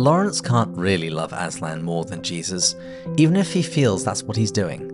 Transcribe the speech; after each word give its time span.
Lawrence 0.00 0.40
can't 0.40 0.74
really 0.78 1.10
love 1.10 1.34
Aslan 1.34 1.82
more 1.82 2.06
than 2.06 2.22
Jesus, 2.22 2.74
even 3.18 3.36
if 3.36 3.52
he 3.52 3.60
feels 3.60 4.02
that's 4.02 4.22
what 4.22 4.34
he's 4.34 4.50
doing. 4.50 4.88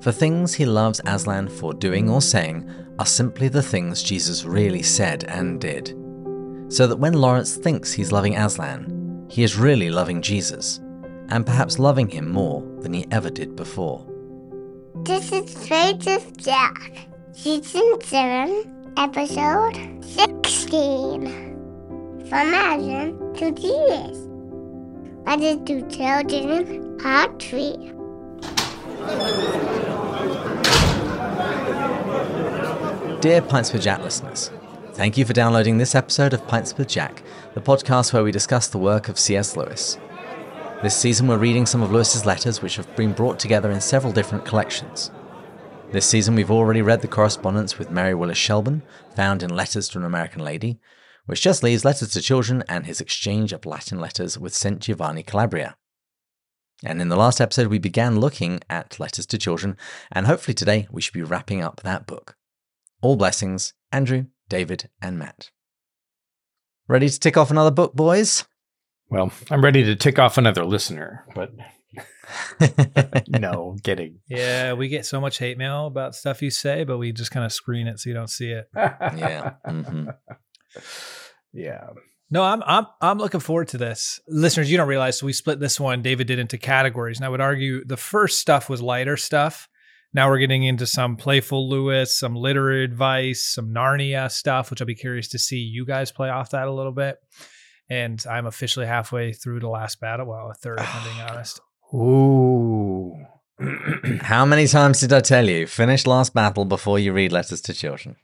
For 0.00 0.10
things 0.10 0.52
he 0.52 0.66
loves 0.66 1.00
Aslan 1.06 1.46
for 1.46 1.72
doing 1.72 2.10
or 2.10 2.20
saying 2.20 2.68
are 2.98 3.06
simply 3.06 3.46
the 3.46 3.62
things 3.62 4.02
Jesus 4.02 4.44
really 4.44 4.82
said 4.82 5.22
and 5.28 5.60
did. 5.60 5.94
So 6.68 6.88
that 6.88 6.98
when 6.98 7.12
Lawrence 7.12 7.54
thinks 7.54 7.92
he's 7.92 8.10
loving 8.10 8.36
Aslan, 8.36 9.28
he 9.30 9.44
is 9.44 9.56
really 9.56 9.88
loving 9.88 10.20
Jesus, 10.20 10.80
and 11.28 11.46
perhaps 11.46 11.78
loving 11.78 12.08
him 12.08 12.28
more 12.28 12.60
than 12.80 12.92
he 12.92 13.06
ever 13.12 13.30
did 13.30 13.54
before. 13.54 14.04
This 15.04 15.30
is 15.30 15.54
Faith 15.68 16.36
Jack, 16.38 17.06
Season 17.30 18.00
7, 18.02 18.94
Episode 18.96 20.04
16. 20.04 22.26
From 22.28 22.52
Aslan 22.52 23.34
to 23.34 23.52
Jesus. 23.52 24.29
What 25.24 25.40
is 25.40 25.58
do 25.58 25.80
children 25.88 26.98
3. 26.98 27.92
Dear 33.20 33.42
Pints 33.42 33.72
with 33.72 33.82
Jack 33.82 34.00
listeners, 34.00 34.50
thank 34.92 35.18
you 35.18 35.24
for 35.24 35.32
downloading 35.32 35.78
this 35.78 35.94
episode 35.94 36.32
of 36.32 36.46
Pints 36.48 36.76
with 36.76 36.88
Jack, 36.88 37.22
the 37.54 37.60
podcast 37.60 38.12
where 38.12 38.24
we 38.24 38.32
discuss 38.32 38.68
the 38.68 38.78
work 38.78 39.08
of 39.08 39.18
C.S. 39.18 39.56
Lewis. 39.56 39.98
This 40.82 40.96
season 40.96 41.26
we're 41.26 41.38
reading 41.38 41.66
some 41.66 41.82
of 41.82 41.92
Lewis's 41.92 42.24
letters 42.26 42.62
which 42.62 42.76
have 42.76 42.96
been 42.96 43.12
brought 43.12 43.38
together 43.38 43.70
in 43.70 43.80
several 43.80 44.12
different 44.12 44.44
collections. 44.44 45.10
This 45.92 46.06
season 46.06 46.34
we've 46.34 46.50
already 46.50 46.82
read 46.82 47.02
the 47.02 47.08
correspondence 47.08 47.78
with 47.78 47.90
Mary 47.90 48.14
Willis 48.14 48.38
Shelburne, 48.38 48.82
found 49.14 49.42
in 49.42 49.54
Letters 49.54 49.88
to 49.90 49.98
an 49.98 50.04
American 50.04 50.42
Lady, 50.42 50.80
which 51.30 51.42
just 51.42 51.62
leaves 51.62 51.84
Letters 51.84 52.10
to 52.10 52.20
Children 52.20 52.64
and 52.68 52.86
his 52.86 53.00
exchange 53.00 53.52
of 53.52 53.64
Latin 53.64 54.00
letters 54.00 54.36
with 54.36 54.52
St. 54.52 54.80
Giovanni 54.80 55.22
Calabria. 55.22 55.76
And 56.84 57.00
in 57.00 57.08
the 57.08 57.14
last 57.14 57.40
episode, 57.40 57.68
we 57.68 57.78
began 57.78 58.18
looking 58.18 58.58
at 58.68 58.98
Letters 58.98 59.26
to 59.26 59.38
Children, 59.38 59.76
and 60.10 60.26
hopefully 60.26 60.54
today 60.54 60.88
we 60.90 61.00
should 61.00 61.14
be 61.14 61.22
wrapping 61.22 61.62
up 61.62 61.82
that 61.82 62.04
book. 62.04 62.36
All 63.00 63.14
blessings, 63.14 63.74
Andrew, 63.92 64.24
David, 64.48 64.88
and 65.00 65.20
Matt. 65.20 65.52
Ready 66.88 67.08
to 67.08 67.20
tick 67.20 67.36
off 67.36 67.52
another 67.52 67.70
book, 67.70 67.94
boys? 67.94 68.44
Well, 69.08 69.30
I'm 69.52 69.62
ready 69.62 69.84
to 69.84 69.94
tick 69.94 70.18
off 70.18 70.36
another 70.36 70.64
listener, 70.64 71.26
but 71.36 71.52
no, 73.28 73.76
kidding. 73.84 74.18
Yeah, 74.28 74.72
we 74.72 74.88
get 74.88 75.06
so 75.06 75.20
much 75.20 75.38
hate 75.38 75.58
mail 75.58 75.86
about 75.86 76.16
stuff 76.16 76.42
you 76.42 76.50
say, 76.50 76.82
but 76.82 76.98
we 76.98 77.12
just 77.12 77.30
kind 77.30 77.46
of 77.46 77.52
screen 77.52 77.86
it 77.86 78.00
so 78.00 78.10
you 78.10 78.14
don't 78.14 78.30
see 78.30 78.50
it. 78.50 78.68
yeah. 78.74 79.52
Mm-hmm. 79.64 80.08
Yeah. 81.52 81.88
No, 82.30 82.44
I'm 82.44 82.62
I'm 82.64 82.86
I'm 83.00 83.18
looking 83.18 83.40
forward 83.40 83.68
to 83.68 83.78
this. 83.78 84.20
Listeners, 84.28 84.70
you 84.70 84.76
don't 84.76 84.88
realize 84.88 85.22
we 85.22 85.32
split 85.32 85.58
this 85.58 85.80
one 85.80 86.00
David 86.02 86.28
did 86.28 86.38
into 86.38 86.58
categories. 86.58 87.18
And 87.18 87.26
I 87.26 87.28
would 87.28 87.40
argue 87.40 87.84
the 87.84 87.96
first 87.96 88.38
stuff 88.40 88.68
was 88.68 88.80
lighter 88.80 89.16
stuff. 89.16 89.68
Now 90.12 90.28
we're 90.28 90.38
getting 90.38 90.64
into 90.64 90.86
some 90.86 91.16
playful 91.16 91.68
Lewis, 91.68 92.18
some 92.18 92.34
literary 92.34 92.84
advice, 92.84 93.44
some 93.44 93.72
Narnia 93.72 94.30
stuff, 94.30 94.70
which 94.70 94.80
I'll 94.80 94.86
be 94.86 94.94
curious 94.94 95.28
to 95.28 95.38
see 95.38 95.58
you 95.58 95.84
guys 95.84 96.10
play 96.10 96.28
off 96.28 96.50
that 96.50 96.66
a 96.66 96.72
little 96.72 96.92
bit. 96.92 97.18
And 97.88 98.24
I'm 98.28 98.46
officially 98.46 98.86
halfway 98.86 99.32
through 99.32 99.60
the 99.60 99.68
last 99.68 100.00
battle. 100.00 100.26
Well, 100.26 100.50
a 100.50 100.54
third, 100.54 100.80
if 100.80 100.94
I'm 100.94 101.04
being 101.04 101.20
honest. 101.28 101.60
Ooh. 101.92 103.16
How 104.22 104.44
many 104.44 104.66
times 104.66 105.00
did 105.00 105.12
I 105.12 105.20
tell 105.20 105.48
you? 105.48 105.66
Finish 105.66 106.06
last 106.06 106.32
battle 106.32 106.64
before 106.64 106.98
you 106.98 107.12
read 107.12 107.32
Letters 107.32 107.60
to 107.62 107.74
Children. 107.74 108.16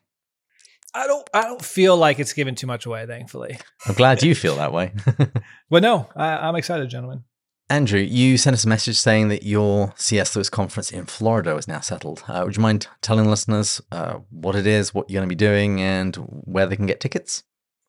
I 0.97 1.07
don't 1.07 1.29
I 1.35 1.43
don't 1.43 1.63
feel 1.63 1.97
like 1.97 2.19
it's 2.19 2.33
given 2.33 2.55
too 2.55 2.67
much 2.67 2.87
away, 2.87 3.07
thankfully. 3.07 3.59
I'm 3.87 3.95
glad 3.95 4.23
you 4.23 4.35
feel 4.35 4.57
that 4.57 4.73
way. 4.73 4.93
but 5.71 5.83
no, 5.83 6.09
I, 6.17 6.49
I'm 6.49 6.57
excited, 6.57 6.89
gentlemen. 6.89 7.25
Andrew, 7.69 8.01
you 8.01 8.39
sent 8.39 8.55
us 8.55 8.65
a 8.65 8.69
message 8.69 8.97
saying 8.97 9.29
that 9.29 9.43
your 9.43 9.93
C.S. 9.97 10.37
Lewis 10.37 10.49
conference 10.49 10.93
in 10.93 11.05
Florida 11.05 11.55
is 11.57 11.67
now 11.67 11.81
settled. 11.81 12.23
Uh, 12.29 12.43
would 12.45 12.57
you 12.57 12.63
mind 12.63 12.87
telling 13.03 13.29
listeners 13.29 13.81
uh, 13.91 14.21
what 14.31 14.55
it 14.55 14.67
is, 14.67 14.95
what 14.95 15.11
you're 15.11 15.19
going 15.19 15.29
to 15.29 15.35
be 15.35 15.37
doing, 15.37 15.81
and 15.81 16.17
where 16.17 16.67
they 16.67 16.77
can 16.77 16.87
get 16.87 17.01
tickets? 17.01 17.43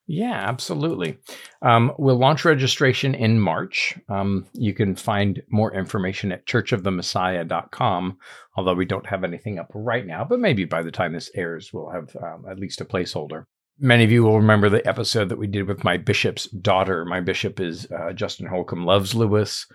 Yeah, 0.09 0.31
absolutely. 0.31 1.17
Um, 1.61 1.91
we'll 1.97 2.17
launch 2.17 2.45
registration 2.45 3.13
in 3.13 3.41
March. 3.41 3.99
Um, 4.07 4.45
you 4.53 4.73
can 4.73 4.95
find 4.95 5.43
more 5.49 5.73
information 5.73 6.31
at 6.31 6.45
churchofthemessiah.com, 6.45 8.17
although 8.55 8.73
we 8.73 8.85
don't 8.85 9.05
have 9.05 9.25
anything 9.25 9.59
up 9.59 9.69
right 9.73 10.07
now, 10.07 10.23
but 10.23 10.39
maybe 10.39 10.63
by 10.63 10.81
the 10.81 10.91
time 10.91 11.11
this 11.11 11.29
airs, 11.35 11.73
we'll 11.73 11.89
have 11.89 12.15
um, 12.23 12.45
at 12.49 12.57
least 12.57 12.79
a 12.79 12.85
placeholder. 12.85 13.43
Many 13.79 14.05
of 14.05 14.11
you 14.11 14.23
will 14.23 14.37
remember 14.37 14.69
the 14.69 14.87
episode 14.87 15.27
that 15.27 15.37
we 15.37 15.45
did 15.45 15.67
with 15.67 15.83
my 15.83 15.97
bishop's 15.97 16.45
daughter. 16.45 17.03
My 17.03 17.19
bishop 17.19 17.59
is 17.59 17.85
uh, 17.91 18.13
Justin 18.13 18.47
Holcomb 18.47 18.85
Loves 18.85 19.13
Lewis, 19.13 19.67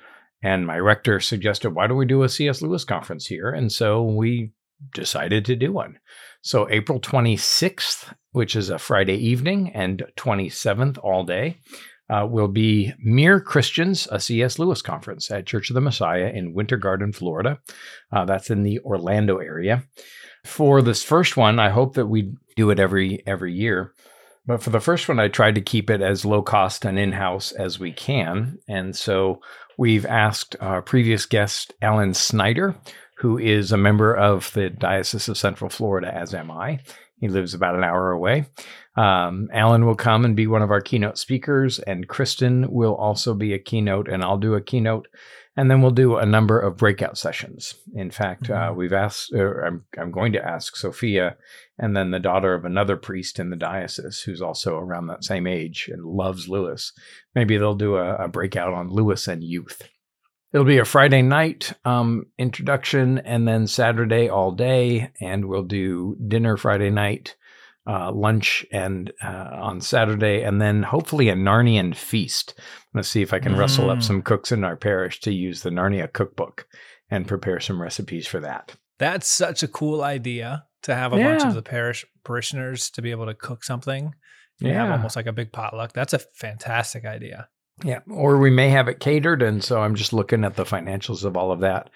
and 0.43 0.66
my 0.66 0.78
rector 0.78 1.20
suggested, 1.20 1.70
why 1.70 1.87
don't 1.87 1.99
we 1.99 2.06
do 2.06 2.22
a 2.22 2.28
C.S. 2.28 2.62
Lewis 2.62 2.84
conference 2.84 3.26
here? 3.26 3.50
And 3.50 3.70
so 3.70 4.03
we 4.03 4.53
decided 4.94 5.44
to 5.44 5.56
do 5.56 5.72
one. 5.72 5.99
So 6.41 6.69
April 6.70 7.00
26th, 7.00 8.14
which 8.32 8.56
is 8.56 8.70
a 8.70 8.78
Friday 8.78 9.16
evening, 9.16 9.70
and 9.75 10.04
27th 10.16 10.98
all 11.03 11.25
day, 11.25 11.59
uh, 12.10 12.26
will 12.26 12.48
be 12.48 12.93
Mere 12.98 13.41
Christians, 13.41 14.09
a 14.10 14.20
C.S. 14.20 14.59
Lewis 14.59 14.82
conference 14.82 15.31
at 15.31 15.47
Church 15.47 15.70
of 15.70 15.75
the 15.75 15.81
Messiah 15.81 16.31
in 16.34 16.53
Winter 16.53 16.76
Garden, 16.76 17.12
Florida. 17.12 17.59
Uh, 18.12 18.25
that's 18.25 18.50
in 18.50 18.62
the 18.62 18.81
Orlando 18.81 19.38
area. 19.38 19.84
For 20.44 20.82
this 20.82 21.03
first 21.03 21.37
one, 21.37 21.59
I 21.59 21.70
hope 21.70 21.94
that 21.94 22.06
we 22.06 22.34
do 22.56 22.70
it 22.70 22.81
every 22.81 23.22
every 23.26 23.53
year. 23.53 23.94
But 24.44 24.62
for 24.62 24.70
the 24.70 24.81
first 24.81 25.09
one, 25.09 25.20
I 25.20 25.28
tried 25.28 25.54
to 25.54 25.60
keep 25.60 25.88
it 25.88 26.03
as 26.03 26.25
low 26.25 26.43
cost 26.43 26.84
and 26.84 26.99
in 26.99 27.12
house 27.12 27.53
as 27.53 27.78
we 27.78 27.93
can. 27.93 28.59
And 28.69 28.97
so 28.97 29.41
we've 29.78 30.04
asked 30.04 30.56
our 30.60 30.82
previous 30.82 31.26
guest, 31.26 31.72
Alan 31.81 32.12
Snyder, 32.12 32.75
who 33.19 33.38
is 33.38 33.70
a 33.70 33.76
member 33.76 34.14
of 34.14 34.53
the 34.53 34.69
Diocese 34.69 35.28
of 35.28 35.38
Central 35.38 35.70
Florida, 35.70 36.12
as 36.12 36.34
am 36.34 36.50
I. 36.50 36.81
He 37.22 37.28
lives 37.28 37.55
about 37.55 37.77
an 37.77 37.84
hour 37.84 38.10
away. 38.10 38.47
Um, 38.97 39.49
Alan 39.53 39.87
will 39.87 39.94
come 39.94 40.25
and 40.25 40.34
be 40.34 40.49
one 40.49 40.60
of 40.60 40.72
our 40.72 40.81
keynote 40.81 41.19
speakers, 41.19 41.78
and 41.78 42.09
Kristen 42.09 42.69
will 42.69 42.97
also 42.97 43.33
be 43.33 43.55
a 43.55 43.60
keynote, 43.60 44.09
and 44.09 44.25
I'll 44.25 44.38
do 44.38 44.55
a 44.55 44.60
keynote. 44.60 45.06
And 45.56 45.71
then 45.71 45.82
we'll 45.82 45.93
do 45.93 46.16
a 46.16 46.27
number 46.27 46.59
of 46.59 46.78
breakout 46.78 47.16
sessions. 47.16 47.77
In 47.94 48.11
fact, 48.11 48.50
uh, 48.50 48.55
mm-hmm. 48.55 48.72
uh, 48.72 48.75
we've 48.75 48.93
asked, 48.93 49.32
I'm, 49.32 49.84
I'm 49.97 50.11
going 50.11 50.32
to 50.32 50.44
ask 50.44 50.75
Sophia, 50.75 51.37
and 51.78 51.97
then 51.97 52.11
the 52.11 52.19
daughter 52.19 52.55
of 52.55 52.65
another 52.65 52.97
priest 52.97 53.38
in 53.38 53.50
the 53.50 53.56
diocese 53.56 54.22
who's 54.22 54.43
also 54.43 54.77
around 54.77 55.06
that 55.06 55.22
same 55.22 55.47
age 55.47 55.88
and 55.93 56.05
loves 56.05 56.49
Lewis. 56.49 56.93
Maybe 57.37 57.56
they'll 57.56 57.77
do 57.77 57.94
a, 57.94 58.16
a 58.16 58.28
breakout 58.28 58.75
on 58.75 58.88
Lewis 58.88 59.28
and 59.28 59.44
youth. 59.44 59.88
It'll 60.52 60.66
be 60.66 60.78
a 60.78 60.84
Friday 60.84 61.22
night 61.22 61.72
um, 61.84 62.26
introduction 62.38 63.18
and 63.18 63.48
then 63.48 63.66
Saturday 63.66 64.28
all 64.28 64.52
day. 64.52 65.10
And 65.20 65.46
we'll 65.46 65.62
do 65.62 66.16
dinner 66.28 66.58
Friday 66.58 66.90
night, 66.90 67.36
uh, 67.86 68.12
lunch, 68.12 68.66
and 68.70 69.10
uh, 69.24 69.48
on 69.52 69.80
Saturday, 69.80 70.42
and 70.42 70.60
then 70.60 70.82
hopefully 70.82 71.30
a 71.30 71.34
Narnian 71.34 71.96
feast. 71.96 72.54
Let's 72.92 73.08
see 73.08 73.22
if 73.22 73.32
I 73.32 73.38
can 73.38 73.54
mm. 73.54 73.58
rustle 73.58 73.88
up 73.88 73.98
mm. 73.98 74.02
some 74.02 74.22
cooks 74.22 74.52
in 74.52 74.62
our 74.62 74.76
parish 74.76 75.20
to 75.20 75.32
use 75.32 75.62
the 75.62 75.70
Narnia 75.70 76.12
cookbook 76.12 76.66
and 77.10 77.26
prepare 77.26 77.60
some 77.60 77.80
recipes 77.80 78.26
for 78.26 78.40
that. 78.40 78.74
That's 78.98 79.26
such 79.26 79.62
a 79.62 79.69
cool 79.69 80.02
idea 80.02 80.66
to 80.82 80.94
have 80.94 81.14
a 81.14 81.19
yeah. 81.19 81.30
bunch 81.30 81.44
of 81.44 81.54
the 81.54 81.62
parish 81.62 82.04
parishioners 82.24 82.90
to 82.90 83.02
be 83.02 83.10
able 83.10 83.26
to 83.26 83.34
cook 83.34 83.64
something. 83.64 84.14
You 84.60 84.69
yeah. 84.69 84.84
have 84.84 84.92
almost 84.92 85.16
like 85.16 85.26
a 85.26 85.32
big 85.32 85.50
potluck. 85.50 85.92
That's 85.92 86.12
a 86.12 86.19
fantastic 86.19 87.04
idea. 87.04 87.48
Yeah, 87.84 88.00
or 88.09 88.38
we 88.38 88.50
may 88.50 88.69
have 88.70 88.88
it 88.88 89.00
catered, 89.00 89.43
and 89.43 89.62
so 89.62 89.81
I'm 89.81 89.94
just 89.94 90.12
looking 90.12 90.44
at 90.44 90.56
the 90.56 90.65
financials 90.65 91.25
of 91.25 91.37
all 91.37 91.50
of 91.50 91.60
that. 91.60 91.91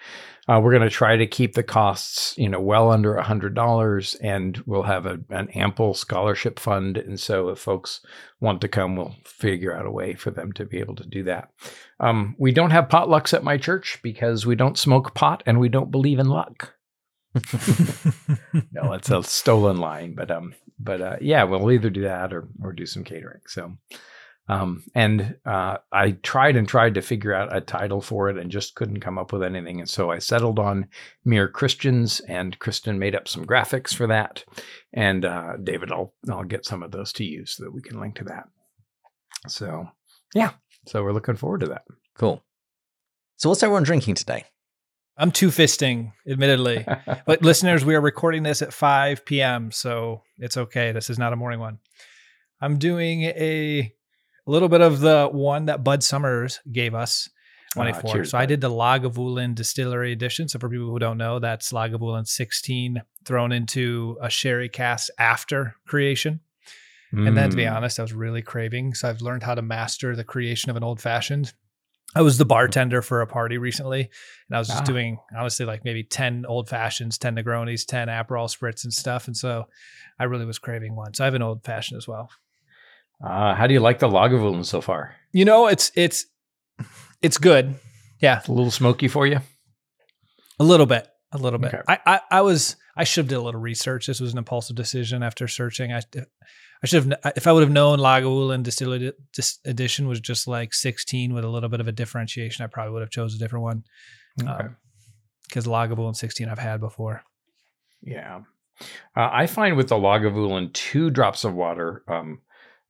Uh, 0.49 0.61
we're 0.61 0.71
going 0.71 0.81
to 0.81 0.89
try 0.89 1.17
to 1.17 1.27
keep 1.27 1.53
the 1.53 1.63
costs, 1.63 2.37
you 2.37 2.47
know, 2.47 2.59
well 2.59 2.89
under 2.91 3.15
a 3.15 3.23
hundred 3.23 3.53
dollars, 3.53 4.15
and 4.15 4.61
we'll 4.65 4.83
have 4.83 5.05
a, 5.05 5.19
an 5.29 5.49
ample 5.49 5.93
scholarship 5.93 6.59
fund. 6.59 6.97
And 6.97 7.19
so, 7.19 7.49
if 7.49 7.59
folks 7.59 8.01
want 8.39 8.61
to 8.61 8.67
come, 8.67 8.95
we'll 8.95 9.15
figure 9.25 9.75
out 9.75 9.85
a 9.85 9.91
way 9.91 10.13
for 10.13 10.31
them 10.31 10.51
to 10.53 10.65
be 10.65 10.79
able 10.79 10.95
to 10.95 11.05
do 11.05 11.23
that. 11.23 11.51
Um, 11.99 12.35
we 12.37 12.51
don't 12.51 12.71
have 12.71 12.89
potlucks 12.89 13.33
at 13.33 13.43
my 13.43 13.57
church 13.57 13.99
because 14.01 14.45
we 14.45 14.55
don't 14.55 14.77
smoke 14.77 15.13
pot 15.13 15.43
and 15.45 15.59
we 15.59 15.69
don't 15.69 15.91
believe 15.91 16.19
in 16.19 16.27
luck. 16.27 16.73
no, 18.71 18.93
it's 18.93 19.11
a 19.11 19.21
stolen 19.23 19.77
line, 19.77 20.15
but 20.15 20.31
um, 20.31 20.53
but 20.79 21.01
uh, 21.01 21.17
yeah, 21.21 21.43
we'll 21.43 21.71
either 21.71 21.89
do 21.89 22.01
that 22.03 22.33
or 22.33 22.47
or 22.61 22.73
do 22.73 22.85
some 22.85 23.03
catering. 23.03 23.41
So. 23.47 23.77
Um, 24.49 24.83
and 24.95 25.35
uh, 25.45 25.77
I 25.91 26.11
tried 26.11 26.55
and 26.55 26.67
tried 26.67 26.93
to 26.93 27.01
figure 27.01 27.33
out 27.33 27.55
a 27.55 27.59
title 27.59 28.01
for 28.01 28.29
it 28.29 28.37
and 28.37 28.49
just 28.49 28.75
couldn't 28.75 29.01
come 29.01 29.17
up 29.17 29.33
with 29.33 29.43
anything. 29.43 29.79
And 29.79 29.89
so 29.89 30.09
I 30.09 30.19
settled 30.19 30.57
on 30.57 30.87
Mere 31.25 31.49
Christians, 31.49 32.21
and 32.21 32.57
Kristen 32.59 32.97
made 32.97 33.15
up 33.15 33.27
some 33.27 33.45
graphics 33.45 33.93
for 33.93 34.07
that. 34.07 34.45
And 34.93 35.25
uh, 35.25 35.57
David, 35.61 35.91
I'll 35.91 36.13
I'll 36.29 36.43
get 36.43 36.65
some 36.65 36.81
of 36.81 36.91
those 36.91 37.11
to 37.13 37.25
you 37.25 37.45
so 37.45 37.63
that 37.63 37.73
we 37.73 37.81
can 37.81 37.99
link 37.99 38.15
to 38.15 38.23
that. 38.25 38.45
So 39.47 39.87
yeah, 40.33 40.51
so 40.87 41.03
we're 41.03 41.13
looking 41.13 41.35
forward 41.35 41.61
to 41.61 41.67
that. 41.67 41.83
Cool. 42.15 42.43
So 43.35 43.49
what's 43.49 43.61
everyone 43.61 43.83
drinking 43.83 44.15
today? 44.15 44.45
I'm 45.17 45.31
two 45.31 45.49
fisting, 45.49 46.13
admittedly. 46.27 46.85
but 47.25 47.41
listeners, 47.41 47.83
we 47.83 47.95
are 47.95 48.01
recording 48.01 48.43
this 48.43 48.61
at 48.61 48.71
5 48.71 49.25
p.m., 49.25 49.71
so 49.71 50.21
it's 50.37 50.57
okay. 50.57 50.91
This 50.91 51.09
is 51.09 51.17
not 51.17 51.33
a 51.33 51.35
morning 51.35 51.59
one. 51.59 51.79
I'm 52.61 52.77
doing 52.77 53.23
a 53.23 53.93
a 54.47 54.51
little 54.51 54.69
bit 54.69 54.81
of 54.81 54.99
the 55.01 55.27
one 55.31 55.65
that 55.65 55.83
Bud 55.83 56.03
Summers 56.03 56.59
gave 56.71 56.95
us. 56.95 57.29
24. 57.73 58.01
Ah, 58.09 58.13
cheers, 58.13 58.29
so 58.31 58.37
I 58.37 58.45
did 58.45 58.61
the 58.61 58.69
Lagavulin 58.71 59.53
Distillery 59.53 60.11
Edition. 60.13 60.47
So 60.47 60.57
for 60.57 60.69
people 60.69 60.87
who 60.89 60.97
don't 60.99 61.17
know, 61.17 61.37
that's 61.37 61.71
Lagavulin 61.73 62.25
16 62.25 63.01
thrown 63.25 63.51
into 63.51 64.17
a 64.21 64.29
sherry 64.29 64.69
cask 64.69 65.09
after 65.19 65.75
creation. 65.85 66.39
And 67.11 67.37
then 67.37 67.49
to 67.51 67.55
be 67.55 67.63
Mm. 67.63 67.73
honest, 67.75 67.99
I 67.99 68.01
was 68.01 68.13
really 68.13 68.41
craving. 68.41 68.93
So 68.93 69.09
I've 69.09 69.21
learned 69.21 69.43
how 69.43 69.55
to 69.55 69.61
master 69.61 70.15
the 70.15 70.23
creation 70.25 70.69
of 70.69 70.75
an 70.75 70.83
old 70.83 70.99
fashioned. 71.01 71.53
I 72.15 72.21
was 72.21 72.37
the 72.37 72.45
bartender 72.45 73.01
for 73.01 73.21
a 73.21 73.27
party 73.27 73.57
recently, 73.57 74.09
and 74.49 74.55
I 74.55 74.59
was 74.59 74.67
just 74.67 74.81
Ah. 74.81 74.85
doing 74.85 75.17
honestly 75.37 75.65
like 75.65 75.85
maybe 75.85 76.03
10 76.03 76.45
old 76.47 76.67
fashions, 76.69 77.17
10 77.17 77.35
Negronis, 77.35 77.85
10 77.85 78.07
Aperol 78.07 78.47
spritz 78.49 78.83
and 78.83 78.93
stuff. 78.93 79.27
And 79.27 79.37
so 79.37 79.67
I 80.19 80.23
really 80.25 80.45
was 80.45 80.57
craving 80.59 80.95
one. 80.95 81.13
So 81.13 81.23
I 81.23 81.27
have 81.27 81.33
an 81.35 81.41
old 81.41 81.63
fashioned 81.63 81.97
as 81.97 82.07
well. 82.07 82.29
Uh, 83.23 83.55
how 83.55 83.67
do 83.67 83.73
you 83.73 83.79
like 83.79 83.99
the 83.99 84.07
Lagavulin 84.07 84.65
so 84.65 84.81
far? 84.81 85.15
You 85.31 85.45
know, 85.45 85.67
it's 85.67 85.91
it's 85.95 86.25
it's 87.21 87.37
good. 87.37 87.75
Yeah, 88.21 88.39
It's 88.39 88.47
a 88.47 88.51
little 88.51 88.71
smoky 88.71 89.07
for 89.07 89.27
you. 89.27 89.39
a 90.59 90.63
little 90.63 90.85
bit, 90.85 91.07
a 91.31 91.37
little 91.37 91.59
bit. 91.59 91.73
Okay. 91.73 91.83
I, 91.87 91.99
I 92.05 92.19
I 92.31 92.41
was 92.41 92.75
I 92.95 93.03
should 93.03 93.25
have 93.25 93.29
did 93.29 93.35
a 93.35 93.41
little 93.41 93.61
research. 93.61 94.07
This 94.07 94.19
was 94.19 94.31
an 94.33 94.37
impulsive 94.39 94.75
decision 94.75 95.23
after 95.23 95.47
searching. 95.47 95.91
I 95.93 96.01
I 96.83 96.85
should 96.87 97.03
have 97.11 97.33
if 97.35 97.47
I 97.47 97.51
would 97.53 97.63
have 97.63 97.71
known 97.71 97.99
Lagavulin 97.99 98.63
Distillery 98.63 99.11
Dis- 99.33 99.59
Edition 99.65 100.07
was 100.07 100.19
just 100.19 100.47
like 100.47 100.73
16 100.73 101.33
with 101.33 101.43
a 101.43 101.49
little 101.49 101.69
bit 101.69 101.79
of 101.79 101.87
a 101.87 101.91
differentiation. 101.91 102.63
I 102.63 102.67
probably 102.67 102.93
would 102.93 103.01
have 103.01 103.09
chose 103.09 103.35
a 103.35 103.39
different 103.39 103.63
one 103.63 103.83
Okay. 104.41 104.67
because 105.47 105.65
Lagavulin 105.65 106.15
16 106.15 106.47
I've 106.49 106.59
had 106.59 106.79
before. 106.79 107.23
Yeah. 108.01 108.41
Uh, 109.15 109.29
I 109.31 109.47
find 109.47 109.75
with 109.75 109.89
the 109.89 109.95
Lagavulin, 109.95 110.71
two 110.73 111.09
drops 111.09 111.43
of 111.43 111.55
water 111.55 112.03
um, 112.07 112.41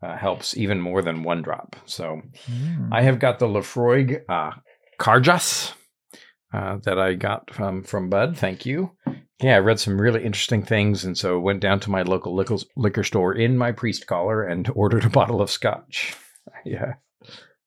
uh, 0.02 0.16
helps 0.16 0.56
even 0.58 0.80
more 0.80 1.02
than 1.02 1.24
one 1.24 1.42
drop. 1.42 1.76
So 1.86 2.22
I 2.92 3.02
have 3.02 3.20
got 3.20 3.40
the 3.40 3.48
Laphroaig 3.48 4.22
uh, 4.30 4.52
Cairdeas 5.00 5.74
uh, 6.54 6.78
that 6.84 7.00
I 7.00 7.14
got 7.16 7.54
from, 7.54 7.84
from 7.84 8.10
Bud. 8.10 8.38
Thank 8.38 8.66
you. 8.66 8.92
Yeah, 9.40 9.58
I 9.58 9.60
read 9.60 9.80
some 9.80 10.02
really 10.02 10.24
interesting 10.24 10.64
things, 10.64 11.06
and 11.06 11.16
so 11.16 11.40
went 11.40 11.60
down 11.60 11.80
to 11.82 11.92
my 11.92 12.02
local 12.02 12.36
liquor, 12.36 12.58
liquor 12.76 13.04
store 13.04 13.34
in 13.36 13.56
my 13.58 13.72
priest 13.72 14.08
collar 14.08 14.44
and 14.44 14.68
ordered 14.76 15.06
a 15.06 15.10
bottle 15.10 15.42
of 15.42 15.52
scotch. 15.52 16.16
Yeah, 16.66 16.96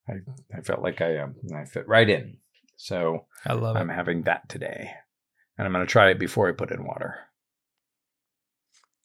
I, 0.09 0.15
I 0.57 0.61
felt 0.63 0.83
like 0.83 1.01
I 1.01 1.19
um, 1.19 1.37
I 1.55 1.65
fit 1.65 1.87
right 1.87 2.09
in. 2.09 2.39
So 2.77 3.27
I 3.47 3.53
love 3.53 3.77
I'm 3.77 3.89
it. 3.89 3.95
having 3.95 4.23
that 4.23 4.49
today, 4.49 4.91
and 5.57 5.67
I'm 5.67 5.73
going 5.73 5.87
to 5.87 5.91
try 5.91 6.11
it 6.11 6.19
before 6.19 6.49
I 6.49 6.53
put 6.53 6.71
in 6.71 6.85
water. 6.85 7.17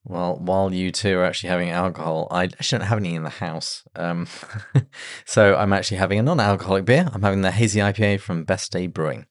Well, 0.07 0.37
while 0.39 0.71
you 0.71 0.91
two 0.91 1.17
are 1.17 1.25
actually 1.25 1.49
having 1.49 1.71
alcohol, 1.71 2.27
I 2.29 2.45
don't 2.47 2.81
have 2.81 2.99
any 2.99 3.15
in 3.15 3.23
the 3.23 3.29
house. 3.29 3.83
Um, 3.95 4.27
so 5.25 5.55
I'm 5.55 5.73
actually 5.73 5.97
having 5.97 6.19
a 6.19 6.23
non-alcoholic 6.23 6.85
beer. 6.85 7.09
I'm 7.11 7.23
having 7.23 7.41
the 7.41 7.49
hazy 7.51 7.79
IPA 7.79 8.19
from 8.19 8.43
Best 8.43 8.71
Day 8.71 8.85
Brewing, 8.85 9.25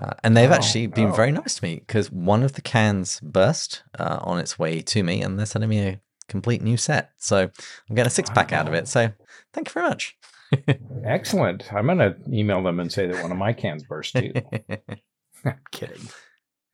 uh, 0.00 0.12
and 0.22 0.36
they've 0.36 0.50
Oh, 0.50 0.54
actually 0.54 0.86
been 0.86 1.12
very 1.12 1.30
oh. 1.30 1.40
nice 1.40 1.56
to 1.56 1.64
me 1.64 1.80
because 1.84 2.12
one 2.12 2.44
of 2.44 2.52
the 2.52 2.62
cans 2.62 3.18
burst 3.20 3.82
uh, 3.98 4.18
on 4.20 4.38
its 4.38 4.56
way 4.58 4.80
to 4.82 5.02
me, 5.02 5.22
and 5.22 5.38
they're 5.38 5.44
sending 5.46 5.70
me 5.70 5.80
a 5.80 6.00
complete 6.28 6.62
new 6.62 6.76
set. 6.76 7.10
So 7.18 7.50
I'm 7.88 7.94
getting 7.96 8.06
a 8.06 8.10
six 8.10 8.30
pack 8.30 8.52
out 8.52 8.68
of 8.68 8.74
it. 8.74 8.86
So 8.86 9.10
thank 9.52 9.68
you 9.68 9.72
very 9.72 9.88
much. 9.88 10.16
Excellent. 11.04 11.72
I'm 11.72 11.86
going 11.86 11.98
to 11.98 12.14
email 12.32 12.62
them 12.62 12.78
and 12.78 12.92
say 12.92 13.08
that 13.08 13.22
one 13.22 13.32
of 13.32 13.38
my 13.38 13.52
cans 13.52 13.82
burst 13.82 14.14
too. 14.14 14.32
I'm 15.44 15.58
kidding. 15.72 16.08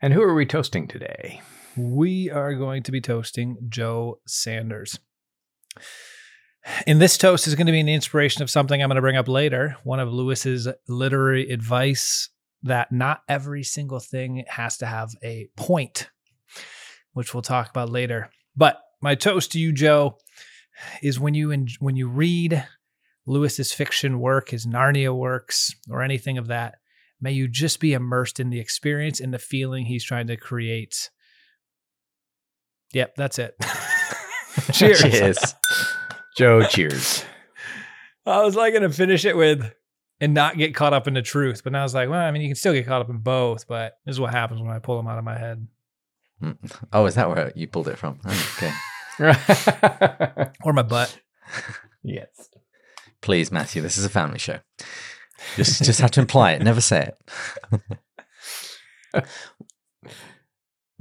And 0.02 0.12
who 0.12 0.22
are 0.22 0.34
we 0.34 0.44
toasting 0.44 0.86
today? 0.86 1.40
We 1.76 2.30
are 2.30 2.54
going 2.54 2.82
to 2.84 2.92
be 2.92 3.00
toasting 3.00 3.56
Joe 3.68 4.20
Sanders. 4.26 4.98
And 6.86 7.00
this 7.00 7.18
toast 7.18 7.46
is 7.46 7.54
going 7.54 7.66
to 7.66 7.72
be 7.72 7.80
an 7.80 7.88
inspiration 7.88 8.42
of 8.42 8.50
something 8.50 8.80
I'm 8.80 8.88
going 8.88 8.96
to 8.96 9.02
bring 9.02 9.16
up 9.16 9.28
later. 9.28 9.76
One 9.84 10.00
of 10.00 10.12
Lewis's 10.12 10.68
literary 10.86 11.50
advice 11.50 12.28
that 12.62 12.92
not 12.92 13.22
every 13.28 13.64
single 13.64 13.98
thing 13.98 14.44
has 14.48 14.76
to 14.78 14.86
have 14.86 15.10
a 15.22 15.48
point, 15.56 16.08
which 17.12 17.34
we'll 17.34 17.42
talk 17.42 17.68
about 17.70 17.90
later. 17.90 18.30
But 18.56 18.80
my 19.00 19.14
toast 19.14 19.52
to 19.52 19.58
you, 19.58 19.72
Joe, 19.72 20.18
is 21.02 21.18
when 21.18 21.34
you 21.34 21.50
en- 21.50 21.68
when 21.80 21.96
you 21.96 22.08
read 22.08 22.64
Lewis's 23.26 23.72
fiction 23.72 24.20
work, 24.20 24.50
his 24.50 24.66
Narnia 24.66 25.14
works, 25.14 25.74
or 25.90 26.02
anything 26.02 26.38
of 26.38 26.46
that, 26.48 26.76
may 27.20 27.32
you 27.32 27.48
just 27.48 27.80
be 27.80 27.92
immersed 27.92 28.38
in 28.38 28.50
the 28.50 28.60
experience 28.60 29.20
and 29.20 29.34
the 29.34 29.38
feeling 29.38 29.86
he's 29.86 30.04
trying 30.04 30.28
to 30.28 30.36
create. 30.36 31.10
Yep, 32.92 33.14
that's 33.16 33.38
it. 33.38 33.54
Cheers. 34.72 35.00
Cheers. 35.00 35.54
Joe, 36.36 36.62
cheers. 36.64 37.24
I 38.26 38.42
was 38.42 38.54
like 38.54 38.72
going 38.72 38.82
to 38.82 38.90
finish 38.90 39.24
it 39.24 39.36
with 39.36 39.72
and 40.20 40.34
not 40.34 40.56
get 40.56 40.74
caught 40.74 40.92
up 40.92 41.08
in 41.08 41.14
the 41.14 41.22
truth, 41.22 41.62
but 41.64 41.72
now 41.72 41.80
I 41.80 41.82
was 41.82 41.94
like, 41.94 42.08
well, 42.08 42.20
I 42.20 42.30
mean, 42.30 42.42
you 42.42 42.48
can 42.48 42.54
still 42.54 42.72
get 42.72 42.86
caught 42.86 43.00
up 43.02 43.08
in 43.10 43.18
both, 43.18 43.66
but 43.66 43.94
this 44.06 44.14
is 44.14 44.20
what 44.20 44.30
happens 44.32 44.60
when 44.60 44.70
I 44.70 44.78
pull 44.78 44.96
them 44.96 45.06
out 45.08 45.18
of 45.18 45.24
my 45.24 45.38
head 45.38 45.66
Mm. 46.42 46.56
Oh, 46.92 47.06
is 47.06 47.14
that 47.14 47.28
where 47.28 47.52
you 47.54 47.68
pulled 47.68 47.86
it 47.86 47.96
from? 47.98 48.18
Oh, 48.24 48.52
Okay. 48.56 48.72
or 50.64 50.72
my 50.72 50.82
butt. 50.82 51.16
yes. 52.02 52.48
Please, 53.20 53.52
Matthew, 53.52 53.80
this 53.80 53.96
is 53.96 54.04
a 54.04 54.08
family 54.08 54.40
show. 54.40 54.58
Just, 55.54 55.84
just 55.84 56.00
have 56.00 56.10
to 56.12 56.20
imply 56.20 56.52
it. 56.52 56.62
Never 56.62 56.80
say 56.80 57.12
it. 59.14 59.24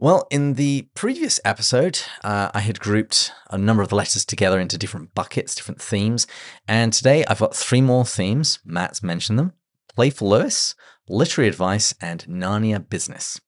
Well, 0.02 0.28
in 0.32 0.56
the 0.56 0.90
previous 0.96 1.40
episode, 1.46 2.00
uh, 2.24 2.50
I 2.54 2.60
had 2.62 2.80
grouped 2.80 3.32
a 3.52 3.58
number 3.58 3.84
of 3.84 3.90
the 3.90 3.96
letters 3.96 4.26
together 4.26 4.60
into 4.60 4.78
different 4.78 5.14
buckets, 5.14 5.54
different 5.54 5.80
themes. 5.82 6.26
And 6.68 6.92
today 6.92 7.24
I've 7.28 7.40
got 7.40 7.56
three 7.56 7.82
more 7.82 8.04
themes. 8.04 8.58
Matt's 8.66 9.04
mentioned 9.04 9.38
them 9.38 9.54
Playful 9.96 10.30
Lewis, 10.30 10.74
Literary 11.08 11.48
Advice, 11.48 11.94
and 12.02 12.26
Narnia 12.26 12.90
Business. 12.90 13.40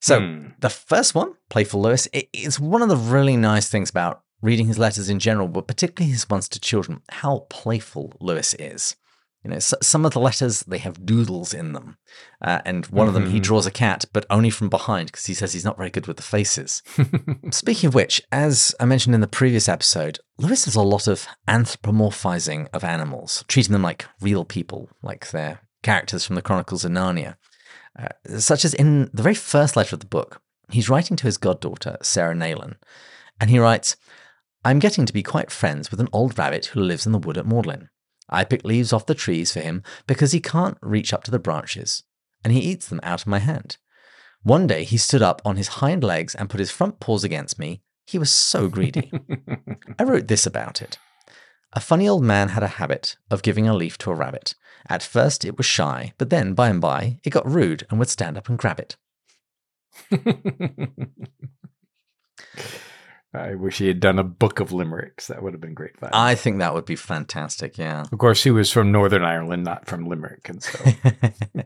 So, 0.00 0.18
Hmm. 0.18 0.46
the 0.58 0.68
first 0.68 1.14
one, 1.14 1.34
Playful 1.48 1.80
Lewis, 1.80 2.08
it 2.12 2.28
is 2.32 2.58
one 2.58 2.82
of 2.82 2.88
the 2.88 2.96
really 2.96 3.36
nice 3.36 3.68
things 3.68 3.88
about 3.88 4.22
reading 4.40 4.66
his 4.66 4.78
letters 4.80 5.08
in 5.08 5.20
general, 5.20 5.46
but 5.46 5.68
particularly 5.68 6.10
his 6.10 6.28
ones 6.28 6.48
to 6.48 6.58
children, 6.58 7.02
how 7.08 7.46
playful 7.48 8.12
Lewis 8.20 8.54
is. 8.58 8.96
You 9.44 9.50
know, 9.50 9.58
some 9.58 10.04
of 10.04 10.12
the 10.12 10.20
letters, 10.20 10.60
they 10.60 10.78
have 10.78 11.04
doodles 11.04 11.52
in 11.52 11.72
them. 11.72 11.96
Uh, 12.40 12.60
and 12.64 12.86
one 12.86 13.08
of 13.08 13.14
them, 13.14 13.30
he 13.30 13.40
Mhm. 13.40 13.42
draws 13.42 13.66
a 13.66 13.72
cat, 13.72 14.04
but 14.12 14.24
only 14.30 14.50
from 14.50 14.68
behind 14.68 15.06
because 15.10 15.26
he 15.26 15.34
says 15.34 15.52
he's 15.52 15.64
not 15.64 15.76
very 15.76 15.90
good 15.90 16.06
with 16.06 16.16
the 16.16 16.22
faces. 16.22 16.80
Speaking 17.50 17.88
of 17.88 17.94
which, 17.94 18.22
as 18.30 18.72
I 18.78 18.84
mentioned 18.84 19.16
in 19.16 19.20
the 19.20 19.26
previous 19.26 19.68
episode, 19.68 20.20
Lewis 20.38 20.64
does 20.64 20.76
a 20.76 20.82
lot 20.82 21.08
of 21.08 21.26
anthropomorphizing 21.48 22.68
of 22.72 22.84
animals, 22.84 23.44
treating 23.48 23.72
them 23.72 23.82
like 23.82 24.06
real 24.20 24.44
people, 24.44 24.90
like 25.02 25.30
they're 25.30 25.60
characters 25.82 26.24
from 26.24 26.36
the 26.36 26.42
Chronicles 26.42 26.84
of 26.84 26.92
Narnia. 26.92 27.36
Uh, 27.98 28.38
such 28.38 28.64
as 28.64 28.72
in 28.74 29.10
the 29.12 29.22
very 29.22 29.34
first 29.34 29.76
letter 29.76 29.96
of 29.96 30.00
the 30.00 30.06
book, 30.06 30.40
he's 30.70 30.88
writing 30.88 31.16
to 31.16 31.24
his 31.24 31.36
goddaughter, 31.36 31.96
Sarah 32.02 32.34
Neylan, 32.34 32.76
and 33.40 33.50
he 33.50 33.58
writes, 33.58 33.96
I'm 34.64 34.78
getting 34.78 35.04
to 35.06 35.12
be 35.12 35.24
quite 35.24 35.50
friends 35.50 35.90
with 35.90 35.98
an 36.00 36.08
old 36.12 36.38
rabbit 36.38 36.66
who 36.66 36.80
lives 36.80 37.04
in 37.06 37.12
the 37.12 37.18
wood 37.18 37.36
at 37.36 37.46
Magdalen. 37.46 37.88
I 38.32 38.44
pick 38.44 38.64
leaves 38.64 38.92
off 38.92 39.06
the 39.06 39.14
trees 39.14 39.52
for 39.52 39.60
him 39.60 39.82
because 40.06 40.32
he 40.32 40.40
can't 40.40 40.78
reach 40.80 41.12
up 41.12 41.24
to 41.24 41.30
the 41.30 41.38
branches, 41.38 42.02
and 42.42 42.52
he 42.52 42.60
eats 42.60 42.88
them 42.88 43.00
out 43.02 43.22
of 43.22 43.26
my 43.26 43.38
hand. 43.38 43.76
One 44.42 44.66
day 44.66 44.84
he 44.84 44.96
stood 44.96 45.22
up 45.22 45.40
on 45.44 45.56
his 45.56 45.68
hind 45.68 46.02
legs 46.02 46.34
and 46.34 46.50
put 46.50 46.60
his 46.60 46.70
front 46.70 46.98
paws 46.98 47.22
against 47.22 47.58
me. 47.58 47.82
He 48.06 48.18
was 48.18 48.30
so 48.30 48.68
greedy. 48.68 49.12
I 49.98 50.02
wrote 50.02 50.26
this 50.26 50.46
about 50.46 50.82
it. 50.82 50.98
A 51.74 51.80
funny 51.80 52.08
old 52.08 52.24
man 52.24 52.50
had 52.50 52.62
a 52.62 52.78
habit 52.78 53.16
of 53.30 53.42
giving 53.42 53.68
a 53.68 53.74
leaf 53.74 53.96
to 53.98 54.10
a 54.10 54.14
rabbit. 54.14 54.54
At 54.88 55.02
first 55.02 55.44
it 55.44 55.56
was 55.56 55.66
shy, 55.66 56.12
but 56.18 56.30
then 56.30 56.54
by 56.54 56.68
and 56.68 56.80
by 56.80 57.20
it 57.22 57.30
got 57.30 57.48
rude 57.48 57.86
and 57.88 57.98
would 57.98 58.08
stand 58.08 58.36
up 58.36 58.48
and 58.48 58.58
grab 58.58 58.80
it. 58.80 58.96
I 63.34 63.54
wish 63.54 63.78
he 63.78 63.88
had 63.88 64.00
done 64.00 64.18
a 64.18 64.24
book 64.24 64.60
of 64.60 64.72
limericks. 64.72 65.28
That 65.28 65.42
would 65.42 65.54
have 65.54 65.60
been 65.60 65.74
great 65.74 65.98
fun. 65.98 66.10
I 66.12 66.34
think 66.34 66.58
that 66.58 66.74
would 66.74 66.84
be 66.84 66.96
fantastic, 66.96 67.78
yeah. 67.78 68.04
of 68.12 68.18
course, 68.18 68.44
he 68.44 68.50
was 68.50 68.70
from 68.70 68.92
Northern 68.92 69.24
Ireland, 69.24 69.64
not 69.64 69.86
from 69.86 70.06
Limerick, 70.06 70.48
and 70.48 70.62
so 70.62 70.78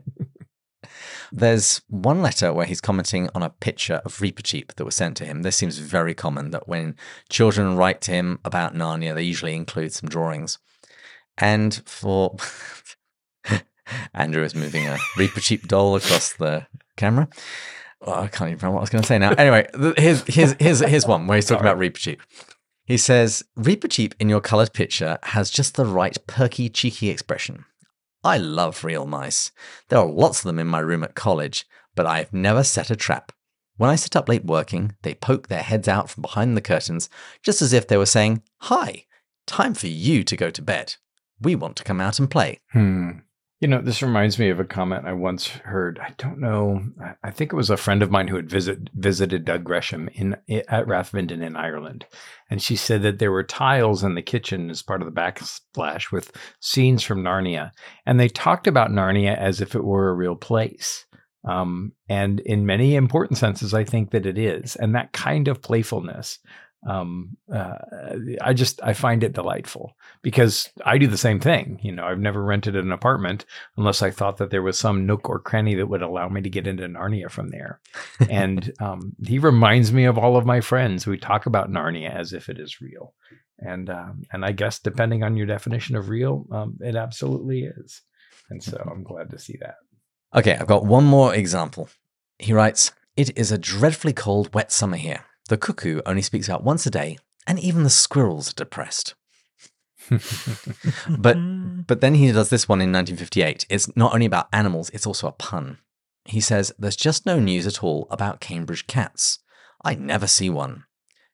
There's 1.31 1.81
one 1.89 2.21
letter 2.21 2.53
where 2.53 2.65
he's 2.65 2.81
commenting 2.81 3.29
on 3.35 3.43
a 3.43 3.49
picture 3.49 4.01
of 4.05 4.21
Reaper 4.21 4.41
Reepicheep 4.41 4.75
that 4.75 4.85
was 4.85 4.95
sent 4.95 5.17
to 5.17 5.25
him. 5.25 5.41
This 5.41 5.57
seems 5.57 5.77
very 5.77 6.13
common 6.13 6.51
that 6.51 6.67
when 6.67 6.95
children 7.29 7.75
write 7.75 8.01
to 8.01 8.11
him 8.11 8.39
about 8.45 8.73
Narnia, 8.73 9.13
they 9.13 9.23
usually 9.23 9.55
include 9.55 9.93
some 9.93 10.09
drawings. 10.09 10.57
And 11.37 11.81
for 11.85 12.37
Andrew 14.13 14.43
is 14.43 14.55
moving 14.55 14.87
a 14.87 14.97
Reaper 15.17 15.39
Reepicheep 15.39 15.67
doll 15.67 15.95
across 15.95 16.33
the 16.33 16.67
camera. 16.95 17.27
Oh, 18.01 18.13
I 18.13 18.27
can't 18.27 18.49
even 18.49 18.59
remember 18.59 18.75
what 18.75 18.79
I 18.79 18.81
was 18.81 18.89
going 18.89 19.01
to 19.01 19.07
say 19.07 19.17
now. 19.17 19.31
Anyway, 19.31 19.67
here's, 19.97 20.21
here's, 20.23 20.53
here's, 20.59 20.79
here's 20.79 21.07
one 21.07 21.27
where 21.27 21.35
he's 21.35 21.47
talking 21.47 21.65
about 21.65 21.79
Reepicheep. 21.79 22.19
He 22.85 22.97
says, 22.97 23.43
Reepicheep 23.57 24.13
in 24.19 24.29
your 24.29 24.39
colored 24.39 24.71
picture 24.73 25.17
has 25.23 25.49
just 25.49 25.75
the 25.75 25.85
right 25.85 26.17
perky, 26.27 26.69
cheeky 26.69 27.09
expression. 27.09 27.65
I 28.23 28.37
love 28.37 28.83
real 28.83 29.05
mice. 29.05 29.51
There 29.89 29.99
are 29.99 30.05
lots 30.05 30.39
of 30.39 30.45
them 30.45 30.59
in 30.59 30.67
my 30.67 30.79
room 30.79 31.03
at 31.03 31.15
college, 31.15 31.65
but 31.95 32.05
I've 32.05 32.33
never 32.33 32.63
set 32.63 32.89
a 32.89 32.95
trap. 32.95 33.31
When 33.77 33.89
I 33.89 33.95
sit 33.95 34.15
up 34.15 34.27
late 34.29 34.45
working, 34.45 34.95
they 35.03 35.13
poke 35.13 35.47
their 35.47 35.61
heads 35.61 35.87
out 35.87 36.09
from 36.09 36.21
behind 36.21 36.55
the 36.57 36.61
curtains, 36.61 37.09
just 37.43 37.61
as 37.61 37.73
if 37.73 37.87
they 37.87 37.97
were 37.97 38.05
saying, 38.05 38.41
Hi, 38.61 39.05
time 39.45 39.73
for 39.73 39.87
you 39.87 40.23
to 40.23 40.37
go 40.37 40.49
to 40.49 40.61
bed. 40.61 40.95
We 41.39 41.55
want 41.55 41.75
to 41.77 41.83
come 41.83 42.01
out 42.01 42.19
and 42.19 42.29
play. 42.29 42.59
Hmm. 42.71 43.19
You 43.59 43.67
know, 43.67 43.81
this 43.81 44.03
reminds 44.03 44.37
me 44.37 44.49
of 44.49 44.59
a 44.59 44.65
comment 44.65 45.07
I 45.07 45.13
once 45.13 45.47
heard. 45.47 45.97
I 45.99 46.13
don't 46.19 46.39
know. 46.39 46.79
I 47.23 47.31
think 47.31 47.51
it 47.51 47.55
was 47.55 47.71
a 47.71 47.77
friend 47.77 48.03
of 48.03 48.11
mine 48.11 48.27
who 48.27 48.35
had 48.35 48.49
visit, 48.49 48.89
visited 48.93 49.45
Doug 49.45 49.63
Gresham 49.63 50.09
in 50.13 50.37
at 50.47 50.85
Rathvinden 50.85 51.41
in 51.41 51.55
Ireland, 51.55 52.05
and 52.51 52.61
she 52.61 52.75
said 52.75 53.01
that 53.01 53.17
there 53.17 53.31
were 53.31 53.43
tiles 53.43 54.03
in 54.03 54.13
the 54.13 54.21
kitchen 54.21 54.69
as 54.69 54.83
part 54.83 55.01
of 55.01 55.11
the 55.11 55.19
backsplash 55.19 56.11
with 56.11 56.31
scenes 56.59 57.01
from 57.01 57.23
Narnia, 57.23 57.71
and 58.05 58.19
they 58.19 58.29
talked 58.29 58.67
about 58.67 58.91
Narnia 58.91 59.35
as 59.35 59.59
if 59.59 59.73
it 59.73 59.83
were 59.83 60.09
a 60.09 60.15
real 60.15 60.35
place. 60.35 61.05
Um, 61.43 61.93
and 62.09 62.39
in 62.41 62.65
many 62.65 62.95
important 62.95 63.39
senses, 63.39 63.73
I 63.73 63.85
think 63.85 64.11
that 64.11 64.27
it 64.27 64.37
is, 64.37 64.75
and 64.75 64.93
that 64.93 65.13
kind 65.13 65.47
of 65.47 65.63
playfulness 65.63 66.37
um, 66.87 67.35
uh, 67.53 67.77
I 68.41 68.53
just 68.53 68.81
I 68.81 68.93
find 68.93 69.21
it 69.21 69.33
delightful 69.33 69.97
because 70.21 70.69
I 70.85 70.97
do 70.97 71.07
the 71.07 71.17
same 71.17 71.39
thing. 71.41 71.79
You 71.83 71.91
know, 71.91 72.05
I've 72.05 72.19
never 72.19 72.41
rented 72.41 72.77
an 72.77 72.93
apartment 72.93 73.45
unless 73.75 74.01
I 74.01 74.09
thought 74.09 74.37
that 74.37 74.51
there 74.51 74.61
was 74.61 74.79
some 74.79 75.05
nook 75.05 75.29
or 75.29 75.39
cranny 75.39 75.75
that 75.75 75.87
would 75.87 76.01
allow 76.01 76.29
me 76.29 76.41
to 76.41 76.49
get 76.49 76.65
into 76.65 76.87
Narnia 76.87 77.29
from 77.29 77.49
there. 77.49 77.81
and 78.29 78.71
um, 78.79 79.13
he 79.21 79.37
reminds 79.37 79.91
me 79.91 80.05
of 80.05 80.17
all 80.17 80.37
of 80.37 80.45
my 80.45 80.61
friends. 80.61 81.05
We 81.05 81.17
talk 81.17 81.45
about 81.45 81.69
Narnia 81.69 82.15
as 82.15 82.31
if 82.31 82.47
it 82.47 82.57
is 82.57 82.79
real, 82.79 83.13
and 83.59 83.89
um, 83.89 84.23
and 84.31 84.45
I 84.45 84.53
guess 84.53 84.79
depending 84.79 85.23
on 85.23 85.35
your 85.35 85.45
definition 85.45 85.97
of 85.97 86.07
real, 86.07 86.45
um, 86.51 86.77
it 86.79 86.95
absolutely 86.95 87.63
is. 87.63 88.01
And 88.49 88.63
so 88.63 88.81
I'm 88.89 89.03
glad 89.03 89.29
to 89.31 89.39
see 89.39 89.57
that. 89.59 89.75
Okay, 90.33 90.55
I've 90.55 90.67
got 90.67 90.85
one 90.85 91.03
more 91.03 91.35
example. 91.35 91.89
He 92.39 92.53
writes, 92.53 92.93
"It 93.17 93.37
is 93.37 93.51
a 93.51 93.57
dreadfully 93.57 94.13
cold, 94.13 94.53
wet 94.53 94.71
summer 94.71 94.95
here." 94.95 95.25
The 95.47 95.57
cuckoo 95.57 96.01
only 96.05 96.21
speaks 96.21 96.49
out 96.49 96.63
once 96.63 96.85
a 96.85 96.91
day, 96.91 97.17
and 97.45 97.59
even 97.59 97.83
the 97.83 97.89
squirrels 97.89 98.51
are 98.51 98.55
depressed. 98.55 99.15
but 100.09 101.37
but 101.87 102.01
then 102.01 102.15
he 102.15 102.31
does 102.31 102.49
this 102.49 102.67
one 102.67 102.81
in 102.81 102.91
1958. 102.91 103.65
It's 103.69 103.95
not 103.95 104.13
only 104.13 104.25
about 104.25 104.49
animals, 104.53 104.89
it's 104.91 105.07
also 105.07 105.27
a 105.27 105.31
pun. 105.31 105.77
He 106.25 106.41
says, 106.41 106.73
There's 106.77 106.95
just 106.95 107.25
no 107.25 107.39
news 107.39 107.65
at 107.65 107.83
all 107.83 108.07
about 108.11 108.41
Cambridge 108.41 108.87
cats. 108.87 109.39
I 109.83 109.95
never 109.95 110.27
see 110.27 110.49
one. 110.49 110.83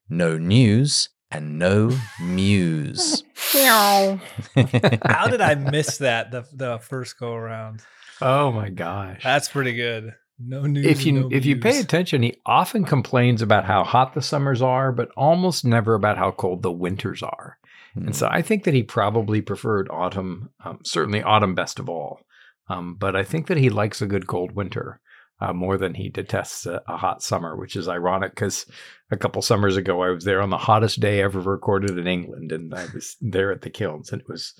No 0.09 0.37
news 0.37 1.09
and 1.31 1.57
no 1.57 1.97
muse. 2.21 3.23
How 3.53 5.27
did 5.27 5.41
I 5.41 5.55
miss 5.55 5.97
that 5.97 6.29
the, 6.31 6.45
the 6.53 6.77
first 6.79 7.17
go 7.17 7.33
around? 7.33 7.81
Oh 8.21 8.51
my 8.51 8.69
gosh. 8.69 9.21
That's 9.23 9.49
pretty 9.49 9.73
good. 9.73 10.13
No 10.45 10.63
news. 10.63 10.85
If 10.85 11.05
you 11.05 11.11
no 11.13 11.29
if 11.31 11.45
you 11.45 11.57
pay 11.57 11.79
attention, 11.79 12.23
he 12.23 12.35
often 12.45 12.85
complains 12.85 13.41
about 13.41 13.65
how 13.65 13.83
hot 13.83 14.13
the 14.13 14.21
summers 14.21 14.61
are, 14.61 14.91
but 14.91 15.09
almost 15.15 15.65
never 15.65 15.93
about 15.93 16.17
how 16.17 16.31
cold 16.31 16.61
the 16.61 16.71
winters 16.71 17.23
are. 17.23 17.57
And 17.95 18.15
so 18.15 18.27
I 18.29 18.41
think 18.41 18.63
that 18.63 18.73
he 18.73 18.81
probably 18.81 19.41
preferred 19.41 19.87
autumn, 19.91 20.49
um, 20.65 20.79
certainly 20.83 21.21
autumn 21.21 21.53
best 21.53 21.77
of 21.77 21.89
all. 21.89 22.21
Um, 22.67 22.95
but 22.95 23.15
I 23.15 23.23
think 23.23 23.47
that 23.47 23.57
he 23.57 23.69
likes 23.69 24.01
a 24.01 24.07
good 24.07 24.25
cold 24.25 24.53
winter 24.55 24.99
uh, 25.39 25.53
more 25.53 25.77
than 25.77 25.93
he 25.93 26.09
detests 26.09 26.65
a, 26.65 26.81
a 26.87 26.97
hot 26.97 27.21
summer, 27.21 27.55
which 27.55 27.75
is 27.75 27.87
ironic 27.87 28.33
because 28.33 28.65
a 29.11 29.17
couple 29.17 29.41
summers 29.41 29.77
ago 29.77 30.01
I 30.01 30.09
was 30.09 30.23
there 30.23 30.41
on 30.41 30.49
the 30.49 30.57
hottest 30.57 31.01
day 31.01 31.21
ever 31.21 31.39
recorded 31.39 31.97
in 31.97 32.07
England, 32.07 32.51
and 32.51 32.73
I 32.73 32.87
was 32.93 33.15
there 33.21 33.51
at 33.51 33.61
the 33.61 33.69
kilns, 33.69 34.11
and 34.11 34.21
it 34.21 34.27
was 34.27 34.53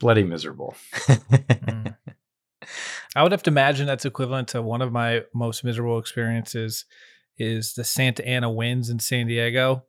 bloody 0.00 0.24
miserable. 0.24 0.74
I 3.16 3.22
would 3.22 3.32
have 3.32 3.42
to 3.44 3.50
imagine 3.50 3.86
that's 3.86 4.04
equivalent 4.04 4.48
to 4.48 4.62
one 4.62 4.82
of 4.82 4.92
my 4.92 5.22
most 5.34 5.64
miserable 5.64 5.98
experiences 5.98 6.84
is 7.38 7.74
the 7.74 7.84
Santa 7.84 8.26
Ana 8.26 8.50
winds 8.50 8.90
in 8.90 8.98
San 8.98 9.26
Diego 9.26 9.84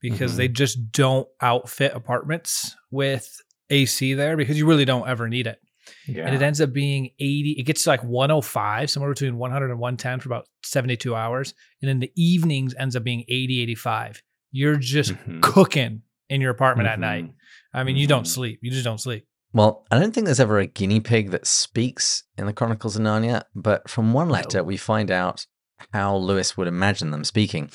because 0.00 0.34
Mhm. 0.34 0.36
they 0.36 0.48
just 0.48 0.92
don't 0.92 1.28
outfit 1.40 1.92
apartments 1.94 2.76
with 2.90 3.40
AC 3.70 4.14
there 4.14 4.36
because 4.36 4.58
you 4.58 4.66
really 4.66 4.84
don't 4.84 5.08
ever 5.08 5.28
need 5.28 5.46
it. 5.46 5.60
Yeah. 6.06 6.26
And 6.26 6.34
it 6.34 6.42
ends 6.42 6.60
up 6.60 6.72
being 6.72 7.10
80, 7.18 7.52
it 7.58 7.64
gets 7.64 7.82
to 7.84 7.90
like 7.90 8.04
105, 8.04 8.88
somewhere 8.90 9.10
between 9.12 9.36
100 9.36 9.70
and 9.70 9.80
110 9.80 10.20
for 10.20 10.28
about 10.28 10.46
72 10.62 11.14
hours. 11.14 11.54
And 11.80 11.90
in 11.90 11.98
the 11.98 12.12
evenings 12.16 12.74
ends 12.78 12.94
up 12.94 13.02
being 13.02 13.24
80, 13.28 13.60
85. 13.62 14.22
You're 14.52 14.76
just 14.76 15.12
Mhm. 15.12 15.40
cooking 15.42 16.02
in 16.28 16.40
your 16.40 16.50
apartment 16.50 16.88
at 16.88 16.98
Mhm. 16.98 17.00
night. 17.00 17.30
I 17.74 17.82
mean, 17.84 17.96
you 17.96 18.06
don't 18.06 18.24
Mhm. 18.24 18.28
sleep. 18.28 18.58
You 18.62 18.70
just 18.70 18.84
don't 18.84 19.00
sleep. 19.00 19.26
Well, 19.52 19.84
I 19.90 19.98
don't 19.98 20.14
think 20.14 20.24
there's 20.24 20.40
ever 20.40 20.58
a 20.58 20.66
guinea 20.66 21.00
pig 21.00 21.30
that 21.30 21.46
speaks 21.46 22.24
in 22.38 22.46
the 22.46 22.52
Chronicles 22.52 22.96
of 22.96 23.02
Narnia, 23.02 23.42
but 23.54 23.88
from 23.88 24.12
one 24.12 24.28
letter, 24.28 24.64
we 24.64 24.76
find 24.76 25.10
out 25.10 25.46
how 25.92 26.16
Lewis 26.16 26.56
would 26.56 26.68
imagine 26.68 27.10
them 27.10 27.24
speaking. 27.24 27.70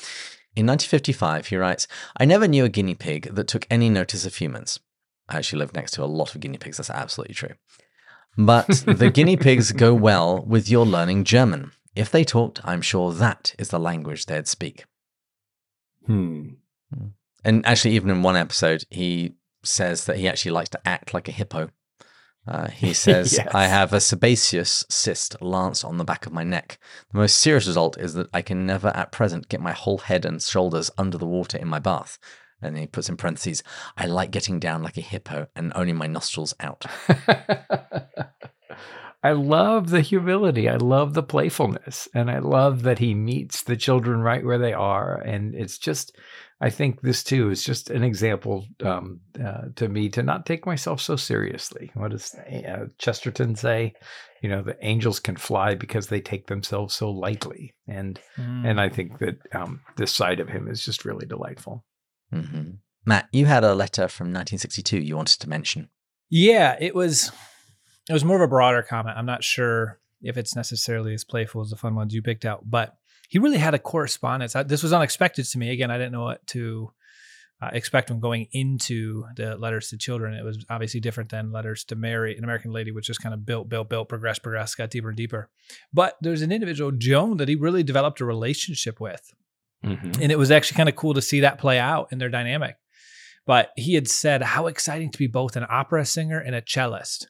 In 0.56 0.66
1955, 0.66 1.46
he 1.46 1.56
writes, 1.56 1.86
I 2.16 2.24
never 2.24 2.48
knew 2.48 2.64
a 2.64 2.68
guinea 2.68 2.96
pig 2.96 3.34
that 3.34 3.46
took 3.46 3.66
any 3.70 3.88
notice 3.88 4.26
of 4.26 4.34
humans. 4.34 4.80
I 5.28 5.36
actually 5.36 5.60
live 5.60 5.74
next 5.74 5.92
to 5.92 6.02
a 6.02 6.06
lot 6.06 6.34
of 6.34 6.40
guinea 6.40 6.58
pigs. 6.58 6.78
That's 6.78 6.90
absolutely 6.90 7.34
true. 7.34 7.54
But 8.36 8.66
the 8.86 9.10
guinea 9.10 9.36
pigs 9.46 9.72
go 9.72 9.94
well 9.94 10.44
with 10.44 10.68
your 10.68 10.84
learning 10.84 11.24
German. 11.24 11.72
If 11.94 12.10
they 12.10 12.24
talked, 12.24 12.60
I'm 12.64 12.82
sure 12.82 13.12
that 13.12 13.54
is 13.58 13.68
the 13.68 13.78
language 13.78 14.26
they'd 14.26 14.48
speak. 14.48 14.84
Hmm. 16.06 16.48
And 17.44 17.64
actually, 17.66 17.94
even 17.94 18.10
in 18.10 18.22
one 18.22 18.36
episode, 18.36 18.84
he 18.90 19.34
says 19.68 20.04
that 20.06 20.16
he 20.16 20.28
actually 20.28 20.52
likes 20.52 20.70
to 20.70 20.88
act 20.88 21.14
like 21.14 21.28
a 21.28 21.32
hippo. 21.32 21.70
Uh, 22.46 22.68
he 22.68 22.92
says, 23.04 23.34
Yes. 23.34 23.54
I 23.54 23.66
have 23.66 23.92
a 23.92 24.00
sebaceous 24.00 24.84
cyst 24.88 25.40
lanced 25.42 25.84
on 25.84 25.98
the 25.98 26.04
back 26.04 26.26
of 26.26 26.32
my 26.32 26.44
neck. 26.44 26.78
The 27.12 27.18
most 27.18 27.38
serious 27.38 27.66
result 27.66 27.98
is 27.98 28.14
that 28.14 28.28
I 28.32 28.42
can 28.42 28.66
never 28.66 28.88
at 28.88 29.12
present 29.12 29.48
get 29.48 29.60
my 29.60 29.72
whole 29.72 29.98
head 29.98 30.24
and 30.24 30.40
shoulders 30.42 30.90
under 30.96 31.18
the 31.18 31.26
water 31.26 31.58
in 31.58 31.68
my 31.68 31.78
bath. 31.78 32.18
And 32.60 32.76
he 32.76 32.86
puts 32.88 33.08
in 33.08 33.16
parentheses, 33.16 33.62
I 33.96 34.06
like 34.06 34.32
getting 34.32 34.58
down 34.58 34.82
like 34.82 34.96
a 34.96 35.02
hippo 35.02 35.46
and 35.54 35.72
only 35.76 35.92
my 35.92 36.08
nostrils 36.08 36.54
out. 36.58 36.84
I 39.22 39.32
love 39.32 39.90
the 39.90 40.00
humility. 40.00 40.68
I 40.68 40.76
love 40.76 41.14
the 41.14 41.22
playfulness. 41.22 42.08
And 42.14 42.30
I 42.30 42.38
love 42.38 42.82
that 42.82 43.00
he 43.00 43.14
meets 43.14 43.62
the 43.62 43.76
children 43.76 44.20
right 44.20 44.44
where 44.44 44.58
they 44.58 44.72
are. 44.72 45.16
And 45.16 45.54
it's 45.54 45.76
just, 45.76 46.16
I 46.60 46.70
think 46.70 47.00
this 47.00 47.24
too 47.24 47.50
is 47.50 47.64
just 47.64 47.90
an 47.90 48.04
example 48.04 48.66
um, 48.84 49.20
uh, 49.44 49.62
to 49.76 49.88
me 49.88 50.08
to 50.10 50.22
not 50.22 50.46
take 50.46 50.66
myself 50.66 51.00
so 51.00 51.16
seriously. 51.16 51.90
What 51.94 52.12
does 52.12 52.34
uh, 52.34 52.86
Chesterton 52.98 53.56
say? 53.56 53.94
You 54.40 54.50
know, 54.50 54.62
the 54.62 54.76
angels 54.86 55.18
can 55.18 55.36
fly 55.36 55.74
because 55.74 56.06
they 56.06 56.20
take 56.20 56.46
themselves 56.46 56.94
so 56.94 57.10
lightly. 57.10 57.74
And 57.88 58.20
and 58.36 58.80
I 58.80 58.88
think 58.88 59.18
that 59.18 59.38
um, 59.52 59.80
this 59.96 60.12
side 60.14 60.38
of 60.38 60.48
him 60.48 60.68
is 60.68 60.84
just 60.84 61.04
really 61.04 61.26
delightful. 61.26 61.84
hmm 62.32 62.70
Matt, 63.04 63.28
you 63.32 63.46
had 63.46 63.64
a 63.64 63.74
letter 63.74 64.06
from 64.06 64.26
1962 64.26 64.98
you 64.98 65.16
wanted 65.16 65.40
to 65.40 65.48
mention. 65.48 65.88
Yeah, 66.28 66.76
it 66.78 66.94
was 66.94 67.32
it 68.08 68.12
was 68.12 68.24
more 68.24 68.36
of 68.36 68.42
a 68.42 68.48
broader 68.48 68.82
comment. 68.82 69.16
I'm 69.18 69.26
not 69.26 69.44
sure 69.44 69.98
if 70.22 70.36
it's 70.36 70.56
necessarily 70.56 71.14
as 71.14 71.24
playful 71.24 71.60
as 71.60 71.70
the 71.70 71.76
fun 71.76 71.94
ones 71.94 72.14
you 72.14 72.22
picked 72.22 72.44
out, 72.44 72.68
but 72.68 72.96
he 73.28 73.38
really 73.38 73.58
had 73.58 73.74
a 73.74 73.78
correspondence. 73.78 74.56
I, 74.56 74.62
this 74.62 74.82
was 74.82 74.92
unexpected 74.92 75.44
to 75.44 75.58
me. 75.58 75.70
Again, 75.70 75.90
I 75.90 75.98
didn't 75.98 76.12
know 76.12 76.24
what 76.24 76.46
to 76.48 76.92
uh, 77.60 77.70
expect 77.72 78.08
when 78.10 78.20
going 78.20 78.46
into 78.52 79.24
the 79.36 79.56
letters 79.56 79.88
to 79.90 79.98
children. 79.98 80.34
It 80.34 80.44
was 80.44 80.64
obviously 80.70 81.00
different 81.00 81.30
than 81.30 81.52
letters 81.52 81.84
to 81.84 81.96
Mary, 81.96 82.36
an 82.36 82.44
American 82.44 82.72
lady, 82.72 82.90
which 82.92 83.06
just 83.06 83.22
kind 83.22 83.34
of 83.34 83.44
built, 83.44 83.68
built, 83.68 83.88
built, 83.90 84.08
progressed, 84.08 84.42
progressed, 84.42 84.76
got 84.78 84.90
deeper 84.90 85.08
and 85.08 85.16
deeper. 85.16 85.50
But 85.92 86.16
there's 86.20 86.42
an 86.42 86.52
individual, 86.52 86.92
Joan, 86.92 87.36
that 87.38 87.48
he 87.48 87.56
really 87.56 87.82
developed 87.82 88.20
a 88.20 88.24
relationship 88.24 89.00
with 89.00 89.32
Mhm. 89.84 90.20
and 90.20 90.32
it 90.32 90.38
was 90.38 90.50
actually 90.50 90.76
kind 90.76 90.88
of 90.88 90.96
cool 90.96 91.14
to 91.14 91.22
see 91.22 91.38
that 91.40 91.58
play 91.58 91.78
out 91.78 92.08
in 92.10 92.18
their 92.18 92.28
dynamic. 92.28 92.76
But 93.46 93.70
he 93.76 93.94
had 93.94 94.08
said 94.08 94.42
how 94.42 94.66
exciting 94.66 95.10
to 95.12 95.18
be 95.18 95.28
both 95.28 95.54
an 95.56 95.64
opera 95.68 96.04
singer 96.04 96.38
and 96.40 96.54
a 96.56 96.60
cellist. 96.62 97.28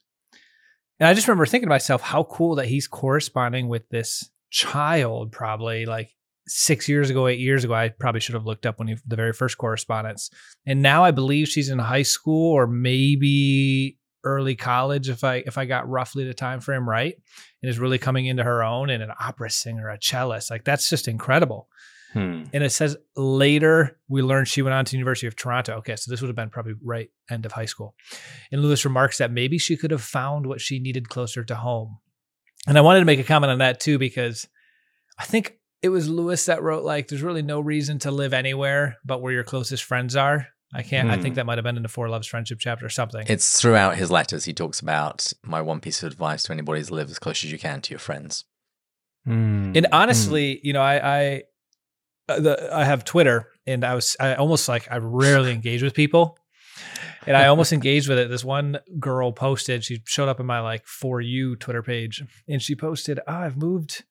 And 1.00 1.08
I 1.08 1.14
just 1.14 1.28
remember 1.28 1.46
thinking 1.46 1.68
to 1.68 1.70
myself, 1.70 2.02
how 2.02 2.24
cool 2.24 2.56
that 2.56 2.66
he's 2.66 2.88
corresponding 2.88 3.68
with 3.68 3.88
this 3.88 4.30
child, 4.50 5.32
probably 5.32 5.86
like 5.86 6.10
six 6.46 6.88
years 6.88 7.10
ago, 7.10 7.28
eight 7.28 7.38
years 7.38 7.64
ago. 7.64 7.74
I 7.74 7.90
probably 7.90 8.20
should 8.20 8.34
have 8.34 8.46
looked 8.46 8.66
up 8.66 8.78
when 8.78 8.88
he, 8.88 8.96
the 9.06 9.16
very 9.16 9.32
first 9.32 9.58
correspondence. 9.58 10.30
And 10.66 10.82
now 10.82 11.04
I 11.04 11.10
believe 11.10 11.48
she's 11.48 11.68
in 11.68 11.78
high 11.78 12.02
school 12.02 12.52
or 12.52 12.66
maybe 12.66 13.98
early 14.24 14.56
college, 14.56 15.08
if 15.08 15.22
I 15.22 15.36
if 15.46 15.56
I 15.56 15.64
got 15.64 15.88
roughly 15.88 16.24
the 16.24 16.34
time 16.34 16.60
frame 16.60 16.88
right, 16.88 17.14
and 17.62 17.70
is 17.70 17.78
really 17.78 17.98
coming 17.98 18.26
into 18.26 18.42
her 18.42 18.62
own 18.62 18.90
and 18.90 19.02
an 19.02 19.12
opera 19.20 19.50
singer, 19.50 19.88
a 19.88 19.98
cellist. 19.98 20.50
Like 20.50 20.64
that's 20.64 20.90
just 20.90 21.08
incredible. 21.08 21.68
Hmm. 22.12 22.44
And 22.54 22.64
it 22.64 22.70
says 22.70 22.96
later 23.16 23.98
we 24.08 24.22
learned 24.22 24.48
she 24.48 24.62
went 24.62 24.74
on 24.74 24.84
to 24.86 24.96
University 24.96 25.26
of 25.26 25.36
Toronto. 25.36 25.74
Okay, 25.78 25.94
so 25.96 26.10
this 26.10 26.20
would 26.22 26.28
have 26.28 26.36
been 26.36 26.48
probably 26.50 26.74
right 26.82 27.10
end 27.30 27.44
of 27.44 27.52
high 27.52 27.66
school. 27.66 27.94
And 28.50 28.62
Lewis 28.62 28.84
remarks 28.84 29.18
that 29.18 29.30
maybe 29.30 29.58
she 29.58 29.76
could 29.76 29.90
have 29.90 30.02
found 30.02 30.46
what 30.46 30.60
she 30.60 30.78
needed 30.78 31.08
closer 31.10 31.44
to 31.44 31.54
home. 31.54 31.98
And 32.66 32.78
I 32.78 32.80
wanted 32.80 33.00
to 33.00 33.04
make 33.06 33.18
a 33.20 33.24
comment 33.24 33.50
on 33.52 33.58
that 33.58 33.78
too 33.80 33.98
because 33.98 34.48
I 35.18 35.24
think 35.24 35.58
it 35.82 35.90
was 35.90 36.08
Lewis 36.08 36.46
that 36.46 36.62
wrote 36.62 36.84
like 36.84 37.08
there's 37.08 37.22
really 37.22 37.42
no 37.42 37.60
reason 37.60 37.98
to 38.00 38.10
live 38.10 38.32
anywhere 38.32 38.96
but 39.04 39.20
where 39.22 39.32
your 39.32 39.44
closest 39.44 39.84
friends 39.84 40.16
are. 40.16 40.46
I 40.74 40.82
can't 40.82 41.10
I 41.10 41.16
Hmm. 41.16 41.22
think 41.22 41.34
that 41.36 41.46
might 41.46 41.56
have 41.58 41.64
been 41.64 41.76
in 41.76 41.82
the 41.82 41.88
Four 41.88 42.08
Loves 42.08 42.26
Friendship 42.26 42.58
chapter 42.60 42.84
or 42.86 42.90
something. 42.90 43.24
It's 43.28 43.60
throughout 43.60 43.96
his 43.96 44.10
letters. 44.10 44.44
He 44.46 44.52
talks 44.52 44.80
about 44.80 45.30
my 45.42 45.60
one 45.62 45.80
piece 45.80 46.02
of 46.02 46.10
advice 46.12 46.42
to 46.44 46.52
anybody 46.52 46.80
is 46.80 46.90
live 46.90 47.10
as 47.10 47.18
close 47.18 47.44
as 47.44 47.52
you 47.52 47.58
can 47.58 47.80
to 47.82 47.90
your 47.90 47.98
friends. 48.00 48.44
Hmm. 49.24 49.72
And 49.74 49.86
honestly, 49.92 50.60
you 50.62 50.72
know, 50.72 50.82
I 50.82 51.18
I 51.18 51.42
Uh, 52.28 52.40
the, 52.40 52.70
I 52.76 52.84
have 52.84 53.04
Twitter, 53.04 53.48
and 53.66 53.84
I 53.84 53.94
was 53.94 54.16
I 54.20 54.34
almost 54.34 54.68
like 54.68 54.86
I 54.90 54.98
rarely 54.98 55.52
engage 55.52 55.82
with 55.82 55.94
people, 55.94 56.38
and 57.26 57.36
I 57.36 57.46
almost 57.46 57.72
engaged 57.78 58.08
with 58.08 58.18
it. 58.18 58.28
This 58.28 58.44
one 58.44 58.78
girl 58.98 59.32
posted, 59.32 59.84
she 59.84 60.02
showed 60.06 60.28
up 60.28 60.40
in 60.40 60.46
my 60.46 60.60
like 60.60 60.86
for 60.86 61.20
you 61.20 61.56
Twitter 61.56 61.82
page, 61.82 62.22
and 62.48 62.60
she 62.62 62.74
posted, 62.74 63.18
"Oh, 63.26 63.32
I've 63.32 63.56
moved 63.56 64.04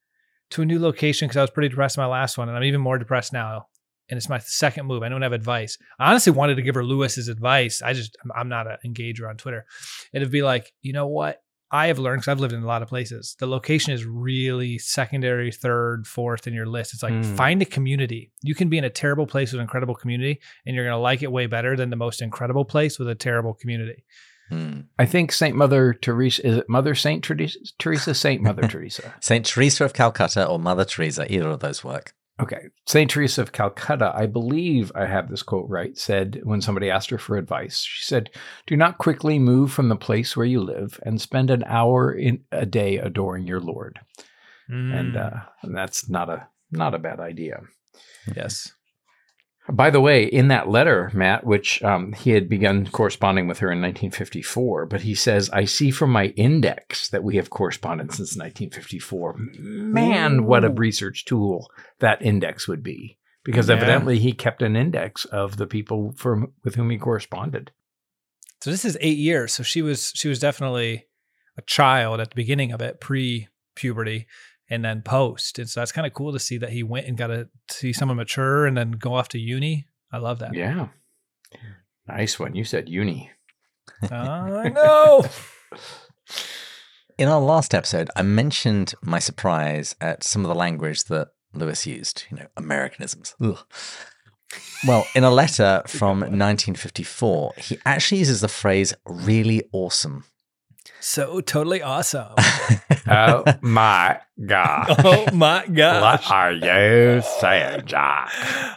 to 0.52 0.62
a 0.62 0.66
new 0.66 0.80
location 0.80 1.28
because 1.28 1.38
I 1.38 1.42
was 1.42 1.50
pretty 1.52 1.70
depressed 1.70 1.98
in 1.98 2.02
my 2.02 2.08
last 2.08 2.38
one, 2.38 2.48
and 2.48 2.58
I'm 2.58 2.64
even 2.64 2.82
more 2.82 2.98
depressed 2.98 3.34
now. 3.34 3.68
And 4.10 4.16
it's 4.16 4.30
my 4.30 4.40
second 4.40 4.86
move. 4.86 5.04
I 5.04 5.10
don't 5.10 5.22
have 5.22 5.34
advice. 5.34 5.78
I 6.00 6.10
honestly 6.10 6.32
wanted 6.32 6.56
to 6.56 6.62
give 6.62 6.76
her 6.76 6.84
Lewis's 6.86 7.28
advice. 7.28 7.82
I 7.82 7.92
just 7.92 8.16
I'm- 8.24 8.32
I'm 8.40 8.48
not 8.48 8.66
an 8.66 8.78
engager 8.86 9.28
on 9.30 9.36
Twitter. 9.36 9.66
It'd 10.14 10.32
be 10.32 10.42
like, 10.44 10.72
you 10.82 10.94
know 10.94 11.08
what? 11.08 11.42
I 11.72 11.88
have 11.88 12.00
learned 12.00 12.22
because 12.22 12.32
I've 12.32 12.40
lived 12.40 12.54
in 12.54 12.64
a 12.64 12.68
lot 12.68 12.82
of 12.82 12.88
places. 12.88 13.36
The 13.40 13.46
location 13.48 13.92
is 13.94 14.06
really 14.06 14.78
secondary, 14.78 15.52
third, 15.52 16.08
fourth 16.08 16.48
in 16.48 16.54
your 16.54 16.66
list. 16.66 16.94
It's 16.94 17.04
like 17.04 17.14
Mm. 17.14 17.36
find 17.36 17.62
a 17.62 17.66
community. 17.66 18.32
You 18.42 18.56
can 18.56 18.70
be 18.70 18.78
in 18.78 18.84
a 18.86 18.90
terrible 18.90 19.28
place 19.28 19.52
with 19.52 19.60
an 19.60 19.64
incredible 19.64 19.96
community, 19.96 20.40
and 20.66 20.76
you're 20.76 20.86
gonna 20.86 20.98
like 21.00 21.24
it 21.24 21.32
way 21.32 21.46
better 21.46 21.76
than 21.76 21.90
the 21.90 21.96
most 21.98 22.22
incredible 22.22 22.64
place 22.66 22.98
with 22.98 23.10
a 23.10 23.16
terrible 23.16 23.54
community. 23.54 24.06
Hmm. 24.50 24.82
I 24.98 25.06
think 25.06 25.34
Saint 25.34 25.58
Mother 25.58 25.94
Teresa 25.94 26.48
is 26.48 26.58
it 26.58 26.70
Mother 26.70 26.96
Saint 26.96 27.22
Teresa, 27.22 27.60
Teresa 27.80 28.14
Saint 28.14 28.42
Mother 28.42 28.62
Teresa. 28.70 29.14
Saint 29.20 29.46
Teresa 29.46 29.84
of 29.84 29.94
Calcutta 29.94 30.48
or 30.48 30.58
Mother 30.58 30.86
Teresa, 30.86 31.30
either 31.32 31.50
of 31.50 31.60
those 31.60 31.84
work. 31.84 32.14
Okay. 32.39 32.67
St. 32.86 33.10
Teresa 33.10 33.41
of 33.41 33.51
Calcutta, 33.51 34.12
I 34.15 34.27
believe 34.27 34.91
I 34.94 35.06
have 35.08 35.29
this 35.29 35.41
quote 35.41 35.67
right, 35.70 35.98
said 35.98 36.39
when 36.44 36.62
somebody 36.62 36.89
asked 36.89 37.10
her 37.10 37.17
for 37.17 37.36
advice, 37.36 37.82
she 37.82 38.03
said, 38.03 38.29
Do 38.67 38.77
not 38.77 39.00
quickly 39.00 39.39
move 39.39 39.72
from 39.72 39.89
the 39.89 39.96
place 39.96 40.38
where 40.38 40.46
you 40.46 40.62
live 40.62 41.00
and 41.03 41.20
spend 41.20 41.50
an 41.50 41.63
hour 41.65 42.12
in 42.13 42.44
a 42.51 42.65
day 42.65 42.98
adoring 42.98 43.48
your 43.48 43.60
Lord. 43.60 44.00
And, 44.67 45.15
Mm. 45.15 45.17
uh, 45.36 45.39
and 45.63 45.75
that's 45.75 46.10
not 46.10 46.29
a 46.29 46.48
not 46.70 46.94
a 46.94 47.00
bad 47.00 47.20
idea. 47.22 47.62
yes. 48.36 48.72
By 49.70 49.90
the 49.90 50.00
way, 50.02 50.24
in 50.24 50.48
that 50.48 50.70
letter, 50.70 51.12
Matt, 51.14 51.46
which 51.46 51.84
um, 51.84 52.14
he 52.14 52.32
had 52.32 52.48
begun 52.48 52.88
corresponding 52.88 53.48
with 53.48 53.60
her 53.60 53.68
in 53.68 53.80
1954, 53.82 54.86
but 54.86 55.02
he 55.02 55.14
says, 55.14 55.50
I 55.52 55.66
see 55.66 55.92
from 55.92 56.12
my 56.12 56.28
index 56.38 57.10
that 57.10 57.24
we 57.24 57.36
have 57.36 57.50
corresponded 57.50 58.12
since 58.12 58.38
1954. 58.38 59.36
Man, 59.60 60.46
what 60.46 60.64
a 60.64 60.70
research 60.70 61.26
tool 61.26 61.70
that 62.00 62.22
index 62.22 62.68
would 62.68 62.82
be. 62.84 63.18
Because 63.44 63.70
Yeah. 63.70 63.76
evidently 63.76 64.20
he 64.20 64.34
kept 64.34 64.62
an 64.62 64.76
index 64.76 65.26
of 65.26 65.58
the 65.58 65.68
people 65.68 66.14
with 66.64 66.76
whom 66.76 66.90
he 66.90 66.98
corresponded. 66.98 67.72
So 68.62 68.72
this 68.72 68.86
is 68.86 68.98
eight 69.02 69.18
years. 69.18 69.54
So 69.54 69.64
she 69.64 69.82
was 69.82 70.12
she 70.16 70.28
was 70.28 70.40
definitely 70.40 71.06
a 71.58 71.62
child 71.62 72.20
at 72.20 72.30
the 72.30 72.36
beginning 72.36 72.72
of 72.72 72.82
it, 72.82 73.00
pre 73.00 73.48
puberty, 73.76 74.28
and 74.70 74.84
then 74.84 75.02
post. 75.02 75.60
And 75.60 75.70
so 75.70 75.80
that's 75.82 75.92
kind 75.92 76.08
of 76.08 76.14
cool 76.14 76.34
to 76.34 76.40
see 76.40 76.58
that 76.58 76.72
he 76.72 76.84
went 76.84 77.08
and 77.08 77.18
got 77.18 77.28
to 77.28 77.48
see 77.70 77.94
someone 77.94 78.18
mature 78.18 78.66
and 78.66 78.78
then 78.78 78.92
go 78.92 79.14
off 79.14 79.30
to 79.30 79.40
uni. 79.40 79.88
I 80.12 80.18
love 80.18 80.40
that. 80.40 80.54
Yeah. 80.54 80.88
Nice 82.08 82.40
one. 82.40 82.56
You 82.56 82.64
said 82.64 82.90
uni. 82.90 83.32
I 84.10 84.70
know. 84.74 85.26
In 87.18 87.28
our 87.28 87.42
last 87.42 87.74
episode, 87.74 88.10
I 88.16 88.22
mentioned 88.22 88.94
my 89.02 89.20
surprise 89.20 89.96
at 90.00 90.24
some 90.24 90.46
of 90.46 90.50
the 90.50 90.56
language 90.56 91.06
that 91.06 91.30
Lewis 91.54 91.88
used, 91.88 92.26
you 92.30 92.38
know, 92.38 92.48
Americanisms. 92.56 93.36
Ugh. 93.42 93.58
Well, 94.86 95.06
in 95.16 95.24
a 95.24 95.32
letter 95.32 95.82
from 95.88 96.20
1954, 96.20 97.54
he 97.58 97.80
actually 97.86 98.20
uses 98.20 98.42
the 98.42 98.48
phrase 98.48 98.94
really 99.06 99.64
awesome. 99.72 100.26
So 101.00 101.42
totally 101.42 101.82
awesome. 101.82 102.34
Oh 103.10 103.46
my 103.62 104.20
God. 104.46 104.88
oh 105.06 105.27
my 105.34 105.66
gosh. 105.66 106.30
are 106.30 106.51
you 106.51 107.22
saying, 107.39 107.84
Jack? 107.86 108.30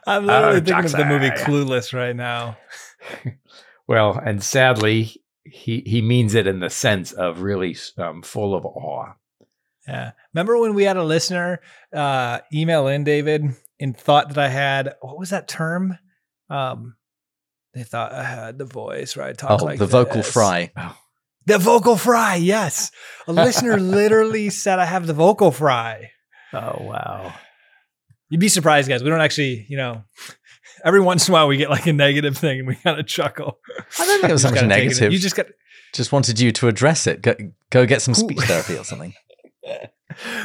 I'm 0.06 0.24
literally 0.24 0.58
Oh, 0.58 0.60
thinking 0.60 0.84
of 0.84 0.92
the 0.92 1.04
movie 1.04 1.30
Clueless 1.30 1.92
right 1.92 2.14
now. 2.14 2.56
Well, 3.88 4.16
and 4.24 4.40
sadly, 4.40 5.20
he 5.44 5.82
he 5.84 6.00
means 6.00 6.34
it 6.36 6.46
in 6.46 6.60
the 6.60 6.70
sense 6.70 7.10
of 7.10 7.40
really 7.42 7.76
um, 7.98 8.22
full 8.22 8.54
of 8.54 8.64
awe. 8.64 9.14
Yeah. 9.88 10.12
Remember 10.32 10.56
when 10.58 10.74
we 10.74 10.84
had 10.84 10.96
a 10.96 11.02
listener 11.02 11.60
uh, 11.92 12.38
email 12.54 12.86
in, 12.86 13.02
David, 13.02 13.42
and 13.80 13.96
thought 13.96 14.28
that 14.28 14.38
I 14.38 14.48
had 14.48 14.94
what 15.00 15.18
was 15.18 15.30
that 15.30 15.48
term? 15.48 15.98
Um, 16.48 16.94
they 17.74 17.82
thought 17.82 18.12
I 18.12 18.22
had 18.22 18.58
the 18.58 18.64
voice, 18.64 19.16
right? 19.16 19.36
Talk 19.36 19.60
Oh, 19.60 19.64
like 19.64 19.80
the 19.80 19.86
vocal 19.86 20.18
this. 20.18 20.32
fry. 20.32 20.70
The 21.50 21.58
vocal 21.58 21.96
fry, 21.96 22.36
yes. 22.36 22.90
A 23.26 23.32
listener 23.32 23.76
literally 23.80 24.50
said 24.50 24.78
I 24.78 24.84
have 24.84 25.06
the 25.06 25.12
vocal 25.14 25.50
fry. 25.50 26.10
Oh 26.52 26.76
wow! 26.82 27.32
You'd 28.28 28.40
be 28.40 28.48
surprised, 28.48 28.88
guys. 28.88 29.02
We 29.02 29.10
don't 29.10 29.20
actually, 29.20 29.66
you 29.68 29.76
know, 29.76 30.02
every 30.84 31.00
once 31.00 31.28
in 31.28 31.32
a 31.32 31.34
while 31.34 31.48
we 31.48 31.56
get 31.56 31.70
like 31.70 31.86
a 31.86 31.92
negative 31.92 32.36
thing 32.38 32.60
and 32.60 32.68
we 32.68 32.74
kind 32.76 32.98
of 33.00 33.06
chuckle. 33.06 33.58
I 33.98 34.06
don't 34.06 34.20
think 34.20 34.30
it 34.30 34.32
was 34.32 34.42
You 34.44 34.48
so 34.48 34.54
just 34.54 34.54
much 34.54 34.54
gotta 34.54 34.68
take 34.68 34.82
it- 34.82 34.86
negative. 34.88 35.12
You 35.12 35.18
just 35.18 35.36
got 35.36 35.46
Just 35.92 36.12
wanted 36.12 36.38
you 36.40 36.52
to 36.52 36.68
address 36.68 37.06
it. 37.06 37.22
Go, 37.22 37.34
go 37.70 37.86
get 37.86 38.02
some 38.02 38.14
speech 38.14 38.40
therapy 38.42 38.76
or 38.78 38.84
something. 38.84 39.14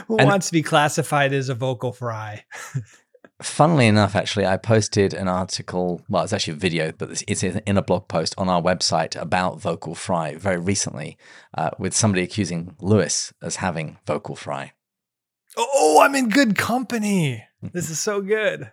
who 0.07 0.17
And- 0.17 0.27
wants 0.27 0.47
to 0.47 0.53
be 0.53 0.61
classified 0.63 1.33
as 1.33 1.49
a 1.49 1.55
vocal 1.55 1.91
fry? 1.93 2.43
Funnily 3.41 3.87
enough, 3.87 4.15
actually, 4.15 4.45
I 4.45 4.55
posted 4.55 5.13
an 5.13 5.27
article. 5.27 6.01
Well, 6.07 6.23
it's 6.23 6.31
actually 6.31 6.53
a 6.53 6.57
video, 6.57 6.91
but 6.93 7.11
it's- 7.11 7.23
it's 7.27 7.43
in 7.43 7.77
a 7.77 7.81
blog 7.81 8.07
post 8.07 8.33
on 8.37 8.47
our 8.47 8.61
website 8.61 9.19
about 9.19 9.59
vocal 9.59 9.93
fry 9.93 10.35
very 10.35 10.57
recently, 10.57 11.17
uh, 11.57 11.71
with 11.77 11.93
somebody 11.93 12.23
accusing 12.23 12.75
Lewis 12.79 13.33
as 13.41 13.57
having 13.57 13.97
vocal 14.07 14.35
fry. 14.37 14.71
Oh, 15.57 15.99
I'm 16.01 16.15
in 16.15 16.29
good 16.29 16.57
company. 16.57 17.43
This 17.61 17.89
is 17.89 17.99
so 18.01 18.21
good. 18.21 18.71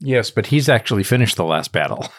Yes, 0.00 0.30
but 0.30 0.46
he's 0.46 0.68
actually 0.68 1.02
finished 1.04 1.36
the 1.36 1.44
last 1.44 1.70
battle. 1.72 2.08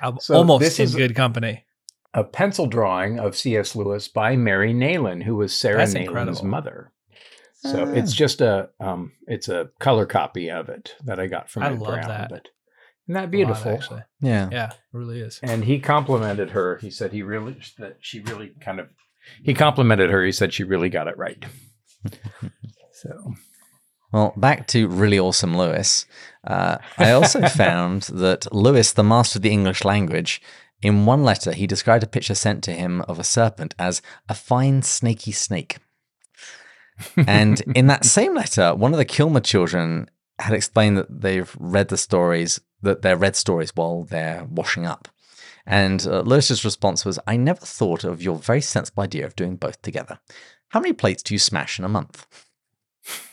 I'm 0.00 0.18
So 0.20 0.34
almost 0.34 0.60
this 0.60 0.78
in 0.78 0.84
is- 0.84 0.94
good 0.94 1.14
company. 1.16 1.64
a 2.14 2.22
pencil 2.24 2.66
drawing 2.66 3.18
of 3.18 3.36
C.S. 3.36 3.74
Lewis 3.76 4.08
by 4.08 4.36
Mary 4.36 4.72
Neylan, 4.72 5.22
who 5.24 5.34
was 5.36 5.52
Sarah 5.54 5.78
That's 5.78 5.94
Neylan's 5.94 6.06
incredible. 6.08 6.44
mother. 6.46 6.92
So 7.60 7.84
Ah. 7.88 7.92
it's 7.92 8.12
just 8.12 8.40
a 8.40 8.70
um, 8.80 9.12
it's 9.26 9.48
a 9.48 9.70
color 9.80 10.06
copy 10.06 10.48
of 10.50 10.68
it 10.68 10.94
that 11.04 11.18
I 11.18 11.26
got 11.26 11.50
from 11.50 11.64
I 11.64 11.66
Ed 11.72 11.78
love 11.80 11.94
Brown. 11.94 12.08
that. 12.08 12.30
But 12.30 12.48
isn't 13.08 13.14
that 13.14 13.20
A 13.20 13.22
lot, 13.22 13.30
beautiful? 13.30 13.72
actually. 13.72 14.02
Yeah. 14.20 14.48
Yeah, 14.52 14.70
it 14.70 14.76
really 14.92 15.20
is. 15.20 15.40
and 15.42 15.64
he 15.64 15.80
complimented 15.80 16.50
her. 16.50 16.76
He 16.78 16.90
said 16.90 17.12
he 17.12 17.22
really 17.22 17.56
that 17.78 17.96
she 18.00 18.20
really 18.20 18.52
kind 18.60 18.78
of 18.80 18.88
he 19.42 19.54
complimented 19.54 20.10
her. 20.10 20.24
He 20.24 20.32
said 20.32 20.52
she 20.54 20.64
really 20.64 20.88
got 20.88 21.08
it 21.08 21.18
right. 21.18 21.44
so 22.92 23.34
Well, 24.12 24.32
back 24.36 24.66
to 24.68 24.88
really 24.88 25.18
awesome 25.18 25.56
Lewis. 25.56 26.06
Uh, 26.46 26.78
I 26.96 27.10
also 27.10 27.42
found 27.48 28.02
that 28.04 28.52
Lewis, 28.54 28.92
the 28.92 29.02
master 29.04 29.38
of 29.38 29.42
the 29.42 29.50
English 29.50 29.84
language, 29.84 30.40
in 30.80 31.04
one 31.06 31.24
letter, 31.24 31.52
he 31.52 31.66
described 31.66 32.04
a 32.04 32.06
picture 32.06 32.34
sent 32.34 32.62
to 32.64 32.72
him 32.72 33.02
of 33.02 33.18
a 33.18 33.24
serpent 33.24 33.74
as 33.78 34.00
a 34.28 34.34
fine 34.34 34.82
snaky 34.82 35.32
snake. 35.32 35.78
And 37.26 37.60
in 37.74 37.86
that 37.88 38.04
same 38.04 38.34
letter, 38.34 38.74
one 38.74 38.92
of 38.92 38.98
the 38.98 39.04
Kilmer 39.04 39.40
children 39.40 40.10
had 40.38 40.52
explained 40.54 40.96
that 40.96 41.20
they've 41.20 41.54
read 41.58 41.88
the 41.88 41.96
stories, 41.96 42.60
that 42.82 43.02
they're 43.02 43.16
read 43.16 43.36
stories 43.36 43.72
while 43.74 44.04
they're 44.04 44.44
washing 44.44 44.86
up. 44.86 45.08
And 45.66 46.06
uh, 46.06 46.22
response 46.22 47.04
was, 47.04 47.18
I 47.26 47.36
never 47.36 47.60
thought 47.60 48.04
of 48.04 48.22
your 48.22 48.36
very 48.36 48.60
sensible 48.62 49.02
idea 49.02 49.26
of 49.26 49.36
doing 49.36 49.56
both 49.56 49.82
together. 49.82 50.18
How 50.68 50.80
many 50.80 50.92
plates 50.92 51.22
do 51.22 51.34
you 51.34 51.38
smash 51.38 51.78
in 51.78 51.84
a 51.84 51.88
month? 51.88 52.26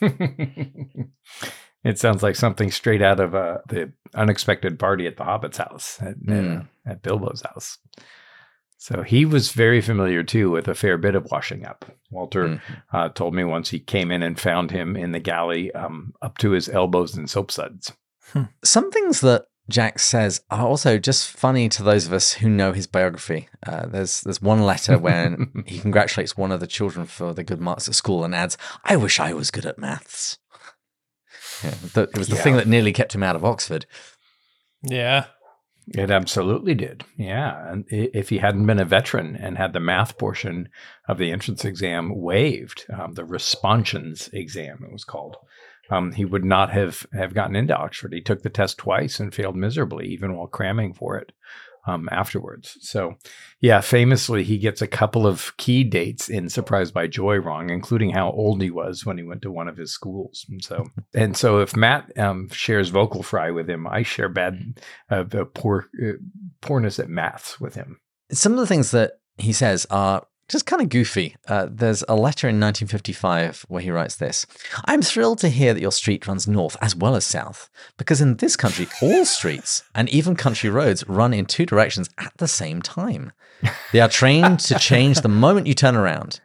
it 0.00 1.98
sounds 1.98 2.22
like 2.22 2.36
something 2.36 2.70
straight 2.70 3.02
out 3.02 3.20
of 3.20 3.34
uh, 3.34 3.58
the 3.68 3.92
unexpected 4.14 4.78
party 4.78 5.06
at 5.06 5.16
the 5.16 5.24
Hobbit's 5.24 5.58
house 5.58 5.98
at, 6.00 6.08
at, 6.08 6.14
uh, 6.14 6.32
Mm. 6.32 6.68
at 6.86 7.02
Bilbo's 7.02 7.42
house. 7.42 7.78
So 8.86 9.02
he 9.02 9.24
was 9.24 9.50
very 9.50 9.80
familiar 9.80 10.22
too 10.22 10.48
with 10.52 10.68
a 10.68 10.74
fair 10.76 10.96
bit 10.96 11.16
of 11.16 11.26
washing 11.32 11.64
up. 11.66 11.84
Walter 12.08 12.46
Mm. 12.46 12.60
uh, 12.92 13.08
told 13.08 13.34
me 13.34 13.42
once 13.42 13.70
he 13.70 13.80
came 13.80 14.12
in 14.12 14.22
and 14.22 14.38
found 14.38 14.70
him 14.70 14.96
in 14.96 15.10
the 15.10 15.18
galley 15.18 15.72
um, 15.72 16.12
up 16.22 16.38
to 16.38 16.50
his 16.52 16.68
elbows 16.68 17.16
in 17.18 17.26
soap 17.26 17.50
suds. 17.50 17.90
Some 18.62 18.92
things 18.92 19.22
that 19.22 19.46
Jack 19.68 19.98
says 19.98 20.40
are 20.52 20.64
also 20.64 20.98
just 20.98 21.28
funny 21.28 21.68
to 21.70 21.82
those 21.82 22.06
of 22.06 22.12
us 22.12 22.34
who 22.34 22.48
know 22.48 22.72
his 22.72 22.86
biography. 22.86 23.48
Uh, 23.66 23.86
there's 23.86 24.20
there's 24.20 24.40
one 24.40 24.62
letter 24.62 24.96
when 24.98 25.64
he 25.66 25.80
congratulates 25.80 26.36
one 26.36 26.52
of 26.52 26.60
the 26.60 26.68
children 26.68 27.06
for 27.06 27.34
the 27.34 27.42
good 27.42 27.60
marks 27.60 27.88
at 27.88 27.96
school 27.96 28.22
and 28.22 28.36
adds, 28.36 28.56
"I 28.84 28.94
wish 28.94 29.18
I 29.18 29.32
was 29.32 29.50
good 29.50 29.66
at 29.66 29.78
maths." 29.80 30.38
Yeah, 31.64 31.74
the, 31.94 32.02
it 32.02 32.16
was 32.18 32.28
the 32.28 32.36
thing 32.36 32.54
that 32.56 32.68
nearly 32.68 32.92
kept 32.92 33.16
him 33.16 33.24
out 33.24 33.34
of 33.34 33.44
Oxford. 33.44 33.86
Yeah. 34.82 35.24
It 35.88 36.10
absolutely 36.10 36.74
did. 36.74 37.04
Yeah. 37.16 37.70
And 37.70 37.84
if 37.88 38.28
he 38.30 38.38
hadn't 38.38 38.66
been 38.66 38.80
a 38.80 38.84
veteran 38.84 39.36
and 39.36 39.56
had 39.56 39.72
the 39.72 39.80
math 39.80 40.18
portion 40.18 40.68
of 41.08 41.18
the 41.18 41.30
entrance 41.30 41.64
exam 41.64 42.20
waived, 42.20 42.86
um, 42.92 43.14
the 43.14 43.24
responsions 43.24 44.28
exam, 44.32 44.84
it 44.84 44.92
was 44.92 45.04
called, 45.04 45.36
um, 45.88 46.12
he 46.12 46.24
would 46.24 46.44
not 46.44 46.72
have, 46.72 47.06
have 47.12 47.34
gotten 47.34 47.54
into 47.54 47.76
Oxford. 47.76 48.12
He 48.12 48.20
took 48.20 48.42
the 48.42 48.50
test 48.50 48.78
twice 48.78 49.20
and 49.20 49.32
failed 49.32 49.54
miserably, 49.54 50.08
even 50.08 50.36
while 50.36 50.48
cramming 50.48 50.92
for 50.92 51.16
it. 51.16 51.30
Um, 51.86 52.08
afterwards. 52.10 52.76
So, 52.80 53.14
yeah, 53.60 53.80
famously, 53.80 54.42
he 54.42 54.58
gets 54.58 54.82
a 54.82 54.86
couple 54.86 55.26
of 55.26 55.56
key 55.56 55.84
dates 55.84 56.28
in 56.28 56.48
Surprised 56.48 56.92
by 56.92 57.06
Joy 57.06 57.36
wrong, 57.36 57.70
including 57.70 58.10
how 58.10 58.30
old 58.30 58.60
he 58.60 58.70
was 58.70 59.06
when 59.06 59.18
he 59.18 59.24
went 59.24 59.42
to 59.42 59.50
one 59.50 59.68
of 59.68 59.76
his 59.76 59.92
schools. 59.92 60.44
And 60.48 60.62
so, 60.62 60.86
and 61.14 61.36
so, 61.36 61.58
if 61.58 61.76
Matt 61.76 62.16
um, 62.18 62.48
shares 62.50 62.88
vocal 62.88 63.22
fry 63.22 63.50
with 63.50 63.68
him, 63.68 63.86
I 63.86 64.02
share 64.02 64.28
bad, 64.28 64.80
uh, 65.10 65.24
poor 65.54 65.88
uh, 66.02 66.12
poorness 66.60 66.98
at 66.98 67.08
maths 67.08 67.60
with 67.60 67.74
him. 67.74 68.00
Some 68.32 68.52
of 68.52 68.58
the 68.58 68.66
things 68.66 68.90
that 68.90 69.12
he 69.38 69.52
says 69.52 69.86
are 69.90 70.26
just 70.48 70.66
kind 70.66 70.80
of 70.82 70.88
goofy. 70.88 71.36
Uh, 71.48 71.66
there's 71.70 72.04
a 72.08 72.14
letter 72.14 72.48
in 72.48 72.60
1955 72.60 73.66
where 73.68 73.82
he 73.82 73.90
writes 73.90 74.16
this 74.16 74.46
I'm 74.84 75.02
thrilled 75.02 75.38
to 75.40 75.48
hear 75.48 75.74
that 75.74 75.80
your 75.80 75.92
street 75.92 76.26
runs 76.26 76.46
north 76.46 76.76
as 76.80 76.94
well 76.94 77.16
as 77.16 77.24
south, 77.24 77.68
because 77.96 78.20
in 78.20 78.36
this 78.36 78.56
country, 78.56 78.86
all 79.02 79.24
streets 79.24 79.82
and 79.94 80.08
even 80.08 80.36
country 80.36 80.70
roads 80.70 81.06
run 81.08 81.32
in 81.34 81.46
two 81.46 81.66
directions 81.66 82.08
at 82.18 82.32
the 82.38 82.48
same 82.48 82.82
time. 82.82 83.32
They 83.92 84.00
are 84.00 84.08
trained 84.08 84.60
to 84.60 84.78
change 84.78 85.20
the 85.20 85.28
moment 85.28 85.66
you 85.66 85.74
turn 85.74 85.96
around. 85.96 86.40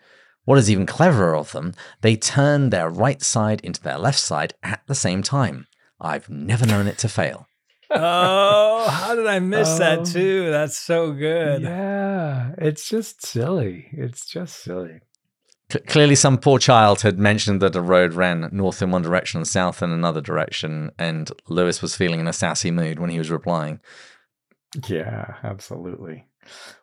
What 0.45 0.57
is 0.57 0.71
even 0.71 0.85
cleverer 0.85 1.35
of 1.35 1.51
them, 1.51 1.73
they 2.01 2.15
turn 2.15 2.69
their 2.69 2.89
right 2.89 3.21
side 3.21 3.61
into 3.61 3.81
their 3.81 3.97
left 3.97 4.19
side 4.19 4.53
at 4.63 4.81
the 4.87 4.95
same 4.95 5.21
time. 5.21 5.67
I've 5.99 6.29
never 6.29 6.65
known 6.65 6.87
it 6.87 6.97
to 6.99 7.09
fail. 7.09 7.47
Oh, 7.93 8.87
how 8.89 9.15
did 9.15 9.27
I 9.27 9.39
miss 9.39 9.69
Oh. 9.69 9.77
that 9.79 9.99
um, 9.99 10.05
too? 10.05 10.49
That's 10.51 10.77
so 10.77 11.11
good. 11.11 11.61
Yeah, 11.63 12.51
it's 12.57 12.87
just 12.87 13.25
silly. 13.25 13.87
It's 13.93 14.25
just 14.25 14.63
silly. 14.63 14.99
C- 15.71 15.79
clearly, 15.79 16.15
some 16.15 16.37
poor 16.37 16.59
child 16.59 17.01
had 17.01 17.17
mentioned 17.19 17.61
that 17.61 17.75
a 17.75 17.81
road 17.81 18.13
ran 18.13 18.49
north 18.51 18.81
in 18.81 18.91
one 18.91 19.01
direction 19.03 19.37
and 19.39 19.47
south 19.47 19.81
in 19.81 19.91
another 19.91 20.21
direction, 20.21 20.91
and 20.99 21.31
Lewis 21.47 21.81
was 21.81 21.95
feeling 21.95 22.19
in 22.19 22.27
a 22.27 22.33
sassy 22.33 22.71
mood 22.71 22.99
when 22.99 23.09
he 23.09 23.17
was 23.19 23.31
replying. 23.31 23.79
Yeah, 24.87 25.35
absolutely. 25.43 26.27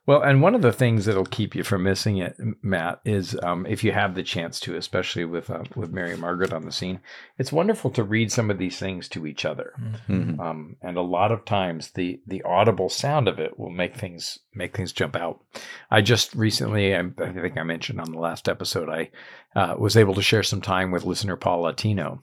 Well, 0.07 0.23
and 0.23 0.41
one 0.41 0.55
of 0.55 0.63
the 0.63 0.73
things 0.73 1.05
that'll 1.05 1.27
keep 1.27 1.55
you 1.55 1.63
from 1.63 1.83
missing 1.83 2.17
it, 2.17 2.35
Matt, 2.63 3.01
is 3.05 3.39
um, 3.43 3.67
if 3.67 3.85
you 3.85 3.93
have 3.93 4.15
the 4.15 4.23
chance 4.23 4.59
to, 4.61 4.75
especially 4.75 5.27
with 5.27 5.51
uh, 5.51 5.65
with 5.77 5.93
Mary 5.93 6.13
and 6.13 6.21
Margaret 6.21 6.53
on 6.53 6.65
the 6.65 6.73
scene, 6.73 7.01
it's 7.37 7.53
wonderful 7.53 7.91
to 7.91 8.03
read 8.03 8.33
some 8.33 8.51
of 8.51 8.57
these 8.57 8.79
things 8.79 9.09
to 9.11 9.27
each 9.27 9.45
other. 9.45 9.75
Mhm. 10.09 10.41
Um, 10.41 10.77
and 10.81 10.97
a 10.97 11.03
lot 11.03 11.31
of 11.31 11.45
times, 11.45 11.91
the 11.91 12.21
the 12.27 12.43
audible 12.43 12.89
sound 12.89 13.29
of 13.29 13.39
it 13.39 13.59
will 13.59 13.71
make 13.71 13.97
things 13.97 14.39
make 14.55 14.75
things 14.75 14.93
jump 14.93 15.15
out. 15.15 15.43
I 15.91 16.01
just 16.01 16.35
recently, 16.35 16.95
I, 16.97 17.01
I 17.01 17.33
think 17.33 17.59
I 17.59 17.63
mentioned 17.63 18.01
on 18.01 18.11
the 18.11 18.19
last 18.19 18.49
episode, 18.49 18.89
I 18.89 19.11
uh, 19.55 19.75
was 19.79 19.97
able 19.97 20.15
to 20.15 20.23
share 20.23 20.43
some 20.43 20.63
time 20.63 20.91
with 20.91 21.05
listener 21.05 21.37
Paul 21.37 21.61
Latino, 21.61 22.23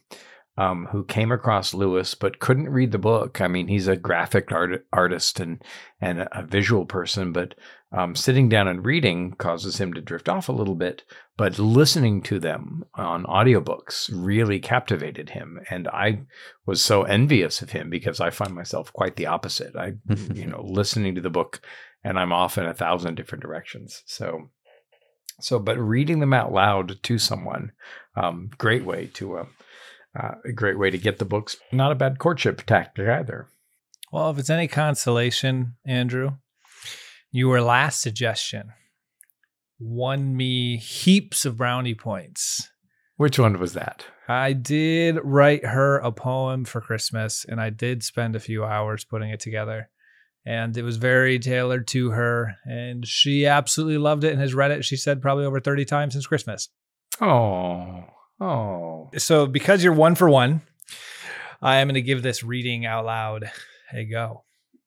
um, 0.57 0.87
who 0.91 1.03
came 1.03 1.31
across 1.31 1.73
Lewis 1.73 2.15
but 2.15 2.39
couldn't 2.39 2.69
read 2.69 2.91
the 2.91 2.97
book. 2.97 3.41
I 3.41 3.47
mean, 3.47 3.67
he's 3.67 3.87
a 3.87 3.97
graphic 3.97 4.51
art, 4.51 4.85
artist 4.93 5.39
and 5.39 5.61
and 5.99 6.27
a, 6.31 6.45
visual 6.47 6.85
person, 6.85 7.33
but 7.33 7.55
um, 7.91 8.15
sitting 8.15 8.47
down 8.47 8.67
and 8.67 8.85
reading 8.85 9.33
causes 9.33 9.79
him 9.79 9.93
to 9.93 10.01
drift 10.01 10.29
off 10.29 10.47
a 10.47 10.53
little 10.53 10.75
bit. 10.75 11.03
But 11.37 11.59
listening 11.59 12.21
to 12.23 12.39
them 12.39 12.85
on 12.93 13.25
audiobooks 13.25 14.09
really 14.13 14.59
captivated 14.59 15.31
him, 15.31 15.59
and 15.69 15.87
I 15.89 16.21
was 16.65 16.81
so 16.81 17.03
envious 17.03 17.61
of 17.61 17.71
him 17.71 17.89
because 17.89 18.21
I 18.21 18.29
find 18.29 18.53
myself 18.53 18.93
quite 18.93 19.17
the 19.17 19.25
opposite. 19.25 19.75
I, 19.75 19.95
you 20.33 20.45
know, 20.45 20.63
listening 20.63 21.15
to 21.15 21.21
the 21.21 21.29
book, 21.29 21.61
and 22.03 22.17
I'm 22.17 22.31
off 22.31 22.57
in 22.57 22.65
a 22.65 22.73
thousand 22.73 23.15
different 23.15 23.43
directions. 23.43 24.03
So. 24.05 24.49
So, 25.41 25.59
but 25.59 25.77
reading 25.77 26.21
them 26.21 26.31
out 26.31 26.53
loud 26.53 27.03
to 27.03 27.17
someone, 27.17 27.73
um, 28.15 28.51
great 28.57 28.85
way 28.85 29.07
to 29.15 29.39
uh, 29.39 29.45
uh, 30.15 30.35
a 30.45 30.51
great 30.51 30.79
way 30.79 30.89
to 30.89 30.97
get 30.97 31.19
the 31.19 31.25
books. 31.25 31.57
Not 31.71 31.91
a 31.91 31.95
bad 31.95 32.19
courtship 32.19 32.63
tactic 32.65 33.07
either. 33.07 33.47
Well, 34.11 34.29
if 34.29 34.37
it's 34.37 34.49
any 34.49 34.67
consolation, 34.67 35.75
Andrew, 35.85 36.35
your 37.31 37.61
last 37.61 38.01
suggestion 38.01 38.71
won 39.79 40.35
me 40.37 40.77
heaps 40.77 41.45
of 41.45 41.57
brownie 41.57 41.95
points. 41.95 42.69
Which 43.17 43.39
one 43.39 43.59
was 43.59 43.73
that? 43.73 44.05
I 44.27 44.53
did 44.53 45.19
write 45.23 45.65
her 45.65 45.97
a 45.97 46.11
poem 46.11 46.65
for 46.65 46.81
Christmas 46.81 47.45
and 47.47 47.61
I 47.61 47.69
did 47.69 48.03
spend 48.03 48.35
a 48.35 48.39
few 48.39 48.63
hours 48.63 49.05
putting 49.05 49.29
it 49.29 49.39
together. 49.39 49.89
And 50.45 50.77
it 50.77 50.83
was 50.83 50.97
very 50.97 51.39
tailored 51.39 51.87
to 51.89 52.11
her. 52.11 52.55
And 52.65 53.05
she 53.07 53.45
absolutely 53.45 53.97
loved 53.97 54.23
it 54.23 54.31
and 54.31 54.39
has 54.39 54.53
read 54.53 54.71
it, 54.71 54.85
she 54.85 54.95
said, 54.95 55.21
probably 55.21 55.45
over 55.45 55.59
30 55.59 55.85
times 55.85 56.13
since 56.13 56.27
Christmas. 56.27 56.69
Oh, 57.19 58.03
oh, 58.39 59.09
So, 59.17 59.45
because 59.47 59.83
you're 59.83 59.93
one 59.93 60.15
for 60.15 60.29
one, 60.29 60.61
I 61.61 61.77
am 61.77 61.87
going 61.87 61.95
to 61.95 62.01
give 62.01 62.23
this 62.23 62.43
reading 62.43 62.85
out 62.85 63.05
loud 63.05 63.49
a 63.93 64.05
go. 64.05 64.43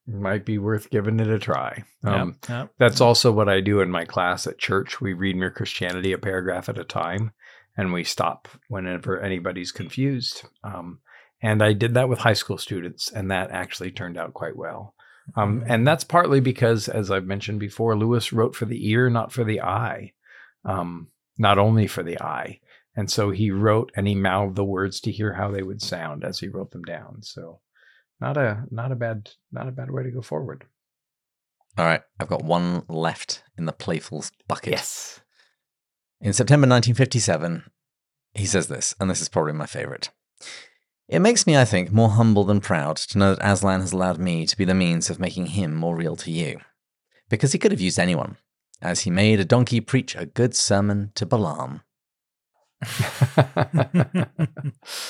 might 0.07 0.45
be 0.45 0.59
worth 0.59 0.91
giving 0.91 1.21
it 1.21 1.29
a 1.29 1.39
try. 1.39 1.85
Um, 2.05 2.37
Yep, 2.49 2.51
yep. 2.51 2.71
That's 2.79 3.01
also 3.01 3.33
what 3.33 3.49
I 3.49 3.61
do 3.61 3.81
in 3.81 3.91
my 3.91 4.05
class 4.05 4.47
at 4.47 4.59
church. 4.59 5.01
We 5.01 5.13
read 5.13 5.37
Mere 5.37 5.51
Christianity 5.51 6.13
a 6.13 6.19
paragraph 6.19 6.69
at 6.69 6.79
a 6.79 6.85
time, 6.85 7.33
and 7.77 7.93
we 7.93 8.05
stop 8.05 8.49
whenever 8.69 9.21
anybody's 9.21 9.73
confused. 9.73 10.45
Um, 10.65 11.01
and 11.43 11.63
I 11.63 11.73
did 11.73 11.95
that 11.95 12.09
with 12.09 12.19
high 12.19 12.33
school 12.33 12.59
students, 12.59 13.11
and 13.11 13.31
that 13.31 13.51
actually 13.51 13.93
turned 13.93 14.17
out 14.19 14.35
quite 14.35 14.57
well. 14.57 14.95
Um, 15.37 15.63
and 15.67 15.87
that's 15.87 16.05
partly 16.05 16.41
because, 16.41 16.89
as 16.89 17.11
I've 17.11 17.27
mentioned 17.27 17.61
before, 17.61 17.97
Lewis 17.97 18.33
wrote 18.33 18.57
for 18.57 18.65
the 18.65 18.89
ear, 18.91 19.11
not 19.11 19.31
for 19.31 19.45
the 19.45 19.61
eye, 19.61 20.13
um, 20.65 21.09
not 21.37 21.59
only 21.59 21.87
for 21.87 22.03
the 22.03 22.21
eye. 22.21 22.61
And 22.99 23.09
so 23.09 23.31
he 23.31 23.53
wrote 23.53 23.93
and 23.95 24.09
he 24.09 24.17
mouthed 24.17 24.57
the 24.57 24.65
words 24.65 25.01
to 25.03 25.13
hear 25.13 25.35
how 25.35 25.53
they 25.53 25.63
would 25.63 25.81
sound 25.81 26.25
as 26.25 26.41
he 26.41 26.49
wrote 26.49 26.73
them 26.73 26.83
down. 26.83 27.23
So, 27.23 27.61
not 28.21 28.37
a 28.37 28.65
not 28.73 28.91
a 28.91 28.97
bad 28.97 29.31
not 29.53 29.69
a 29.69 29.71
bad 29.71 29.93
way 29.93 30.03
to 30.03 30.11
go 30.11 30.21
forward. 30.21 30.65
All 31.79 31.85
right, 31.85 32.03
I've 32.19 32.27
got 32.27 32.43
one 32.43 32.83
left 32.89 33.45
in 33.57 33.67
the 33.67 33.73
playfuls 33.73 34.33
bucket. 34.49 34.73
Yes. 34.73 35.21
In 36.21 36.33
September 36.33 36.67
1957, 36.67 37.71
he 38.35 38.47
says 38.47 38.67
this, 38.67 38.97
and 38.99 39.09
this 39.09 39.21
is 39.21 39.29
probably 39.29 39.53
my 39.53 39.67
favorite. 39.67 40.11
It 41.07 41.21
makes 41.21 41.47
me, 41.47 41.57
I 41.57 41.65
think, 41.65 41.93
more 41.93 42.11
humble 42.11 42.43
than 42.43 42.61
proud 42.61 42.97
to 42.97 43.19
know 43.19 43.37
that 43.37 43.49
Aslan 43.49 43.81
has 43.81 43.93
allowed 43.93 44.19
me 44.19 44.45
to 44.45 44.57
be 44.57 44.65
the 44.65 44.75
means 44.75 45.09
of 45.09 45.21
making 45.21 45.47
him 45.47 45.73
more 45.73 45.95
real 45.95 46.17
to 46.17 46.33
you. 46.33 46.59
Because 47.29 47.53
he 47.53 47.61
could 47.61 47.71
have 47.71 47.81
used 47.81 48.01
anyone, 48.01 48.39
as 48.83 49.03
he 49.03 49.11
made 49.11 49.39
a 49.39 49.45
donkey 49.45 49.81
preach 49.81 50.17
a 50.17 50.27
good 50.27 50.57
sermon 50.57 51.13
to 51.15 51.25
Balaam. 51.25 51.83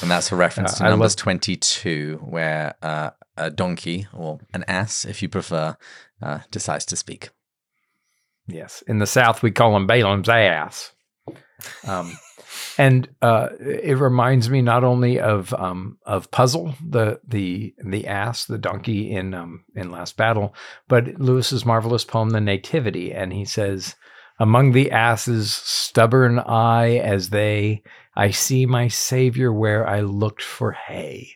And 0.03 0.11
that's 0.11 0.33
a 0.33 0.37
reference 0.37 0.75
Uh, 0.75 0.85
to 0.85 0.91
Numbers 0.91 1.13
love- 1.13 1.17
22, 1.23 2.19
where 2.23 2.75
uh, 2.83 3.11
a 3.37 3.51
donkey, 3.51 4.07
or 4.13 4.39
an 4.53 4.65
ass, 4.69 5.05
if 5.05 5.23
you 5.23 5.29
prefer, 5.29 5.77
uh, 6.23 6.41
decides 6.51 6.85
to 6.87 6.97
speak. 6.97 7.31
yes. 8.47 8.83
In 8.87 8.99
the 8.99 9.07
South, 9.07 9.43
we 9.43 9.51
call 9.51 9.77
him 9.77 9.87
Balaam's 9.87 10.29
ass. 10.29 10.93
Um, 11.87 12.17
and 12.79 13.09
uh, 13.21 13.49
it 13.61 13.99
reminds 13.99 14.49
me 14.49 14.63
not 14.63 14.85
only 14.85 15.19
of 15.21 15.53
um, 15.55 15.99
of 16.07 16.31
Puzzle, 16.31 16.75
the 16.85 17.21
the 17.27 17.75
the 17.85 18.07
ass, 18.07 18.45
the 18.47 18.59
donkey 18.59 19.11
in 19.11 19.35
um, 19.35 19.65
in 19.75 19.91
Last 19.91 20.17
Battle, 20.17 20.55
but 20.87 21.19
Lewis's 21.21 21.67
marvelous 21.67 22.05
poem, 22.05 22.31
The 22.31 22.41
Nativity, 22.41 23.13
and 23.13 23.33
he 23.33 23.45
says, 23.45 23.97
"Among 24.39 24.73
the 24.73 24.91
asses, 24.91 25.53
stubborn 25.53 26.39
I 26.39 26.97
as 26.99 27.31
they, 27.31 27.83
I 28.17 28.31
see 28.31 28.67
my 28.67 28.89
Savior 28.89 29.53
where 29.53 29.87
I 29.87 30.01
looked 30.01 30.43
for 30.43 30.73
hay." 30.73 31.31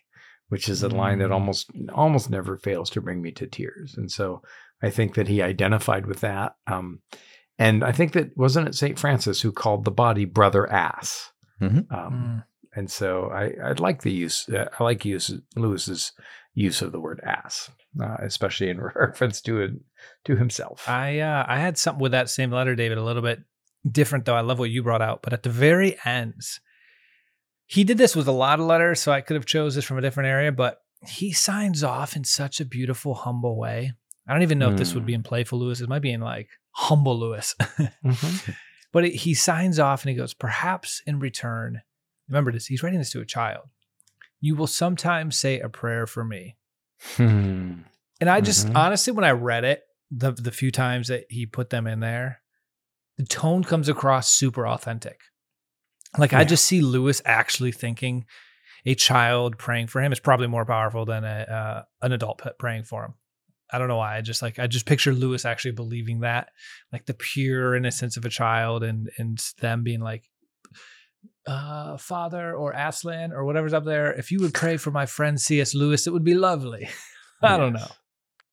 Which 0.49 0.69
is 0.69 0.83
a 0.83 0.89
line 0.91 1.19
that 1.21 1.31
Mm. 1.31 1.35
almost 1.35 1.71
almost 1.95 2.29
never 2.29 2.59
fails 2.59 2.91
to 2.91 3.01
bring 3.01 3.23
me 3.23 3.33
to 3.33 3.47
tears, 3.47 3.95
and 3.97 4.11
so 4.13 4.43
I 4.83 4.91
think 4.91 5.15
that 5.15 5.29
he 5.29 5.41
identified 5.41 6.05
with 6.07 6.21
that. 6.21 6.57
Um, 6.67 7.01
and 7.59 7.83
I 7.83 7.93
think 7.93 8.13
that 8.13 8.37
wasn't 8.37 8.69
it 8.69 8.75
St. 8.75 8.99
Francis 8.99 9.41
who 9.41 9.51
called 9.53 9.85
the 9.85 9.91
body 9.91 10.27
brother 10.27 10.71
ass. 10.71 11.33
Mhm. 11.61 11.91
Um, 11.91 12.13
Mm. 12.13 12.45
and 12.77 12.91
so 12.91 13.31
I, 13.31 13.53
I 13.65 13.73
like 13.79 14.03
the 14.03 14.13
use, 14.13 14.47
uh, 14.51 14.69
I 14.79 14.85
like 14.85 15.05
use 15.07 15.33
Lewis's 15.57 16.13
use 16.53 16.83
of 16.83 16.93
the 16.93 17.01
word 17.01 17.21
ass, 17.25 17.71
uh, 18.01 18.17
especially 18.21 18.69
in 18.71 18.81
reference 18.95 19.41
to 19.43 19.61
it, 19.61 19.71
to 20.25 20.37
himself. 20.37 20.89
I 20.89 21.19
uh, 21.21 21.45
I 21.49 21.59
had 21.59 21.77
something 21.79 22.01
with 22.03 22.13
that 22.13 22.31
same 22.31 22.51
letter, 22.51 22.75
David, 22.75 22.99
a 22.99 23.03
little 23.05 23.23
bit 23.23 23.43
different 23.91 24.25
though. 24.25 24.37
I 24.37 24.41
love 24.43 24.59
what 24.59 24.71
you 24.71 24.83
brought 24.83 25.03
out, 25.03 25.23
but 25.23 25.33
at 25.33 25.43
the 25.43 25.51
very 25.51 25.97
ends, 26.05 26.61
he 27.67 27.85
did 27.85 27.99
this 27.99 28.15
with 28.15 28.29
a 28.29 28.33
lot 28.33 28.61
of 28.61 28.67
letters, 28.67 29.01
so 29.01 29.13
I 29.13 29.21
could 29.21 29.35
have 29.37 29.47
chose 29.47 29.75
this 29.75 29.85
from 29.85 29.99
a 29.99 30.03
different 30.03 30.29
area, 30.29 30.53
but 30.53 30.79
he 31.07 31.33
signs 31.33 31.83
off 31.83 32.15
in 32.15 32.25
such 32.25 32.61
a 32.61 32.65
beautiful, 32.65 33.15
humble 33.15 33.57
way. 33.59 33.93
I 34.29 34.33
don't 34.33 34.43
even 34.43 34.59
know 34.59 34.71
if 34.71 34.77
this 34.77 34.95
would 34.95 35.05
be 35.05 35.15
in 35.15 35.25
playful 35.25 35.59
Lewis. 35.59 35.81
It 35.81 35.89
might 35.89 36.03
be 36.03 36.13
in 36.13 36.21
like 36.21 36.49
humble 36.71 37.19
Lewis. 37.19 37.55
Mhm. 38.05 38.55
but 38.93 39.05
it, 39.05 39.15
he 39.15 39.35
signs 39.35 39.79
off 39.81 40.03
and 40.05 40.11
he 40.11 40.17
goes, 40.17 40.33
perhaps 40.35 41.03
in 41.07 41.19
return, 41.19 41.83
remember 42.29 42.53
this, 42.53 42.67
he's 42.67 42.83
writing 42.85 43.01
this 43.01 43.11
to 43.13 43.21
a 43.21 43.27
child. 43.27 43.65
You 44.41 44.55
will 44.55 44.67
sometimes 44.69 45.37
say 45.37 45.59
a 45.59 45.69
prayer 45.69 46.07
for 46.07 46.25
me. 46.25 46.57
Hmm. 47.17 47.81
And 48.21 48.31
I 48.31 48.41
just 48.41 48.69
Mhm. 48.69 48.77
honestly, 48.77 49.13
when 49.13 49.25
I 49.25 49.31
read 49.33 49.65
it, 49.65 49.83
the 50.11 50.33
the 50.33 50.53
few 50.53 50.71
times 50.71 51.09
that 51.09 51.25
he 51.29 51.47
put 51.47 51.71
them 51.71 51.87
in 51.87 52.01
there, 52.01 52.43
the 53.17 53.25
tone 53.25 53.65
comes 53.65 53.89
across 53.89 54.29
super 54.29 54.67
authentic. 54.67 55.21
Like 56.19 56.33
I 56.35 56.45
just 56.45 56.65
see 56.67 56.83
Lewis 56.83 57.23
actually 57.25 57.73
thinking 57.73 58.27
a 58.85 58.95
child 58.95 59.59
praying 59.59 59.87
for 59.87 60.03
him 60.03 60.13
is 60.13 60.21
probably 60.21 60.47
more 60.47 60.67
powerful 60.67 61.05
than 61.07 61.25
a 61.25 61.29
uh, 61.29 61.83
an 62.03 62.13
adult 62.13 62.43
praying 62.59 62.85
for 62.85 63.05
him. 63.05 63.15
I 63.73 63.79
don't 63.79 63.89
know 63.89 63.97
why. 63.97 64.17
I 64.17 64.21
just 64.21 64.43
like 64.43 64.59
I 64.59 64.67
just 64.67 64.85
picture 64.87 65.15
Lewis 65.15 65.45
actually 65.47 65.73
believing 65.73 66.21
that, 66.21 66.51
like 66.93 67.07
the 67.07 67.15
pure 67.15 67.75
innocence 67.75 68.17
of 68.19 68.25
a 68.27 68.29
child, 68.31 68.83
and 68.85 69.11
and 69.17 69.39
them 69.61 69.83
being 69.83 70.01
like, 70.01 70.29
uh, 71.47 71.97
Father 71.97 72.55
or 72.55 72.73
Aslan 72.73 73.33
or 73.33 73.45
whatever's 73.45 73.73
up 73.73 73.85
there. 73.85 74.13
If 74.13 74.31
you 74.31 74.41
would 74.41 74.55
pray 74.55 74.77
for 74.77 74.91
my 74.91 75.07
friend 75.07 75.41
C.S. 75.41 75.75
Lewis, 75.75 76.07
it 76.07 76.13
would 76.13 76.25
be 76.25 76.35
lovely. 76.35 76.89
I 77.43 77.57
don't 77.57 77.73
know. 77.73 77.89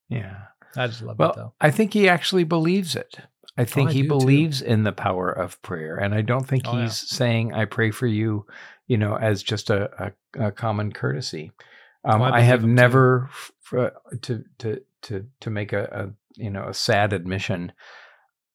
Yeah. 0.09 0.37
I 0.75 0.87
just 0.87 1.01
love 1.01 1.19
well, 1.19 1.31
it 1.31 1.35
though. 1.35 1.53
I 1.61 1.71
think 1.71 1.93
he 1.93 2.07
actually 2.09 2.43
believes 2.43 2.95
it. 2.95 3.19
I 3.57 3.65
think 3.65 3.89
I 3.89 3.93
he 3.93 4.01
do, 4.03 4.07
too. 4.07 4.17
believes 4.19 4.61
in 4.61 4.83
the 4.83 4.91
power 4.91 5.29
of 5.31 5.61
prayer, 5.61 5.97
and 5.97 6.13
I 6.13 6.21
don't 6.21 6.47
think 6.47 6.63
Oh, 6.65 6.77
yeah. 6.77 6.83
he's 6.83 6.97
saying 6.97 7.53
"I 7.53 7.65
pray 7.65 7.91
for 7.91 8.07
you," 8.07 8.45
you 8.87 8.97
know, 8.97 9.15
as 9.17 9.43
just 9.43 9.69
a, 9.69 10.13
a, 10.37 10.45
a 10.47 10.51
common 10.51 10.93
courtesy. 10.93 11.51
Um, 12.05 12.21
Oh, 12.21 12.25
I 12.25 12.37
I, 12.37 12.39
have 12.41 12.61
believe 12.61 12.71
him, 12.71 12.75
too. 12.77 12.81
never 12.81 13.29
f- 13.31 13.51
f- 13.73 14.21
to 14.21 14.43
to 14.59 14.81
to 15.03 15.25
to 15.41 15.49
make 15.49 15.73
a, 15.73 15.83
a 15.85 16.41
you 16.41 16.49
know 16.51 16.67
a 16.69 16.73
sad 16.73 17.11
admission. 17.11 17.73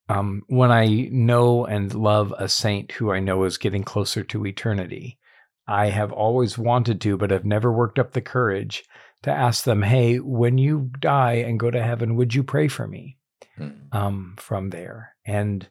Um, 0.08 0.42
when 0.48 0.70
I 0.70 1.08
know 1.10 1.64
and 1.64 1.94
love 1.94 2.34
a 2.38 2.48
saint 2.48 2.92
who 2.92 3.10
I 3.10 3.20
know 3.20 3.44
is 3.44 3.56
getting 3.58 3.84
closer 3.84 4.22
to 4.24 4.46
eternity, 4.46 5.18
I 5.66 5.88
have 5.88 6.12
always 6.12 6.58
wanted 6.58 7.00
to, 7.02 7.16
but 7.16 7.30
have 7.30 7.46
never 7.46 7.72
worked 7.72 7.98
up 7.98 8.12
the 8.12 8.20
courage 8.20 8.84
to 9.22 9.30
ask 9.30 9.64
them, 9.64 9.82
"Hey, 9.82 10.18
when 10.18 10.58
you 10.58 10.90
die 11.00 11.34
and 11.34 11.58
go 11.58 11.70
to 11.70 11.82
heaven, 11.82 12.16
would 12.16 12.34
you 12.34 12.42
pray 12.42 12.68
for 12.68 12.86
me?" 12.86 13.18
Mm. 13.58 13.94
um, 13.94 14.34
from 14.36 14.70
there. 14.70 15.14
And 15.24 15.68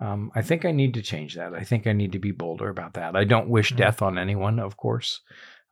um, 0.00 0.30
I 0.34 0.40
think 0.40 0.64
I 0.64 0.72
need 0.72 0.94
to 0.94 1.02
change 1.02 1.34
that. 1.34 1.52
I 1.52 1.64
think 1.64 1.86
I 1.86 1.92
need 1.92 2.12
to 2.12 2.18
be 2.18 2.30
bolder 2.30 2.70
about 2.70 2.94
that. 2.94 3.14
I 3.14 3.24
don't 3.24 3.50
wish 3.50 3.72
Mhm. 3.72 3.76
death 3.76 4.00
on 4.00 4.16
anyone, 4.18 4.58
of 4.58 4.78
course, 4.78 5.20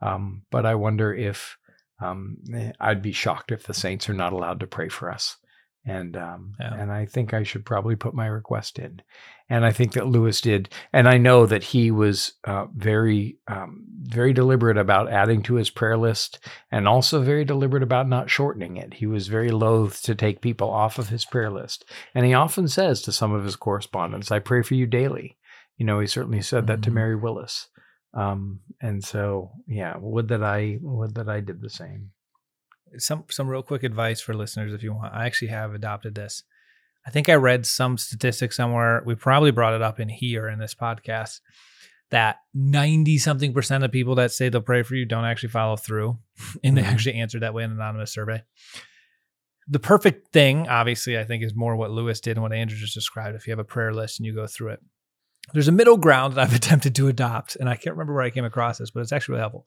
um, 0.02 0.42
but 0.50 0.66
I 0.66 0.74
wonder 0.74 1.14
if 1.14 1.56
um, 2.00 2.36
eh, 2.52 2.72
I'd 2.80 3.00
be 3.00 3.12
shocked 3.12 3.50
if 3.50 3.62
the 3.62 3.72
saints 3.72 4.08
are 4.10 4.14
not 4.14 4.32
allowed 4.34 4.60
to 4.60 4.66
pray 4.66 4.88
for 4.90 5.10
us. 5.10 5.38
And 5.86 6.16
um, 6.16 6.54
Yeah. 6.58 6.74
and 6.74 6.90
I 6.90 7.04
think 7.04 7.34
I 7.34 7.42
should 7.42 7.66
probably 7.66 7.94
put 7.96 8.14
my 8.14 8.26
request 8.26 8.78
in. 8.78 9.02
And 9.50 9.66
I 9.66 9.72
think 9.72 9.92
that 9.92 10.06
Lewis 10.06 10.40
did. 10.40 10.70
And 10.94 11.06
I 11.06 11.18
know 11.18 11.44
that 11.44 11.62
he 11.64 11.90
was 11.90 12.32
uh, 12.44 12.66
very 12.74 13.36
um, 13.46 13.84
very 14.04 14.32
deliberate 14.32 14.78
about 14.78 15.12
adding 15.12 15.42
to 15.42 15.54
his 15.56 15.68
prayer 15.68 15.98
list 15.98 16.38
and 16.70 16.88
also 16.88 17.20
very 17.20 17.44
deliberate 17.44 17.82
about 17.82 18.08
not 18.08 18.30
shortening 18.30 18.78
it. 18.78 18.94
He 18.94 19.06
was 19.06 19.28
very 19.28 19.50
loath 19.50 20.00
to 20.04 20.14
take 20.14 20.40
people 20.40 20.70
off 20.70 20.98
of 20.98 21.10
his 21.10 21.26
prayer 21.26 21.50
list. 21.50 21.84
And 22.14 22.24
he 22.24 22.32
often 22.32 22.66
says 22.68 23.02
to 23.02 23.12
some 23.12 23.32
of 23.32 23.44
his 23.44 23.56
correspondents, 23.56 24.30
I 24.32 24.38
pray 24.38 24.62
for 24.62 24.74
you 24.74 24.86
daily. 24.86 25.36
You 25.76 25.84
know, 25.84 26.00
he 26.00 26.06
certainly 26.06 26.40
said 26.40 26.66
that 26.68 26.80
to 26.82 26.90
Mhm. 26.90 26.94
Mary 26.94 27.16
Willis. 27.16 27.68
Um, 28.14 28.60
and 28.80 29.04
so, 29.04 29.50
yeah, 29.66 29.96
would 29.98 30.28
that 30.28 30.42
I 30.42 30.78
would 30.80 31.16
that 31.16 31.28
I 31.28 31.40
did 31.40 31.60
the 31.60 31.68
same. 31.68 32.12
Some 32.98 33.24
some 33.30 33.48
real 33.48 33.62
quick 33.62 33.82
advice 33.82 34.20
for 34.20 34.34
listeners 34.34 34.72
if 34.72 34.82
you 34.82 34.92
want. 34.94 35.14
I 35.14 35.26
actually 35.26 35.48
have 35.48 35.74
adopted 35.74 36.14
this. 36.14 36.42
I 37.06 37.10
think 37.10 37.28
I 37.28 37.34
read 37.34 37.66
some 37.66 37.98
statistic 37.98 38.52
somewhere. 38.52 39.02
We 39.04 39.14
probably 39.14 39.50
brought 39.50 39.74
it 39.74 39.82
up 39.82 40.00
in 40.00 40.08
here 40.08 40.48
in 40.48 40.58
this 40.58 40.74
podcast 40.74 41.40
that 42.10 42.36
90 42.54 43.18
something 43.18 43.52
percent 43.52 43.84
of 43.84 43.90
people 43.92 44.14
that 44.14 44.30
say 44.32 44.48
they'll 44.48 44.60
pray 44.62 44.82
for 44.82 44.94
you 44.94 45.04
don't 45.04 45.24
actually 45.24 45.48
follow 45.50 45.76
through. 45.76 46.18
And 46.64 46.76
they 46.76 46.82
Mhm. 46.82 46.86
actually 46.92 47.14
answered 47.16 47.42
that 47.42 47.52
way 47.54 47.64
in 47.64 47.70
an 47.72 47.76
anonymous 47.76 48.12
survey. 48.12 48.42
The 49.68 49.78
perfect 49.78 50.28
thing, 50.32 50.68
obviously, 50.68 51.18
I 51.18 51.24
think 51.24 51.42
is 51.42 51.54
more 51.54 51.74
what 51.76 51.90
Lewis 51.90 52.20
did 52.20 52.36
and 52.36 52.42
what 52.42 52.52
Andrew 52.52 52.76
just 52.78 52.94
described. 52.94 53.34
If 53.36 53.46
you 53.46 53.50
have 53.52 53.58
a 53.58 53.64
prayer 53.64 53.92
list 53.94 54.18
and 54.20 54.26
you 54.26 54.34
go 54.34 54.46
through 54.46 54.72
it, 54.72 54.80
there's 55.54 55.68
a 55.68 55.72
middle 55.72 55.96
ground 55.96 56.34
that 56.34 56.40
I've 56.42 56.54
attempted 56.62 56.94
to 56.96 57.08
adopt. 57.08 57.56
And 57.56 57.68
I 57.68 57.74
can't 57.76 57.96
remember 57.96 58.14
where 58.14 58.22
I 58.22 58.30
came 58.30 58.44
across 58.44 58.78
this, 58.78 58.90
but 58.90 59.00
it's 59.00 59.12
actually 59.12 59.34
really 59.34 59.42
helpful 59.42 59.66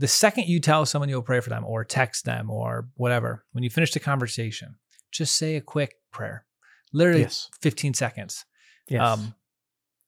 the 0.00 0.08
second 0.08 0.46
you 0.48 0.60
tell 0.60 0.84
someone 0.86 1.08
you'll 1.08 1.22
pray 1.22 1.40
for 1.40 1.50
them 1.50 1.64
or 1.64 1.84
text 1.84 2.24
them 2.24 2.50
or 2.50 2.88
whatever, 2.94 3.44
when 3.52 3.62
you 3.62 3.70
finish 3.70 3.92
the 3.92 4.00
conversation, 4.00 4.76
just 5.12 5.36
say 5.36 5.56
a 5.56 5.60
quick 5.60 5.94
prayer. 6.10 6.44
Literally 6.92 7.20
Yes. 7.20 7.48
15 7.60 7.94
seconds. 7.94 8.44
Yes. 8.88 9.02
Um, 9.02 9.34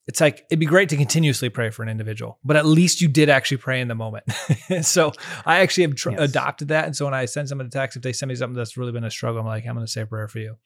it's 0.09 0.21
like 0.21 0.45
it'd 0.51 0.59
be 0.59 0.67
great 0.67 0.89
to 0.89 0.97
continuously 0.97 1.49
pray 1.49 1.71
for 1.71 1.83
an 1.85 1.89
individual, 1.89 2.39
but 2.43 2.57
at 2.57 2.67
least 2.67 3.01
you 3.01 3.07
did 3.07 3.29
actually 3.29 3.59
pray 3.59 3.81
in 3.81 3.87
the 3.87 3.95
moment. 3.95 4.25
so 4.83 5.13
I 5.47 5.61
actually 5.61 5.83
have 5.85 5.95
tr- 5.95 6.11
Yes. 6.11 6.21
adopted 6.21 6.69
that, 6.69 6.87
and 6.87 6.97
so 6.97 7.05
when 7.05 7.15
I 7.15 7.27
send 7.27 7.49
someone 7.49 7.69
a 7.69 7.71
text, 7.71 7.97
if 7.97 8.03
they 8.03 8.13
send 8.13 8.29
me 8.31 8.35
something 8.35 8.57
that's 8.57 8.77
really 8.77 8.91
been 8.91 9.05
a 9.05 9.11
struggle, 9.13 9.41
I'm 9.41 9.47
like, 9.47 9.65
I'm 9.65 9.75
going 9.75 9.87
to 9.87 9.93
say 9.93 10.01
a 10.01 10.07
prayer 10.07 10.27
for 10.27 10.41
you, 10.41 10.57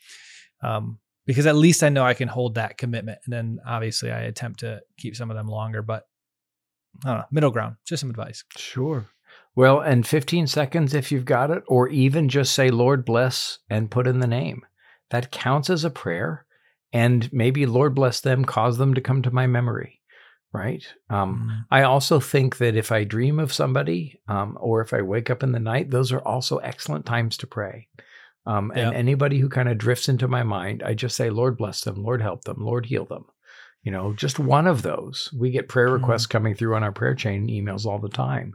um, 0.62 0.99
because 1.27 1.45
at 1.47 1.55
least 1.57 1.83
I 1.83 1.91
know 1.91 2.03
I 2.05 2.15
can 2.15 2.29
hold 2.29 2.55
that 2.55 2.79
commitment. 2.79 3.19
And 3.27 3.33
then 3.33 3.59
obviously 3.67 4.11
I 4.11 4.21
attempt 4.21 4.61
to 4.61 4.81
keep 4.97 5.15
some 5.17 5.31
of 5.31 5.37
them 5.37 5.49
longer, 5.49 5.83
but 5.83 6.05
I 7.05 7.09
don't 7.09 7.19
know, 7.19 7.25
middle 7.31 7.51
ground. 7.51 7.77
Just 7.87 8.01
some 8.01 8.09
advice. 8.11 8.43
Sure. 8.57 9.05
Well, 9.57 9.81
and 9.81 10.07
15 10.07 10.47
seconds 10.47 10.95
if 10.95 11.11
you've 11.11 11.25
got 11.25 11.51
it, 11.51 11.62
or 11.66 11.88
even 11.88 12.29
just 12.29 12.53
say, 12.53 12.71
Lord 12.71 13.05
bless 13.05 13.59
and 13.71 13.90
put 13.90 14.07
in 14.07 14.21
the 14.21 14.27
name. 14.27 14.62
That 15.11 15.33
counts 15.33 15.71
as 15.71 15.83
a 15.83 15.90
prayer. 15.90 16.45
And 16.92 17.33
maybe, 17.33 17.66
Lord 17.66 17.95
bless 17.95 18.21
them, 18.21 18.45
cause 18.45 18.79
them 18.79 18.95
to 18.95 19.01
come 19.01 19.23
to 19.23 19.31
my 19.31 19.47
memory. 19.47 20.01
Right. 20.53 20.87
Um, 21.11 21.51
Mm. 21.51 21.64
I 21.71 21.83
also 21.83 22.21
think 22.21 22.59
that 22.59 22.77
if 22.77 22.92
I 22.92 23.05
dream 23.05 23.38
of 23.38 23.53
somebody 23.53 24.21
um, 24.29 24.57
or 24.61 24.81
if 24.81 24.95
I 24.95 25.03
wake 25.03 25.29
up 25.31 25.42
in 25.42 25.53
the 25.53 25.59
night, 25.59 25.90
those 25.90 26.12
are 26.12 26.21
also 26.21 26.59
excellent 26.59 27.05
times 27.05 27.37
to 27.38 27.47
pray. 27.47 27.88
Um, 28.47 28.71
and 28.71 28.92
Yeah. 28.92 28.99
anybody 28.99 29.38
who 29.38 29.49
kind 29.49 29.69
of 29.69 29.77
drifts 29.79 30.09
into 30.09 30.29
my 30.29 30.42
mind, 30.45 30.83
I 30.83 30.95
just 30.95 31.16
say, 31.16 31.31
Lord 31.31 31.57
bless 31.59 31.81
them, 31.83 32.03
Lord 32.03 32.23
help 32.23 32.45
them, 32.45 32.59
Lord 32.64 32.87
heal 32.87 33.05
them. 33.05 33.25
You 33.83 33.92
know, 33.92 34.12
just 34.14 34.38
one 34.38 34.66
of 34.66 34.83
those. 34.83 35.33
We 35.37 35.51
get 35.51 35.69
prayer 35.69 35.88
Mhm. 35.88 35.95
requests 35.95 36.27
coming 36.27 36.55
through 36.55 36.75
on 36.77 36.83
our 36.85 36.92
prayer 36.92 37.14
chain 37.14 37.49
emails 37.49 37.85
all 37.87 37.99
the 37.99 38.09
time. 38.09 38.55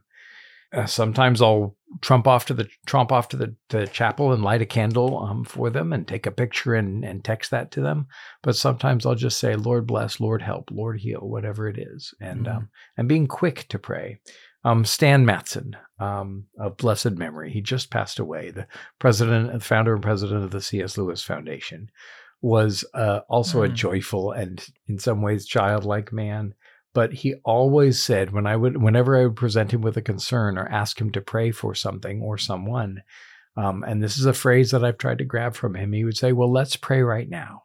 Uh, 0.74 0.86
sometimes 0.86 1.42
I'll 1.42 1.76
trump 2.00 2.26
off 2.28 2.46
to 2.46 2.54
the 2.54 2.70
tromp 2.86 3.12
off 3.12 3.28
to 3.30 3.38
the, 3.38 3.54
the 3.70 3.88
chapel 3.88 4.32
and 4.32 4.42
light 4.44 4.62
a 4.62 4.66
candle 4.66 5.20
um, 5.20 5.44
for 5.44 5.70
them 5.70 5.92
and 5.92 6.08
take 6.08 6.26
a 6.26 6.32
picture 6.32 6.76
and, 6.76 7.04
and 7.04 7.24
text 7.24 7.52
that 7.52 7.72
to 7.72 7.82
them. 7.82 8.08
But 8.42 8.56
sometimes 8.56 9.06
I'll 9.06 9.16
just 9.16 9.40
say, 9.40 9.56
Lord 9.56 9.86
bless, 9.86 10.22
Lord 10.22 10.42
help, 10.42 10.70
Lord 10.72 11.00
heal, 11.02 11.20
whatever 11.20 11.68
it 11.68 11.78
is, 11.78 12.14
and 12.22 12.46
Mhm. 12.46 12.56
um, 12.56 12.70
and 12.98 13.10
being 13.10 13.28
quick 13.28 13.66
to 13.70 13.80
pray. 13.80 14.20
Um, 14.64 14.86
Stan 14.86 15.26
Mattson, 15.26 15.74
um, 16.00 16.46
of 16.60 16.78
blessed 16.78 17.12
memory, 17.18 17.52
he 17.52 17.62
just 17.62 17.90
passed 17.90 18.20
away. 18.20 18.52
The 18.52 18.68
president, 19.00 19.52
the 19.52 19.60
founder 19.60 19.94
and 19.94 20.04
president 20.04 20.44
of 20.44 20.52
the 20.52 20.62
C.S. 20.62 20.98
Lewis 20.98 21.24
Foundation, 21.24 21.90
was 22.42 22.86
uh, 22.94 23.22
also 23.28 23.64
a 23.64 23.70
Mm. 23.70 23.74
joyful 23.74 24.32
and 24.32 24.66
in 24.88 25.00
some 25.00 25.22
ways 25.22 25.46
childlike 25.46 26.14
man. 26.14 26.54
But 26.94 27.14
he 27.14 27.36
always 27.46 28.02
said 28.02 28.32
when 28.32 28.46
I 28.46 28.56
would, 28.56 28.82
whenever 28.82 29.18
I 29.18 29.26
would 29.26 29.38
present 29.38 29.72
him 29.72 29.82
with 29.82 29.96
a 29.96 30.02
concern 30.02 30.58
or 30.58 30.68
ask 30.68 31.00
him 31.00 31.12
to 31.12 31.22
pray 31.22 31.52
for 31.52 31.74
something 31.74 32.22
or 32.22 32.38
someone, 32.38 33.04
um, 33.56 33.84
and 33.88 34.04
this 34.04 34.18
is 34.18 34.26
a 34.26 34.34
phrase 34.34 34.72
that 34.72 34.84
I've 34.84 34.98
tried 34.98 35.20
to 35.20 35.26
grab 35.26 35.56
from 35.56 35.76
him, 35.76 35.94
he 35.94 36.04
would 36.04 36.18
say, 36.18 36.32
"Well, 36.34 36.52
let's 36.52 36.76
pray 36.76 37.02
right 37.02 37.30
now." 37.30 37.64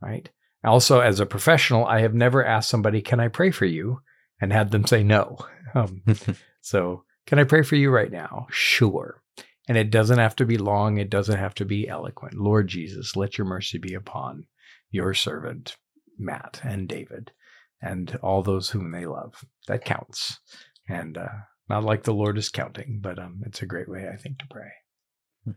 Right. 0.00 0.28
Also, 0.64 1.00
as 1.00 1.20
a 1.20 1.26
professional, 1.26 1.86
I 1.86 2.00
have 2.00 2.14
never 2.14 2.44
asked 2.44 2.68
somebody, 2.68 3.00
"Can 3.00 3.20
I 3.20 3.28
pray 3.28 3.50
for 3.50 3.66
you?" 3.66 4.00
and 4.40 4.52
had 4.52 4.70
them 4.70 4.86
say 4.86 5.02
no. 5.02 5.38
Um, 5.74 6.02
so, 6.60 7.04
can 7.26 7.38
I 7.38 7.44
pray 7.44 7.62
for 7.62 7.76
you 7.76 7.90
right 7.90 8.10
now? 8.10 8.46
Sure. 8.50 9.22
And 9.68 9.76
it 9.76 9.90
doesn't 9.90 10.18
have 10.18 10.36
to 10.36 10.46
be 10.46 10.58
long. 10.58 10.98
It 10.98 11.10
doesn't 11.10 11.38
have 11.38 11.54
to 11.56 11.64
be 11.64 11.88
eloquent. 11.88 12.34
Lord 12.34 12.68
Jesus, 12.68 13.16
let 13.16 13.36
your 13.36 13.46
mercy 13.46 13.78
be 13.78 13.94
upon 13.94 14.46
your 14.90 15.12
servant, 15.12 15.76
Matt 16.18 16.60
and 16.62 16.88
David, 16.88 17.32
and 17.80 18.18
all 18.22 18.42
those 18.42 18.70
whom 18.70 18.90
they 18.90 19.06
love. 19.06 19.44
That 19.68 19.84
counts. 19.84 20.40
And 20.88 21.18
uh, 21.18 21.28
not 21.68 21.84
like 21.84 22.04
the 22.04 22.14
Lord 22.14 22.38
is 22.38 22.48
counting, 22.48 23.00
but 23.00 23.18
um, 23.18 23.42
it's 23.44 23.62
a 23.62 23.66
great 23.66 23.88
way, 23.88 24.08
I 24.12 24.16
think, 24.16 24.38
to 24.38 24.46
pray. 24.48 25.54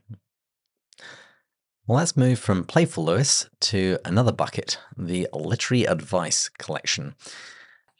Well, 1.87 1.97
let's 1.97 2.17
move 2.17 2.39
from 2.39 2.65
Playful 2.65 3.05
Lewis 3.05 3.49
to 3.61 3.97
another 4.05 4.31
bucket, 4.31 4.79
the 4.97 5.27
literary 5.33 5.85
advice 5.85 6.49
collection. 6.49 7.15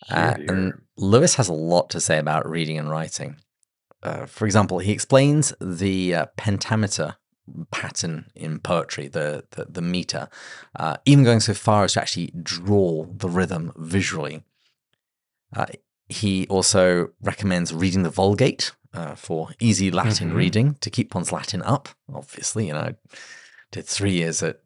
Uh, 0.10 0.36
and. 0.38 0.74
Lewis 0.98 1.36
has 1.36 1.48
a 1.50 1.54
lot 1.54 1.90
to 1.90 2.00
say 2.00 2.18
about 2.20 2.50
reading 2.50 2.78
and 2.78 2.90
writing. 2.90 3.38
Uh, 4.02 4.26
for 4.26 4.46
example, 4.46 4.80
he 4.80 4.92
explains 4.92 5.54
the 5.60 6.16
uh, 6.16 6.26
pentameter 6.38 7.16
pattern 7.72 8.30
in 8.36 8.60
poetry, 8.60 9.08
the 9.08 9.46
the, 9.52 9.66
the 9.70 9.82
meter, 9.82 10.30
uh, 10.76 10.98
even 11.06 11.24
going 11.24 11.40
so 11.40 11.54
far 11.54 11.84
as 11.86 11.94
to 11.94 12.02
actually 12.02 12.32
draw 12.42 13.06
the 13.06 13.30
rhythm 13.30 13.72
visually. 13.78 14.44
Uh, 15.56 15.66
he 16.08 16.48
also 16.48 17.10
recommends 17.22 17.74
reading 17.74 18.04
the 18.04 18.10
Vulgate 18.10 18.72
uh, 18.94 19.16
for 19.16 19.50
easy 19.60 19.92
Latin 19.92 20.32
Mhm. 20.32 20.36
reading 20.36 20.74
to 20.82 20.90
keep 20.90 21.14
one's 21.14 21.32
Latin 21.32 21.62
up. 21.62 21.90
Obviously, 22.14 22.68
you 22.68 22.74
know, 22.74 22.80
I 22.80 22.96
did 23.72 23.86
three 23.86 24.14
years 24.14 24.42
at 24.44 24.62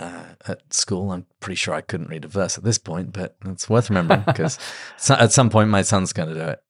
uh, 0.00 0.34
at 0.46 0.72
school. 0.72 1.10
I'm 1.10 1.26
pretty 1.40 1.56
sure 1.56 1.74
I 1.74 1.80
couldn't 1.80 2.08
read 2.10 2.24
a 2.24 2.28
verse 2.28 2.56
at 2.56 2.62
this 2.62 2.78
point, 2.78 3.12
but 3.12 3.36
it's 3.44 3.68
worth 3.68 3.90
remembering 3.90 4.22
because 4.24 4.56
at 5.10 5.32
some 5.32 5.50
point 5.50 5.70
my 5.70 5.82
son's 5.82 6.12
going 6.12 6.28
to 6.28 6.34
do 6.36 6.40
it. 6.50 6.62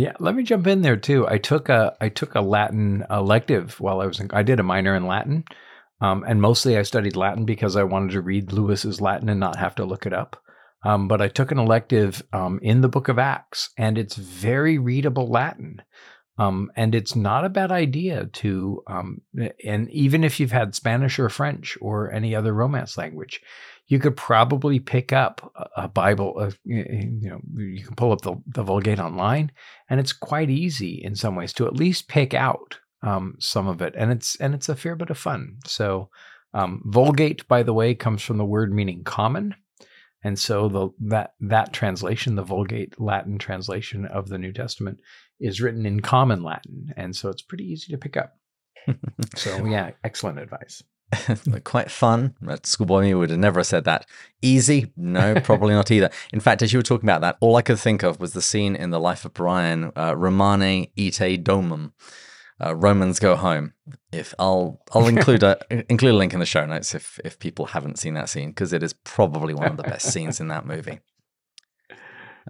Yeah, 0.00 0.14
let 0.18 0.34
me 0.34 0.44
jump 0.44 0.66
in 0.66 0.80
there 0.80 0.96
too. 0.96 1.28
I 1.28 1.36
took 1.36 1.68
a 1.68 1.94
I 2.00 2.08
took 2.08 2.34
a 2.34 2.40
Latin 2.40 3.04
elective 3.10 3.78
while 3.80 4.00
I 4.00 4.06
was 4.06 4.18
in. 4.18 4.30
I 4.32 4.42
did 4.42 4.58
a 4.58 4.62
minor 4.62 4.96
in 4.96 5.06
Latin, 5.06 5.44
um, 6.00 6.24
and 6.26 6.40
mostly 6.40 6.78
I 6.78 6.84
studied 6.84 7.16
Latin 7.16 7.44
because 7.44 7.76
I 7.76 7.82
wanted 7.82 8.12
to 8.12 8.22
read 8.22 8.50
Lewis's 8.50 9.02
Latin 9.02 9.28
and 9.28 9.38
not 9.38 9.56
have 9.56 9.74
to 9.74 9.84
look 9.84 10.06
it 10.06 10.14
up. 10.14 10.42
Um, 10.86 11.06
but 11.06 11.20
I 11.20 11.28
took 11.28 11.52
an 11.52 11.58
elective 11.58 12.22
um, 12.32 12.60
in 12.62 12.80
the 12.80 12.88
Book 12.88 13.08
of 13.08 13.18
Acts, 13.18 13.74
and 13.76 13.98
it's 13.98 14.16
very 14.16 14.78
readable 14.78 15.28
Latin. 15.28 15.82
Um, 16.38 16.70
and 16.76 16.94
it's 16.94 17.14
not 17.14 17.44
a 17.44 17.50
bad 17.50 17.70
idea 17.70 18.24
to, 18.24 18.82
um, 18.86 19.20
and 19.62 19.90
even 19.90 20.24
if 20.24 20.40
you've 20.40 20.52
had 20.52 20.74
Spanish 20.74 21.18
or 21.18 21.28
French 21.28 21.76
or 21.82 22.10
any 22.10 22.34
other 22.34 22.54
Romance 22.54 22.96
language, 22.96 23.42
you 23.90 23.98
could 23.98 24.16
probably 24.16 24.78
pick 24.78 25.12
up 25.12 25.52
a 25.76 25.88
Bible. 25.88 26.34
Uh, 26.38 26.52
you 26.64 27.28
know, 27.28 27.40
you 27.56 27.84
can 27.84 27.96
pull 27.96 28.12
up 28.12 28.20
the, 28.20 28.36
the 28.46 28.62
Vulgate 28.62 29.00
online, 29.00 29.50
and 29.88 29.98
it's 29.98 30.12
quite 30.12 30.48
easy 30.48 31.02
in 31.02 31.16
some 31.16 31.34
ways 31.34 31.52
to 31.54 31.66
at 31.66 31.74
least 31.74 32.06
pick 32.06 32.32
out 32.32 32.78
um, 33.02 33.34
some 33.40 33.66
of 33.66 33.82
it, 33.82 33.94
and 33.98 34.12
it's 34.12 34.36
and 34.36 34.54
it's 34.54 34.68
a 34.68 34.76
fair 34.76 34.94
bit 34.94 35.10
of 35.10 35.18
fun. 35.18 35.56
So, 35.66 36.08
um, 36.54 36.82
Vulgate, 36.86 37.46
by 37.48 37.64
the 37.64 37.74
way, 37.74 37.96
comes 37.96 38.22
from 38.22 38.38
the 38.38 38.44
word 38.44 38.72
meaning 38.72 39.02
common, 39.02 39.56
and 40.22 40.38
so 40.38 40.68
the 40.68 40.90
that 41.08 41.34
that 41.40 41.72
translation, 41.72 42.36
the 42.36 42.44
Vulgate 42.44 43.00
Latin 43.00 43.38
translation 43.38 44.06
of 44.06 44.28
the 44.28 44.38
New 44.38 44.52
Testament, 44.52 45.00
is 45.40 45.60
written 45.60 45.84
in 45.84 45.98
common 45.98 46.44
Latin, 46.44 46.92
and 46.96 47.16
so 47.16 47.28
it's 47.28 47.42
pretty 47.42 47.64
easy 47.64 47.92
to 47.92 47.98
pick 47.98 48.16
up. 48.16 48.36
so 49.34 49.64
yeah, 49.66 49.90
excellent 50.04 50.38
advice. 50.38 50.80
quite 51.64 51.90
fun. 51.90 52.34
Schoolboy 52.62 53.02
me 53.02 53.14
would 53.14 53.30
have 53.30 53.38
never 53.38 53.64
said 53.64 53.84
that. 53.84 54.06
Easy? 54.42 54.92
No, 54.96 55.40
probably 55.40 55.74
not 55.74 55.90
either. 55.90 56.10
In 56.32 56.40
fact, 56.40 56.62
as 56.62 56.72
you 56.72 56.78
were 56.78 56.84
talking 56.84 57.08
about 57.08 57.20
that, 57.22 57.36
all 57.40 57.56
I 57.56 57.62
could 57.62 57.78
think 57.78 58.02
of 58.02 58.20
was 58.20 58.32
the 58.32 58.42
scene 58.42 58.76
in 58.76 58.90
The 58.90 59.00
Life 59.00 59.24
of 59.24 59.34
Brian, 59.34 59.92
uh, 59.96 60.14
Romane 60.16 60.90
ite 60.98 61.44
domum. 61.44 61.92
Uh, 62.62 62.74
Romans 62.74 63.18
go 63.18 63.36
home. 63.36 63.72
If 64.12 64.34
I'll 64.38 64.82
I'll 64.92 65.08
include 65.08 65.42
a 65.42 65.58
include 65.90 66.14
a 66.14 66.18
link 66.18 66.34
in 66.34 66.40
the 66.40 66.46
show 66.46 66.66
notes 66.66 66.94
if 66.94 67.18
if 67.24 67.38
people 67.38 67.66
haven't 67.66 67.98
seen 67.98 68.12
that 68.14 68.28
scene 68.28 68.50
because 68.50 68.74
it 68.74 68.82
is 68.82 68.92
probably 68.92 69.54
one 69.54 69.70
of 69.70 69.76
the 69.78 69.82
best 69.82 70.12
scenes 70.12 70.40
in 70.40 70.48
that 70.48 70.66
movie. 70.66 71.00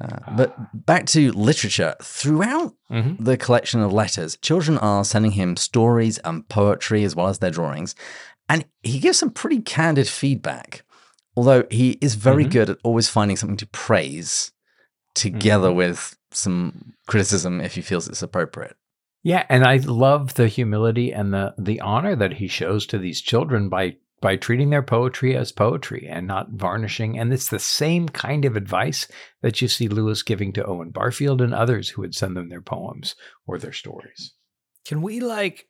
Uh, 0.00 0.18
but 0.36 0.56
back 0.86 1.06
to 1.06 1.32
literature. 1.32 1.94
Throughout 2.02 2.74
mm-hmm. 2.90 3.22
the 3.22 3.36
collection 3.36 3.80
of 3.80 3.92
letters, 3.92 4.36
children 4.38 4.78
are 4.78 5.04
sending 5.04 5.32
him 5.32 5.56
stories 5.56 6.18
and 6.18 6.48
poetry 6.48 7.04
as 7.04 7.14
well 7.14 7.28
as 7.28 7.38
their 7.38 7.50
drawings. 7.50 7.94
And 8.50 8.64
he 8.82 8.98
gives 8.98 9.18
some 9.18 9.30
pretty 9.30 9.60
candid 9.60 10.08
feedback, 10.08 10.82
although 11.36 11.64
he 11.70 11.92
is 12.00 12.16
very 12.16 12.42
mm-hmm. 12.42 12.52
good 12.52 12.70
at 12.70 12.78
always 12.82 13.08
finding 13.08 13.36
something 13.36 13.56
to 13.58 13.66
praise 13.68 14.50
together 15.14 15.68
mm-hmm. 15.68 15.76
with 15.76 16.16
some 16.32 16.94
criticism 17.06 17.60
if 17.60 17.76
he 17.76 17.80
feels 17.80 18.08
it's 18.08 18.22
appropriate. 18.22 18.76
Yeah, 19.22 19.46
and 19.48 19.64
I 19.64 19.76
love 19.76 20.34
the 20.34 20.48
humility 20.48 21.12
and 21.12 21.32
the 21.32 21.54
the 21.58 21.80
honor 21.80 22.16
that 22.16 22.34
he 22.34 22.48
shows 22.48 22.86
to 22.86 22.98
these 22.98 23.20
children 23.20 23.68
by 23.68 23.98
by 24.20 24.34
treating 24.34 24.70
their 24.70 24.82
poetry 24.82 25.36
as 25.36 25.52
poetry 25.52 26.08
and 26.10 26.26
not 26.26 26.50
varnishing. 26.50 27.18
And 27.18 27.32
it's 27.32 27.48
the 27.48 27.60
same 27.60 28.08
kind 28.08 28.44
of 28.44 28.56
advice 28.56 29.06
that 29.42 29.62
you 29.62 29.68
see 29.68 29.88
Lewis 29.88 30.24
giving 30.24 30.52
to 30.54 30.64
Owen 30.64 30.90
Barfield 30.90 31.40
and 31.40 31.54
others 31.54 31.90
who 31.90 32.02
would 32.02 32.16
send 32.16 32.36
them 32.36 32.48
their 32.48 32.60
poems 32.60 33.14
or 33.46 33.58
their 33.58 33.72
stories. 33.72 34.34
Can 34.84 35.02
we 35.02 35.20
like 35.20 35.68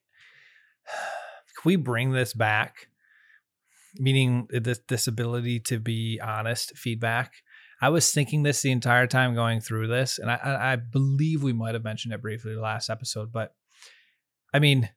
we 1.65 1.77
bring 1.77 2.13
this 2.13 2.33
back? 2.35 2.89
Meaning 3.97 4.47
this 4.51 4.81
this 4.89 5.09
ability 5.09 5.61
to 5.61 5.79
be 5.79 6.21
honest 6.23 6.77
feedback. 6.77 7.33
I 7.83 7.89
was 7.89 8.13
thinking 8.13 8.43
this 8.43 8.61
the 8.61 8.71
entire 8.71 9.07
time 9.07 9.35
going 9.35 9.61
through 9.61 9.89
this, 9.89 10.19
and 10.19 10.31
I, 10.31 10.73
I 10.73 10.77
believe 10.77 11.43
we 11.43 11.55
might 11.55 11.75
have 11.75 11.83
mentioned 11.83 12.13
it 12.13 12.21
briefly 12.21 12.55
last 12.55 12.91
episode, 12.91 13.33
but 13.33 13.55
I 14.53 14.59
mean, 14.59 14.91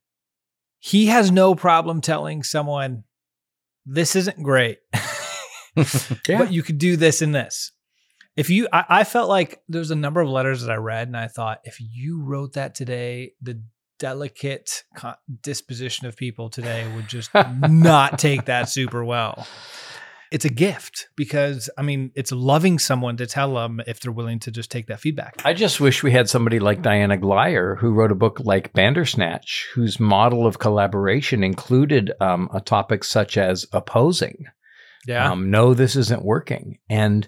he 0.80 1.08
has 1.08 1.32
no 1.32 1.56
problem 1.56 2.02
telling 2.02 2.43
someone 2.43 3.06
this 3.86 4.15
isn't 4.15 4.43
great, 4.43 4.80
yeah. 5.76 6.38
but 6.38 6.52
you 6.52 6.62
could 6.62 6.78
do 6.78 6.97
this 6.97 7.21
and 7.21 7.34
this. 7.34 7.71
If 8.36 8.49
you, 8.49 8.67
I, 8.73 8.86
I 8.89 9.04
felt 9.06 9.30
like 9.30 9.62
there's 9.69 9.91
a 9.91 9.95
number 9.95 10.19
of 10.19 10.28
letters 10.28 10.62
that 10.62 10.71
I 10.71 10.76
read, 10.76 11.08
and 11.08 11.15
I 11.15 11.28
thought 11.28 11.62
if 11.63 11.78
you 11.80 12.21
wrote 12.21 12.54
that 12.54 12.76
today, 12.76 13.32
the 13.41 13.62
delicate 14.04 14.84
disposition 15.44 16.08
of 16.08 16.18
people 16.18 16.50
today 16.50 16.86
would 16.94 17.08
just 17.08 17.30
not 17.70 18.20
take 18.20 18.44
that 18.44 18.68
super 18.68 19.02
well. 19.02 19.48
It's 20.30 20.44
a 20.44 20.50
gift 20.50 21.08
because 21.16 21.70
I 21.78 21.84
mean 21.84 22.12
it's 22.13 22.34
loving 22.34 22.80
someone 22.80 23.16
to 23.16 23.26
tell 23.26 23.54
them 23.54 23.80
if 23.88 24.02
they're 24.02 24.12
willing 24.12 24.39
to 24.39 24.52
just 24.52 24.70
take 24.70 24.88
that 24.88 25.00
feedback. 25.00 25.42
I 25.46 25.54
just 25.54 25.80
wish 25.80 26.04
we 26.04 26.12
had 26.12 26.28
somebody 26.28 26.60
like 26.60 26.82
Diana 26.82 27.18
Glyer 27.18 27.78
who 27.78 27.94
wrote 27.94 28.12
a 28.12 28.16
book 28.16 28.42
like 28.42 28.74
Bandersnatch, 28.74 29.70
whose 29.74 30.02
model 30.02 30.46
of 30.46 30.60
collaboration 30.60 31.42
included 31.42 32.12
um, 32.20 32.50
a 32.54 32.60
topic 32.60 33.06
such 33.06 33.38
as 33.38 33.66
opposing. 33.72 34.48
Yeah. 35.08 35.32
Um, 35.32 35.50
no, 35.50 35.74
this 35.74 35.96
isn't 35.96 36.26
working, 36.26 36.80
and 36.89 37.26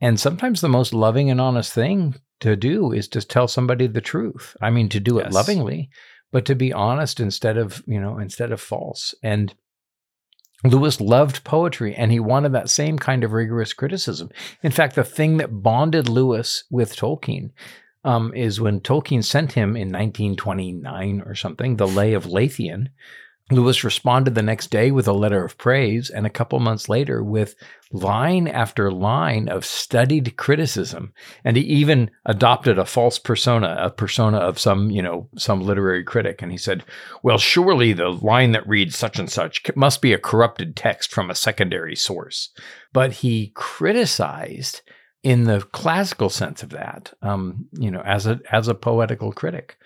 and 0.00 0.20
sometimes 0.20 0.60
the 0.60 0.68
most 0.68 0.94
loving 0.94 1.30
and 1.30 1.40
honest 1.40 1.72
thing 1.72 2.14
to 2.42 2.54
do 2.56 2.92
is 2.92 3.08
to 3.08 3.22
tell 3.22 3.48
somebody 3.48 3.86
the 3.86 4.00
truth. 4.00 4.56
I 4.60 4.70
mean, 4.70 4.88
to 4.90 5.00
do 5.00 5.16
yes. 5.16 5.26
it 5.26 5.32
lovingly, 5.32 5.90
but 6.32 6.44
to 6.46 6.54
be 6.56 6.72
honest 6.72 7.20
instead 7.20 7.56
of, 7.56 7.84
you 7.86 8.00
know, 8.00 8.18
instead 8.18 8.50
of 8.50 8.60
false. 8.60 9.14
And 9.22 9.54
Lewis 10.64 11.00
loved 11.00 11.44
poetry 11.44 11.94
and 11.94 12.10
he 12.10 12.20
wanted 12.20 12.52
that 12.52 12.70
same 12.70 12.98
kind 12.98 13.22
of 13.22 13.32
rigorous 13.32 13.72
criticism. 13.72 14.30
In 14.62 14.72
fact, 14.72 14.94
the 14.94 15.04
thing 15.04 15.36
that 15.36 15.62
bonded 15.62 16.08
Lewis 16.08 16.64
with 16.70 16.96
Tolkien 16.96 17.50
um, 18.04 18.32
is 18.34 18.60
when 18.60 18.80
Tolkien 18.80 19.22
sent 19.22 19.52
him 19.52 19.70
in 19.76 19.92
1929 19.92 21.22
or 21.26 21.34
something, 21.34 21.76
The 21.76 21.86
Lay 21.86 22.14
of 22.14 22.24
Leithian, 22.24 22.88
Lewis 23.54 23.84
responded 23.84 24.34
the 24.34 24.42
next 24.42 24.68
day 24.68 24.90
with 24.90 25.08
a 25.08 25.12
letter 25.12 25.44
of 25.44 25.58
praise, 25.58 26.10
and 26.10 26.26
a 26.26 26.30
couple 26.30 26.58
months 26.60 26.88
later 26.88 27.22
with 27.22 27.54
line 27.92 28.48
after 28.48 28.90
line 28.90 29.48
of 29.48 29.64
studied 29.64 30.36
criticism. 30.36 31.12
And 31.44 31.56
he 31.56 31.62
even 31.64 32.10
adopted 32.24 32.78
a 32.78 32.86
false 32.86 33.18
persona, 33.18 33.76
a 33.78 33.90
persona 33.90 34.38
of 34.38 34.58
some, 34.58 34.90
you 34.90 35.02
know, 35.02 35.28
some 35.36 35.60
literary 35.60 36.04
critic. 36.04 36.42
And 36.42 36.50
he 36.50 36.58
said, 36.58 36.84
Well, 37.22 37.38
surely 37.38 37.92
the 37.92 38.08
line 38.08 38.52
that 38.52 38.68
reads 38.68 38.96
such 38.96 39.18
and 39.18 39.30
such 39.30 39.62
must 39.76 40.02
be 40.02 40.12
a 40.12 40.18
corrupted 40.18 40.76
text 40.76 41.10
from 41.10 41.30
a 41.30 41.34
secondary 41.34 41.96
source. 41.96 42.50
But 42.92 43.12
he 43.12 43.52
criticized 43.54 44.82
in 45.22 45.44
the 45.44 45.60
classical 45.72 46.30
sense 46.30 46.62
of 46.62 46.70
that, 46.70 47.12
um, 47.22 47.66
you 47.72 47.90
know, 47.90 48.02
as 48.02 48.26
a 48.26 48.40
as 48.50 48.68
a 48.68 48.74
poetical 48.74 49.32
critic 49.32 49.76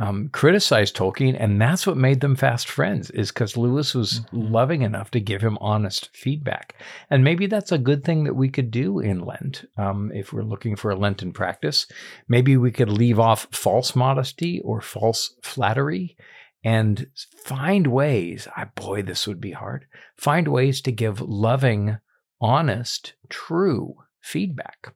um, 0.00 0.30
criticized 0.32 0.96
Tolkien, 0.96 1.36
and 1.38 1.60
that's 1.60 1.86
what 1.86 1.96
made 1.96 2.20
them 2.20 2.34
fast 2.34 2.68
friends. 2.68 3.10
Is 3.10 3.30
because 3.30 3.56
Lewis 3.56 3.94
was 3.94 4.20
mm-hmm. 4.20 4.52
loving 4.52 4.82
enough 4.82 5.10
to 5.12 5.20
give 5.20 5.42
him 5.42 5.58
honest 5.60 6.08
feedback, 6.16 6.74
and 7.10 7.22
maybe 7.22 7.46
that's 7.46 7.70
a 7.70 7.78
good 7.78 8.02
thing 8.02 8.24
that 8.24 8.34
we 8.34 8.48
could 8.48 8.70
do 8.70 8.98
in 8.98 9.20
Lent 9.20 9.66
um, 9.76 10.10
if 10.14 10.32
we're 10.32 10.42
looking 10.42 10.74
for 10.74 10.90
a 10.90 10.96
Lenten 10.96 11.32
practice. 11.32 11.86
Maybe 12.28 12.56
we 12.56 12.72
could 12.72 12.90
leave 12.90 13.20
off 13.20 13.46
false 13.52 13.94
modesty 13.94 14.60
or 14.62 14.80
false 14.80 15.34
flattery, 15.42 16.16
and 16.64 17.06
find 17.44 17.86
ways. 17.86 18.48
I 18.56 18.64
boy, 18.64 19.02
this 19.02 19.26
would 19.26 19.40
be 19.40 19.52
hard. 19.52 19.84
Find 20.16 20.48
ways 20.48 20.80
to 20.82 20.92
give 20.92 21.20
loving, 21.20 21.98
honest, 22.40 23.12
true 23.28 23.96
feedback. 24.22 24.94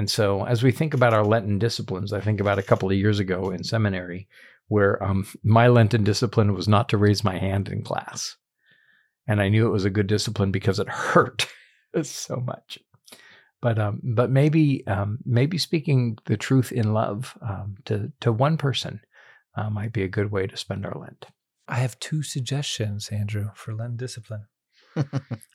And 0.00 0.08
so, 0.08 0.46
as 0.46 0.62
we 0.62 0.72
think 0.72 0.94
about 0.94 1.12
our 1.12 1.26
Lenten 1.26 1.58
disciplines, 1.58 2.14
I 2.14 2.22
think 2.22 2.40
about 2.40 2.58
a 2.58 2.62
couple 2.62 2.90
of 2.90 2.96
years 2.96 3.18
ago 3.18 3.50
in 3.50 3.62
seminary 3.62 4.28
where 4.68 5.02
um, 5.04 5.26
my 5.42 5.68
Lenten 5.68 6.04
discipline 6.04 6.54
was 6.54 6.66
not 6.66 6.88
to 6.88 6.96
raise 6.96 7.22
my 7.22 7.36
hand 7.36 7.68
in 7.68 7.82
class. 7.82 8.34
And 9.26 9.42
I 9.42 9.50
knew 9.50 9.66
it 9.66 9.72
was 9.72 9.84
a 9.84 9.90
good 9.90 10.06
discipline 10.06 10.52
because 10.52 10.78
it 10.78 10.88
hurt 10.88 11.48
so 12.02 12.36
much. 12.36 12.78
But 13.60 13.78
um, 13.78 14.00
but 14.02 14.30
maybe 14.30 14.86
um, 14.86 15.18
maybe 15.26 15.58
speaking 15.58 16.16
the 16.24 16.38
truth 16.38 16.72
in 16.72 16.94
love 16.94 17.36
um, 17.42 17.76
to 17.84 18.10
to 18.20 18.32
one 18.32 18.56
person 18.56 19.02
uh, 19.54 19.68
might 19.68 19.92
be 19.92 20.02
a 20.02 20.08
good 20.08 20.32
way 20.32 20.46
to 20.46 20.56
spend 20.56 20.86
our 20.86 20.98
Lent. 20.98 21.26
I 21.68 21.74
have 21.74 22.00
two 22.00 22.22
suggestions, 22.22 23.10
Andrew, 23.10 23.50
for 23.54 23.74
Lent 23.74 23.98
discipline. 23.98 24.46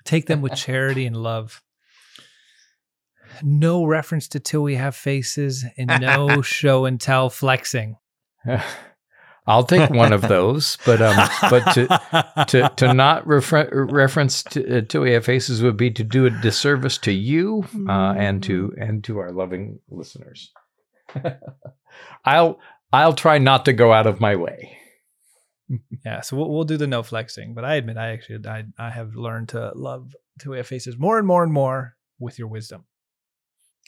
Take 0.03 0.27
them 0.27 0.41
with 0.41 0.53
charity 0.53 1.07
and 1.07 1.17
love 1.17 1.63
no 3.43 3.85
reference 3.85 4.27
to 4.29 4.39
till 4.39 4.63
we 4.63 4.75
have 4.75 4.95
faces 4.95 5.65
and 5.77 6.01
no 6.01 6.41
show 6.43 6.85
and 6.85 6.99
tell 6.99 7.29
flexing. 7.29 7.97
I'll 9.47 9.63
take 9.63 9.91
one 9.91 10.11
of 10.11 10.21
those, 10.21 10.77
but 10.85 11.01
um, 11.01 11.29
but 11.49 11.63
to 11.73 12.45
to 12.47 12.71
to 12.77 12.93
not 12.95 13.27
refer- 13.27 13.69
reference 13.91 14.41
to, 14.43 14.79
uh, 14.79 14.81
till 14.81 15.01
we 15.01 15.11
have 15.11 15.23
faces 15.23 15.61
would 15.61 15.77
be 15.77 15.91
to 15.91 16.03
do 16.03 16.25
a 16.25 16.31
disservice 16.31 16.97
to 16.99 17.11
you 17.11 17.65
uh, 17.87 18.15
and 18.17 18.41
to 18.43 18.73
and 18.79 19.03
to 19.03 19.19
our 19.19 19.31
loving 19.31 19.79
listeners. 19.89 20.51
I'll 22.25 22.59
I'll 22.91 23.13
try 23.13 23.37
not 23.37 23.65
to 23.65 23.73
go 23.73 23.93
out 23.93 24.07
of 24.07 24.19
my 24.19 24.35
way. 24.35 24.77
yeah, 26.03 26.21
so 26.21 26.37
we'll, 26.37 26.49
we'll 26.49 26.63
do 26.63 26.77
the 26.77 26.87
no 26.87 27.03
flexing, 27.03 27.53
but 27.53 27.63
I 27.63 27.75
admit 27.75 27.97
I 27.97 28.13
actually 28.13 28.47
I 28.47 28.63
I 28.79 28.89
have 28.89 29.15
learned 29.15 29.49
to 29.49 29.73
love 29.75 30.15
till 30.39 30.53
we 30.53 30.57
have 30.57 30.67
faces 30.67 30.97
more 30.97 31.19
and 31.19 31.27
more 31.27 31.43
and 31.43 31.53
more 31.53 31.95
with 32.17 32.39
your 32.39 32.47
wisdom. 32.47 32.85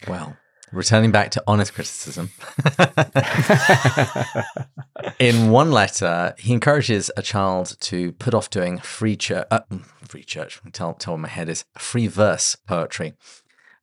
Well, 0.06 0.38
returning 0.72 1.12
back 1.12 1.32
to 1.32 1.44
honest 1.48 1.74
criticism. 1.74 2.32
in 5.20 5.50
one 5.50 5.72
letter, 5.72 6.36
he 6.38 6.54
encourages 6.54 7.10
a 7.16 7.22
child 7.22 7.78
to 7.82 8.12
put 8.14 8.34
off 8.34 8.50
doing 8.50 8.80
free 8.80 9.16
church, 9.16 9.48
uh, 9.50 9.62
free 10.08 10.24
church. 10.24 10.60
Tell 10.74 10.94
tell 10.94 11.18
my 11.18 11.30
head 11.30 11.50
is 11.50 11.66
free 11.78 12.08
verse 12.08 12.56
poetry. 12.56 13.14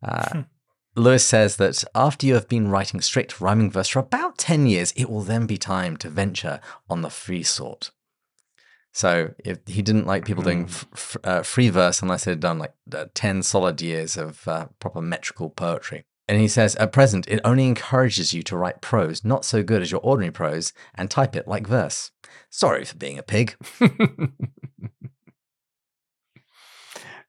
Uh, 0.02 0.30
hmm. 0.30 0.40
Lewis 0.96 1.24
says 1.24 1.56
that 1.56 1.82
after 1.94 2.26
you 2.26 2.34
have 2.34 2.48
been 2.48 2.68
writing 2.68 3.00
strict 3.00 3.40
rhyming 3.40 3.70
verse 3.70 3.88
for 3.88 3.98
about 3.98 4.38
10 4.38 4.66
years, 4.66 4.92
it 4.96 5.10
will 5.10 5.22
then 5.22 5.46
be 5.46 5.56
time 5.56 5.96
to 5.96 6.08
venture 6.08 6.60
on 6.88 7.02
the 7.02 7.10
free 7.10 7.42
sort. 7.42 7.90
So 8.94 9.34
if 9.38 9.58
he 9.66 9.82
didn't 9.82 10.06
like 10.06 10.24
people 10.24 10.42
doing 10.42 10.64
f- 10.64 10.86
f- 10.94 11.16
uh, 11.24 11.42
free 11.42 11.68
verse 11.68 12.00
unless 12.00 12.24
they 12.24 12.30
had 12.30 12.40
done 12.40 12.58
like 12.58 12.72
uh, 12.92 13.06
10 13.12 13.42
solid 13.42 13.82
years 13.82 14.16
of 14.16 14.48
uh, 14.48 14.68
proper 14.78 15.02
metrical 15.02 15.50
poetry. 15.50 16.04
And 16.26 16.40
he 16.40 16.48
says, 16.48 16.74
at 16.76 16.92
present, 16.92 17.28
it 17.28 17.40
only 17.44 17.66
encourages 17.66 18.32
you 18.32 18.42
to 18.44 18.56
write 18.56 18.80
prose 18.80 19.24
not 19.24 19.44
so 19.44 19.62
good 19.62 19.82
as 19.82 19.90
your 19.90 20.00
ordinary 20.00 20.32
prose 20.32 20.72
and 20.94 21.10
type 21.10 21.36
it 21.36 21.46
like 21.46 21.66
verse. 21.66 22.12
Sorry 22.48 22.84
for 22.84 22.96
being 22.96 23.18
a 23.18 23.22
pig. 23.22 23.56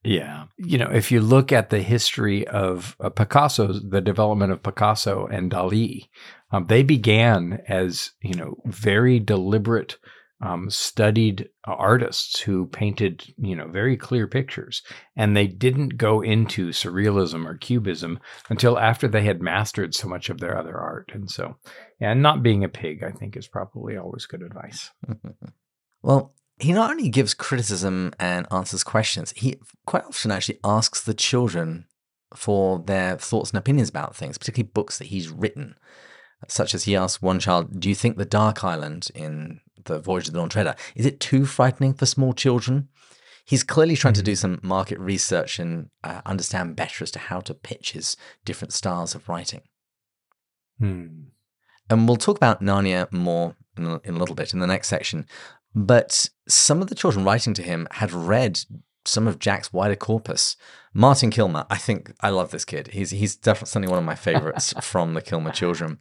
Yeah. 0.05 0.45
You 0.57 0.78
know, 0.78 0.91
if 0.91 1.11
you 1.11 1.20
look 1.20 1.51
at 1.51 1.72
the 1.72 1.82
history 1.82 2.47
of 2.47 2.95
uh, 2.99 3.09
Picasso, 3.09 3.74
the 3.74 4.01
development 4.01 4.51
of 4.51 4.61
Picasso 4.61 5.26
and 5.26 5.51
Dali, 5.51 6.09
um, 6.51 6.68
they 6.68 6.84
began 6.84 7.63
as, 7.68 8.11
you 8.22 8.36
know, 8.36 8.55
very 8.66 9.20
deliberate, 9.20 9.97
um, 10.46 10.70
studied 10.70 11.50
artists 11.64 12.39
who 12.39 12.68
painted, 12.68 13.34
you 13.38 13.56
know, 13.56 13.68
very 13.68 13.98
clear 13.98 14.28
pictures. 14.28 14.84
And 15.16 15.36
they 15.36 15.48
didn't 15.48 15.98
go 15.98 16.22
into 16.22 16.70
surrealism 16.70 17.48
or 17.48 17.58
cubism 17.58 18.20
until 18.50 18.78
after 18.78 19.08
they 19.08 19.24
had 19.24 19.41
mastered 19.41 19.96
so 19.96 20.08
much 20.08 20.30
of 20.30 20.39
their 20.39 20.56
other 20.56 20.78
art. 20.78 21.12
And 21.14 21.32
so, 21.32 21.58
yeah, 22.00 22.14
not 22.14 22.43
being 22.43 22.64
a 22.64 22.70
pig, 22.70 23.04
I 23.04 23.10
think, 23.12 23.36
is 23.36 23.48
probably 23.48 23.98
always 23.98 24.28
good 24.28 24.43
advice. 24.43 24.91
well, 26.04 26.36
he 26.60 26.74
not 26.74 26.91
only 26.91 27.10
gives 27.10 27.34
criticism 27.34 28.14
and 28.20 28.46
answers 28.52 28.84
questions, 28.84 29.34
he 29.36 29.60
quite 29.88 30.04
often 30.06 30.30
actually 30.30 30.60
asks 30.64 31.02
the 31.02 31.16
children 31.16 31.88
for 32.36 32.80
their 32.86 33.18
thoughts 33.18 33.50
and 33.50 33.58
opinions 33.58 33.89
about 33.89 34.16
things, 34.16 34.38
particularly 34.38 34.70
books 34.74 35.00
that 35.00 35.08
he's 35.08 35.30
written. 35.30 35.76
Such 36.48 36.76
as 36.76 36.84
he 36.84 36.96
asked 36.96 37.24
one 37.24 37.39
child, 37.39 37.80
Do 37.80 37.89
you 37.89 37.96
think 37.96 38.18
the 38.18 38.26
Dark 38.26 38.64
Island 38.64 39.08
in 39.16 39.62
The 39.86 40.00
Voyage 40.00 40.28
of 40.28 40.34
the 40.34 40.40
Dawn 40.40 40.50
Treader 40.50 40.76
is 40.96 41.06
it 41.06 41.20
too 41.20 41.46
frightening 41.46 41.94
for 41.94 42.06
small 42.06 42.34
children? 42.34 42.90
He's 43.46 43.64
clearly 43.64 43.96
trying 43.96 44.16
mm-hmm. 44.16 44.22
to 44.22 44.32
do 44.32 44.36
some 44.36 44.60
market 44.64 45.00
research 45.00 45.60
and 45.60 45.90
uh, 46.04 46.22
understand 46.26 46.76
better 46.76 47.04
as 47.04 47.12
to 47.12 47.20
how 47.20 47.40
to 47.42 47.54
pitch 47.54 47.92
his 47.92 48.18
different 48.44 48.74
styles 48.74 49.14
of 49.14 49.30
writing. 49.30 49.62
Hmm. 50.80 51.26
And 51.90 52.08
we'll 52.08 52.18
talk 52.18 52.38
about 52.38 52.62
Narnia 52.62 53.12
more 53.12 53.56
in 53.78 53.86
a, 53.86 54.02
in 54.04 54.16
a 54.16 54.18
little 54.18 54.36
bit 54.36 54.54
in 54.54 54.60
the 54.60 54.68
next 54.68 54.88
section. 54.88 55.28
But 55.76 56.30
some 56.48 56.82
of 56.82 56.88
the 56.88 56.96
children 56.96 57.26
writing 57.26 57.54
to 57.54 57.62
him 57.62 57.88
had 57.92 58.12
read 58.12 58.62
some 59.04 59.28
of 59.28 59.40
Jack's 59.40 59.72
wider 59.72 59.96
corpus. 59.96 60.56
Martin 60.94 61.30
Kilmer, 61.30 61.66
I 61.70 61.78
think 61.78 62.14
I 62.22 62.30
love 62.30 62.52
this 62.52 62.66
kid. 62.66 62.88
He's 62.88 63.12
he's 63.12 63.36
definitely 63.36 63.90
one 63.90 64.00
of 64.00 64.06
my 64.06 64.16
favorites 64.16 64.74
from 64.82 65.14
the 65.14 65.22
Kilmer 65.22 65.52
children. 65.52 66.00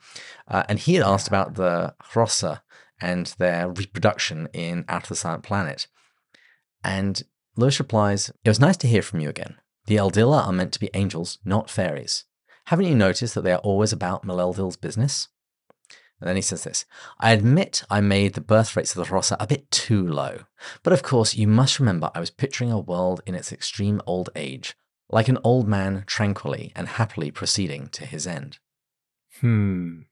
Uh, 0.49 0.63
and 0.69 0.79
he 0.79 0.95
had 0.95 1.05
asked 1.05 1.29
about 1.29 1.55
the 1.55 1.95
Hrossa 2.13 2.61
and 3.05 3.27
their 3.39 3.69
reproduction 3.69 4.49
in 4.55 4.87
Out 4.89 5.03
of 5.03 5.09
the 5.11 5.15
Silent 5.15 5.43
Planet. 5.43 5.87
And 6.83 7.23
Lewis 7.55 7.79
replies, 7.79 8.31
It 8.43 8.49
was 8.49 8.59
nice 8.59 8.79
to 8.79 8.89
hear 8.89 9.03
from 9.03 9.21
you 9.21 9.29
again. 9.29 9.57
The 9.87 9.97
Eldila 9.97 10.47
are 10.47 10.53
meant 10.53 10.73
to 10.73 10.81
be 10.81 10.91
angels, 10.95 11.39
not 11.45 11.69
fairies. 11.69 12.25
Haven't 12.67 12.87
you 12.87 12.95
noticed 12.95 13.35
that 13.35 13.43
they 13.43 13.53
are 13.53 13.59
always 13.59 13.93
about 13.93 14.25
Maleldil's 14.25 14.79
business? 14.79 15.29
And 16.19 16.29
then 16.29 16.37
he 16.37 16.43
says 16.43 16.65
this 16.65 16.87
I 17.21 17.33
admit 17.33 17.85
I 17.91 18.01
made 18.01 18.33
the 18.33 18.41
birth 18.41 18.75
rates 18.75 18.97
of 18.97 19.07
the 19.07 19.13
Hrossa 19.13 19.37
a 19.39 19.47
bit 19.47 19.71
too 19.71 20.07
low. 20.07 20.39
But 20.83 20.95
of 20.95 21.03
course, 21.03 21.35
you 21.35 21.47
must 21.47 21.79
remember 21.79 22.11
I 22.15 22.21
was 22.21 22.31
picturing 22.31 22.73
a 22.73 22.79
world 22.79 23.21
in 23.27 23.35
its 23.35 23.53
extreme 23.53 24.01
old 24.07 24.31
age, 24.35 24.75
like 25.11 25.29
an 25.29 25.39
old 25.45 25.69
man 25.69 26.05
tranquilly 26.07 26.73
and 26.75 26.89
happily 26.89 27.31
proceeding 27.31 27.89
to 27.89 28.07
his 28.07 28.27
end. 28.27 28.59
Hmm. 29.41 30.03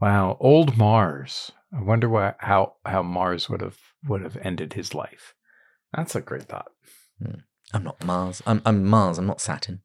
Wow, 0.00 0.36
old 0.40 0.76
Mars. 0.76 1.52
I 1.76 1.82
wonder 1.82 2.08
what, 2.08 2.36
how 2.38 2.74
how 2.84 3.02
Mars 3.02 3.48
would 3.48 3.60
have 3.60 3.78
would 4.06 4.22
have 4.22 4.36
ended 4.42 4.74
his 4.74 4.94
life. 4.94 5.34
That's 5.94 6.14
a 6.14 6.20
great 6.20 6.44
thought. 6.44 6.70
Hmm. 7.22 7.40
I'm 7.72 7.84
not 7.84 8.04
Mars. 8.04 8.42
I'm 8.46 8.62
I'm 8.64 8.84
Mars. 8.84 9.18
I'm 9.18 9.26
not 9.26 9.40
Saturn 9.40 9.80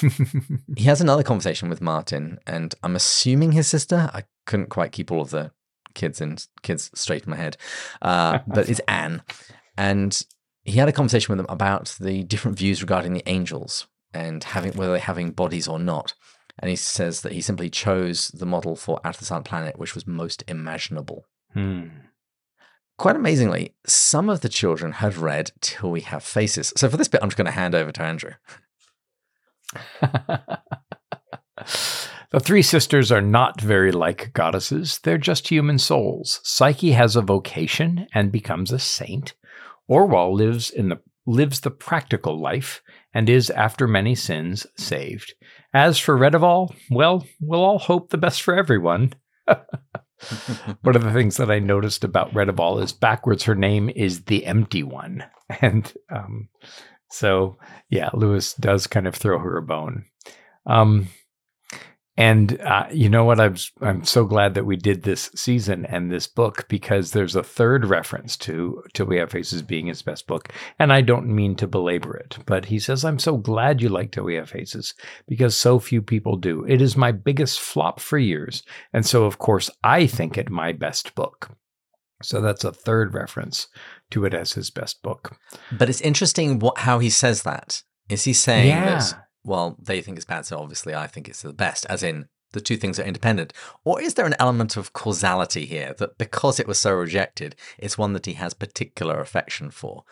he 0.76 0.84
has 0.84 1.00
another 1.00 1.22
conversation 1.22 1.68
with 1.68 1.80
Martin, 1.80 2.38
and 2.46 2.74
I'm 2.82 2.96
assuming 2.96 3.52
his 3.52 3.66
sister. 3.66 4.10
I 4.12 4.24
couldn't 4.46 4.70
quite 4.70 4.92
keep 4.92 5.10
all 5.10 5.22
of 5.22 5.30
the 5.30 5.52
kids 5.94 6.20
and 6.20 6.44
kids 6.62 6.90
straight 6.94 7.24
in 7.24 7.30
my 7.30 7.36
head, 7.36 7.56
uh, 8.02 8.38
but 8.46 8.68
it's 8.68 8.80
Anne, 8.88 9.22
and 9.76 10.22
he 10.64 10.78
had 10.78 10.88
a 10.88 10.92
conversation 10.92 11.32
with 11.32 11.38
them 11.38 11.52
about 11.52 11.96
the 12.00 12.22
different 12.24 12.58
views 12.58 12.82
regarding 12.82 13.12
the 13.12 13.28
angels 13.28 13.86
and 14.12 14.42
having 14.44 14.72
whether 14.72 14.92
they're 14.92 15.00
having 15.00 15.30
bodies 15.30 15.68
or 15.68 15.78
not. 15.78 16.14
And 16.58 16.70
he 16.70 16.76
says 16.76 17.20
that 17.20 17.32
he 17.32 17.40
simply 17.40 17.68
chose 17.68 18.28
the 18.28 18.46
model 18.46 18.76
for 18.76 19.00
Out 19.04 19.14
of 19.14 19.20
the 19.20 19.26
Silent 19.26 19.46
Planet, 19.46 19.78
which 19.78 19.94
was 19.94 20.06
most 20.06 20.42
imaginable. 20.48 21.26
Hmm. 21.52 21.88
Quite 22.98 23.16
amazingly, 23.16 23.74
some 23.86 24.30
of 24.30 24.40
the 24.40 24.48
children 24.48 24.92
had 24.92 25.18
read 25.18 25.52
Till 25.60 25.90
We 25.90 26.00
Have 26.00 26.22
Faces. 26.22 26.72
So 26.76 26.88
for 26.88 26.96
this 26.96 27.08
bit, 27.08 27.22
I'm 27.22 27.28
just 27.28 27.36
going 27.36 27.44
to 27.44 27.50
hand 27.50 27.74
over 27.74 27.92
to 27.92 28.02
Andrew. 28.02 28.32
the 32.30 32.40
three 32.40 32.62
sisters 32.62 33.12
are 33.12 33.20
not 33.20 33.60
very 33.60 33.92
like 33.92 34.32
goddesses. 34.32 34.98
They're 35.00 35.18
just 35.18 35.48
human 35.48 35.78
souls. 35.78 36.40
Psyche 36.42 36.92
has 36.92 37.16
a 37.16 37.22
vocation 37.22 38.06
and 38.14 38.32
becomes 38.32 38.72
a 38.72 38.78
saint. 38.78 39.34
Orual 39.90 40.32
lives 40.32 40.70
in 40.70 40.88
the 40.88 41.00
lives 41.26 41.60
the 41.60 41.70
practical 41.70 42.40
life 42.40 42.80
and 43.16 43.30
is, 43.30 43.48
after 43.48 43.88
many 43.88 44.14
sins, 44.14 44.66
saved. 44.76 45.32
As 45.72 45.98
for 45.98 46.14
Redival, 46.18 46.76
well, 46.90 47.26
we'll 47.40 47.64
all 47.64 47.78
hope 47.78 48.10
the 48.10 48.18
best 48.18 48.42
for 48.42 48.54
everyone. 48.54 49.14
one 49.46 50.96
of 50.96 51.02
the 51.02 51.14
things 51.14 51.38
that 51.38 51.50
I 51.50 51.58
noticed 51.58 52.04
about 52.04 52.34
Redival 52.34 52.82
is 52.82 52.92
backwards 52.92 53.44
her 53.44 53.54
name 53.54 53.88
is 53.88 54.24
the 54.24 54.44
empty 54.44 54.82
one. 54.82 55.24
And 55.62 55.90
um, 56.10 56.48
so 57.08 57.56
yeah, 57.88 58.10
Lewis 58.12 58.52
does 58.52 58.86
kind 58.86 59.06
of 59.06 59.14
throw 59.14 59.38
her 59.38 59.56
a 59.56 59.62
bone. 59.62 60.04
Um, 60.66 61.06
and 62.16 62.58
uh, 62.62 62.86
you 62.90 63.08
know 63.08 63.24
what? 63.24 63.40
I'm 63.40 63.56
I'm 63.80 64.04
so 64.04 64.24
glad 64.24 64.54
that 64.54 64.64
we 64.64 64.76
did 64.76 65.02
this 65.02 65.30
season 65.34 65.84
and 65.84 66.10
this 66.10 66.26
book 66.26 66.66
because 66.68 67.10
there's 67.10 67.36
a 67.36 67.42
third 67.42 67.84
reference 67.84 68.36
to 68.38 68.82
Till 68.94 69.06
We 69.06 69.18
Have 69.18 69.30
Faces 69.30 69.62
being 69.62 69.86
his 69.86 70.02
best 70.02 70.26
book, 70.26 70.50
and 70.78 70.92
I 70.92 71.02
don't 71.02 71.26
mean 71.26 71.56
to 71.56 71.66
belabor 71.66 72.16
it, 72.16 72.38
but 72.46 72.66
he 72.66 72.78
says 72.78 73.04
I'm 73.04 73.18
so 73.18 73.36
glad 73.36 73.82
you 73.82 73.90
like 73.90 74.12
Till 74.12 74.24
We 74.24 74.36
Have 74.36 74.48
Faces 74.48 74.94
because 75.28 75.56
so 75.56 75.78
few 75.78 76.00
people 76.00 76.36
do. 76.36 76.64
It 76.64 76.80
is 76.80 76.96
my 76.96 77.12
biggest 77.12 77.60
flop 77.60 78.00
for 78.00 78.18
years, 78.18 78.62
and 78.92 79.04
so 79.04 79.24
of 79.24 79.38
course 79.38 79.68
I 79.84 80.06
think 80.06 80.38
it 80.38 80.48
my 80.48 80.72
best 80.72 81.14
book. 81.14 81.50
So 82.22 82.40
that's 82.40 82.64
a 82.64 82.72
third 82.72 83.12
reference 83.12 83.68
to 84.10 84.24
it 84.24 84.32
as 84.32 84.54
his 84.54 84.70
best 84.70 85.02
book. 85.02 85.36
But 85.70 85.90
it's 85.90 86.00
interesting 86.00 86.60
what 86.60 86.78
how 86.78 86.98
he 86.98 87.10
says 87.10 87.42
that. 87.42 87.82
Is 88.08 88.24
he 88.24 88.32
saying 88.32 88.68
yeah. 88.68 88.98
that 88.98 89.25
well, 89.46 89.76
they 89.80 90.02
think 90.02 90.18
it's 90.18 90.26
bad, 90.26 90.44
so 90.44 90.58
obviously 90.58 90.94
I 90.94 91.06
think 91.06 91.28
it's 91.28 91.42
the 91.42 91.52
best, 91.52 91.86
as 91.88 92.02
in 92.02 92.26
the 92.52 92.60
two 92.60 92.76
things 92.76 92.98
are 92.98 93.04
independent? 93.04 93.52
Or 93.84 94.00
is 94.00 94.14
there 94.14 94.26
an 94.26 94.34
element 94.38 94.76
of 94.76 94.92
causality 94.92 95.66
here 95.66 95.94
that 95.98 96.18
because 96.18 96.58
it 96.58 96.66
was 96.66 96.78
so 96.78 96.92
rejected, 96.92 97.54
it's 97.78 97.98
one 97.98 98.12
that 98.14 98.26
he 98.26 98.34
has 98.34 98.54
particular 98.54 99.20
affection 99.20 99.70
for? 99.70 100.04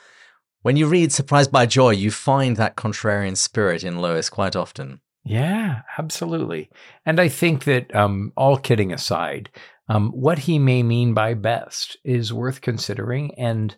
When 0.62 0.76
you 0.76 0.87
read 0.87 1.12
Surprised 1.12 1.53
by 1.53 1.66
Joy, 1.66 1.91
you 1.91 2.11
find 2.11 2.57
that 2.57 2.76
contrarian 2.76 3.37
spirit 3.37 3.85
in 3.85 4.01
Lewis 4.01 4.30
quite 4.30 4.57
often. 4.57 5.01
Yeah, 5.24 5.82
absolutely. 5.99 6.70
And 7.05 7.20
I 7.20 7.28
think 7.28 7.64
that, 7.64 7.95
um, 7.95 8.32
all 8.37 8.57
kidding 8.57 8.93
aside, 8.93 9.51
um, 9.89 10.11
what 10.11 10.39
he 10.41 10.59
may 10.59 10.82
mean 10.82 11.14
by 11.14 11.35
best 11.35 11.97
is 12.05 12.32
worth 12.32 12.61
considering. 12.61 13.35
And 13.37 13.76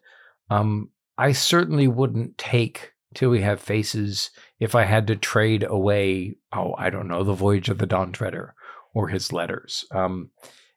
um, 0.51 0.91
I 1.19 1.33
certainly 1.33 1.89
wouldn't 1.89 2.39
take 2.39 2.93
Till 3.15 3.31
We 3.31 3.41
Have 3.41 3.61
Faces 3.61 4.31
if 4.59 4.75
I 4.75 4.85
had 4.85 5.07
to 5.07 5.17
trade 5.17 5.65
away, 5.69 6.37
oh, 6.53 6.75
I 6.79 6.91
don't 6.91 7.09
know, 7.09 7.23
The 7.23 7.35
Voyage 7.35 7.69
of 7.69 7.79
the 7.79 7.87
Dawn 7.87 8.13
Treader 8.13 8.55
or 8.95 9.09
his 9.09 9.33
letters. 9.33 9.85
Um, 9.91 10.31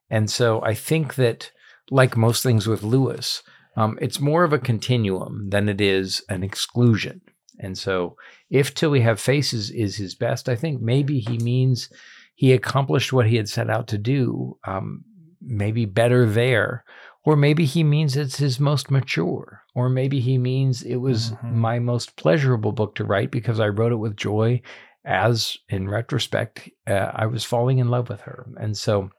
and 0.09 0.29
so 0.29 0.61
I 0.61 0.73
think 0.73 1.15
that, 1.15 1.51
like 1.91 2.17
most 2.17 2.43
things 2.43 2.67
with 2.67 2.83
Lewis, 2.83 3.41
um, 3.77 3.97
it's 4.01 4.19
more 4.19 4.43
of 4.43 4.53
a 4.53 4.59
continuum 4.59 5.49
than 5.49 5.69
it 5.69 5.79
is 5.79 6.21
an 6.29 6.43
exclusion. 6.43 7.21
And 7.59 7.77
so 7.77 8.15
if 8.49 8.73
Till 8.73 8.91
We 8.91 9.01
Have 9.01 9.19
Faces 9.19 9.69
is 9.71 9.97
his 9.97 10.15
best, 10.15 10.49
I 10.49 10.55
think 10.55 10.81
maybe 10.81 11.19
he 11.19 11.37
means 11.37 11.89
he 12.35 12.53
accomplished 12.53 13.11
what 13.13 13.27
he 13.27 13.35
had 13.35 13.49
set 13.49 13.69
out 13.69 13.87
to 13.87 13.97
do 13.97 14.57
um, 14.65 15.03
maybe 15.41 15.85
better 15.85 16.25
there. 16.25 16.83
Or 17.29 17.35
maybe 17.35 17.65
he 17.65 17.83
means 17.83 18.17
it's 18.17 18.37
his 18.37 18.59
most 18.59 18.89
mature. 18.89 19.61
Or 19.75 19.87
maybe 19.87 20.19
he 20.19 20.39
means 20.39 20.81
it 20.81 20.95
was 20.95 21.29
mm-hmm. 21.29 21.59
my 21.59 21.77
most 21.77 22.15
pleasurable 22.15 22.71
book 22.71 22.95
to 22.95 23.03
write 23.03 23.29
because 23.29 23.59
I 23.59 23.67
wrote 23.67 23.91
it 23.91 23.97
with 23.97 24.17
joy, 24.17 24.63
as 25.05 25.55
in 25.69 25.87
retrospect, 25.87 26.71
uh, 26.87 27.11
I 27.13 27.27
was 27.27 27.43
falling 27.43 27.77
in 27.77 27.89
love 27.89 28.09
with 28.09 28.21
her. 28.21 28.47
And 28.59 28.75
so 28.75 29.11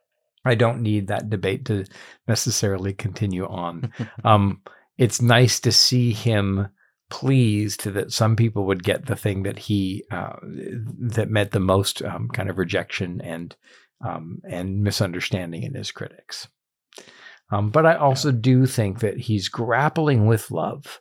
I 0.45 0.57
don't 0.57 0.83
need 0.83 1.07
that 1.07 1.31
debate 1.31 1.67
to 1.67 1.85
necessarily 2.27 2.95
continue 2.95 3.47
on. 3.47 3.93
um, 4.25 4.63
it's 4.99 5.23
nice 5.23 5.61
to 5.61 5.71
see 5.71 6.13
him 6.13 6.67
pleased 7.11 7.85
that 7.85 8.11
some 8.11 8.35
people 8.35 8.67
would 8.67 8.83
get 8.83 9.07
the 9.07 9.15
thing 9.15 9.45
that 9.45 9.61
he 9.61 10.03
uh, 10.11 10.35
that 10.43 11.31
met 11.31 11.53
the 11.53 11.61
most 11.61 12.03
um, 12.03 12.27
kind 12.27 12.51
of 12.51 12.59
rejection 12.59 13.21
and 13.21 13.55
um, 14.05 14.41
and 14.49 14.83
misunderstanding 14.83 15.63
in 15.63 15.75
his 15.75 15.93
critics. 15.93 16.49
Um, 17.51 17.71
but 17.71 17.87
I 17.87 17.97
also 17.97 18.31
do 18.31 18.67
think 18.67 19.01
that 19.01 19.19
he's 19.19 19.49
grappling 19.49 20.27
with 20.27 20.51
love. 20.51 21.01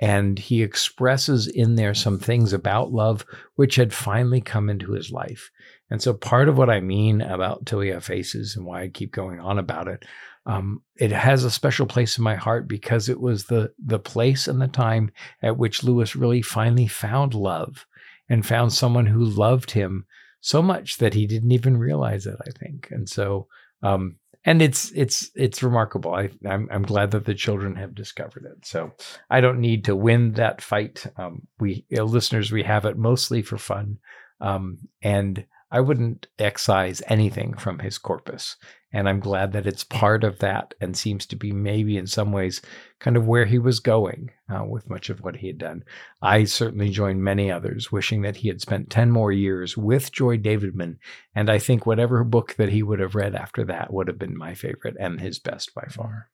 And 0.00 0.38
he 0.38 0.62
expresses 0.62 1.48
in 1.48 1.74
there 1.74 1.92
some 1.92 2.20
things 2.20 2.52
about 2.52 2.92
love 2.92 3.26
which 3.56 3.74
had 3.74 3.92
finally 3.92 4.40
come 4.40 4.70
into 4.70 4.92
his 4.92 5.10
life. 5.10 5.50
And 5.90 6.00
so, 6.00 6.14
part 6.14 6.48
of 6.48 6.56
what 6.56 6.70
I 6.70 6.80
mean 6.80 7.20
about 7.20 7.66
Till 7.66 7.80
We 7.80 7.88
Have 7.88 8.04
Faces 8.04 8.54
and 8.54 8.64
why 8.64 8.82
I 8.82 8.88
keep 8.88 9.10
going 9.10 9.40
on 9.40 9.58
about 9.58 9.88
it, 9.88 10.04
um, 10.46 10.82
it 10.96 11.10
has 11.10 11.44
a 11.44 11.50
special 11.50 11.86
place 11.86 12.16
in 12.16 12.24
my 12.24 12.36
heart 12.36 12.68
because 12.68 13.08
it 13.08 13.20
was 13.20 13.44
the 13.46 13.72
the 13.84 13.98
place 13.98 14.46
and 14.46 14.60
the 14.60 14.68
time 14.68 15.10
at 15.42 15.58
which 15.58 15.82
Lewis 15.82 16.14
really 16.14 16.42
finally 16.42 16.86
found 16.86 17.34
love 17.34 17.84
and 18.28 18.46
found 18.46 18.72
someone 18.72 19.06
who 19.06 19.24
loved 19.24 19.72
him 19.72 20.06
so 20.40 20.62
much 20.62 20.98
that 20.98 21.14
he 21.14 21.26
didn't 21.26 21.52
even 21.52 21.76
realize 21.76 22.24
it. 22.26 22.36
I 22.46 22.50
think, 22.58 22.88
and 22.90 23.08
so 23.08 23.48
um, 23.82 24.16
and 24.44 24.62
it's 24.62 24.90
it's 24.92 25.30
it's 25.34 25.62
remarkable. 25.62 26.14
I 26.14 26.30
I'm, 26.48 26.68
I'm 26.70 26.82
glad 26.82 27.10
that 27.10 27.24
the 27.24 27.34
children 27.34 27.76
have 27.76 27.94
discovered 27.94 28.44
it. 28.44 28.66
So 28.66 28.92
I 29.30 29.40
don't 29.40 29.60
need 29.60 29.84
to 29.86 29.96
win 29.96 30.32
that 30.32 30.62
fight. 30.62 31.06
Um, 31.16 31.46
we 31.58 31.84
uh, 31.96 32.04
listeners, 32.04 32.52
we 32.52 32.62
have 32.62 32.84
it 32.84 32.96
mostly 32.96 33.42
for 33.42 33.58
fun, 33.58 33.98
um, 34.40 34.78
and 35.02 35.44
I 35.70 35.80
wouldn't 35.80 36.26
excise 36.38 37.02
anything 37.08 37.54
from 37.54 37.80
his 37.80 37.98
corpus. 37.98 38.56
And 38.90 39.06
I'm 39.06 39.20
glad 39.20 39.52
that 39.52 39.66
it's 39.66 39.84
part 39.84 40.24
of 40.24 40.38
that 40.38 40.72
and 40.80 40.96
seems 40.96 41.26
to 41.26 41.36
be 41.36 41.52
maybe 41.52 41.98
in 41.98 42.06
some 42.06 42.32
ways 42.32 42.62
kind 43.00 43.18
of 43.18 43.26
where 43.26 43.44
he 43.44 43.58
was 43.58 43.80
going 43.80 44.30
uh, 44.48 44.64
with 44.64 44.88
much 44.88 45.10
of 45.10 45.20
what 45.20 45.36
he 45.36 45.46
had 45.46 45.58
done. 45.58 45.84
I 46.22 46.44
certainly 46.44 46.88
join 46.88 47.22
many 47.22 47.50
others 47.50 47.92
wishing 47.92 48.22
that 48.22 48.36
he 48.36 48.48
had 48.48 48.62
spent 48.62 48.88
10 48.88 49.10
more 49.10 49.30
years 49.30 49.76
with 49.76 50.10
Joy 50.10 50.38
Davidman. 50.38 50.96
And 51.34 51.50
I 51.50 51.58
think 51.58 51.84
whatever 51.84 52.24
book 52.24 52.54
that 52.54 52.70
he 52.70 52.82
would 52.82 53.00
have 53.00 53.14
read 53.14 53.34
after 53.34 53.62
that 53.66 53.92
would 53.92 54.08
have 54.08 54.18
been 54.18 54.38
my 54.38 54.54
favorite 54.54 54.96
and 54.98 55.20
his 55.20 55.38
best 55.38 55.74
by 55.74 55.84
far. 55.90 56.30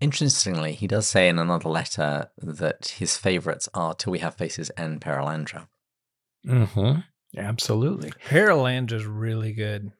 Interestingly, 0.00 0.74
he 0.74 0.86
does 0.86 1.08
say 1.08 1.28
in 1.28 1.38
another 1.38 1.70
letter 1.70 2.30
that 2.38 2.94
his 2.98 3.16
favorites 3.16 3.68
are 3.74 3.94
Till 3.94 4.12
We 4.12 4.18
Have 4.20 4.34
Faces 4.36 4.70
and 4.70 5.00
Perelandra. 5.00 5.66
Mm-hmm. 6.46 7.00
Absolutely. 7.36 8.12
Perelandra's 8.26 9.06
really 9.06 9.52
good. 9.52 9.92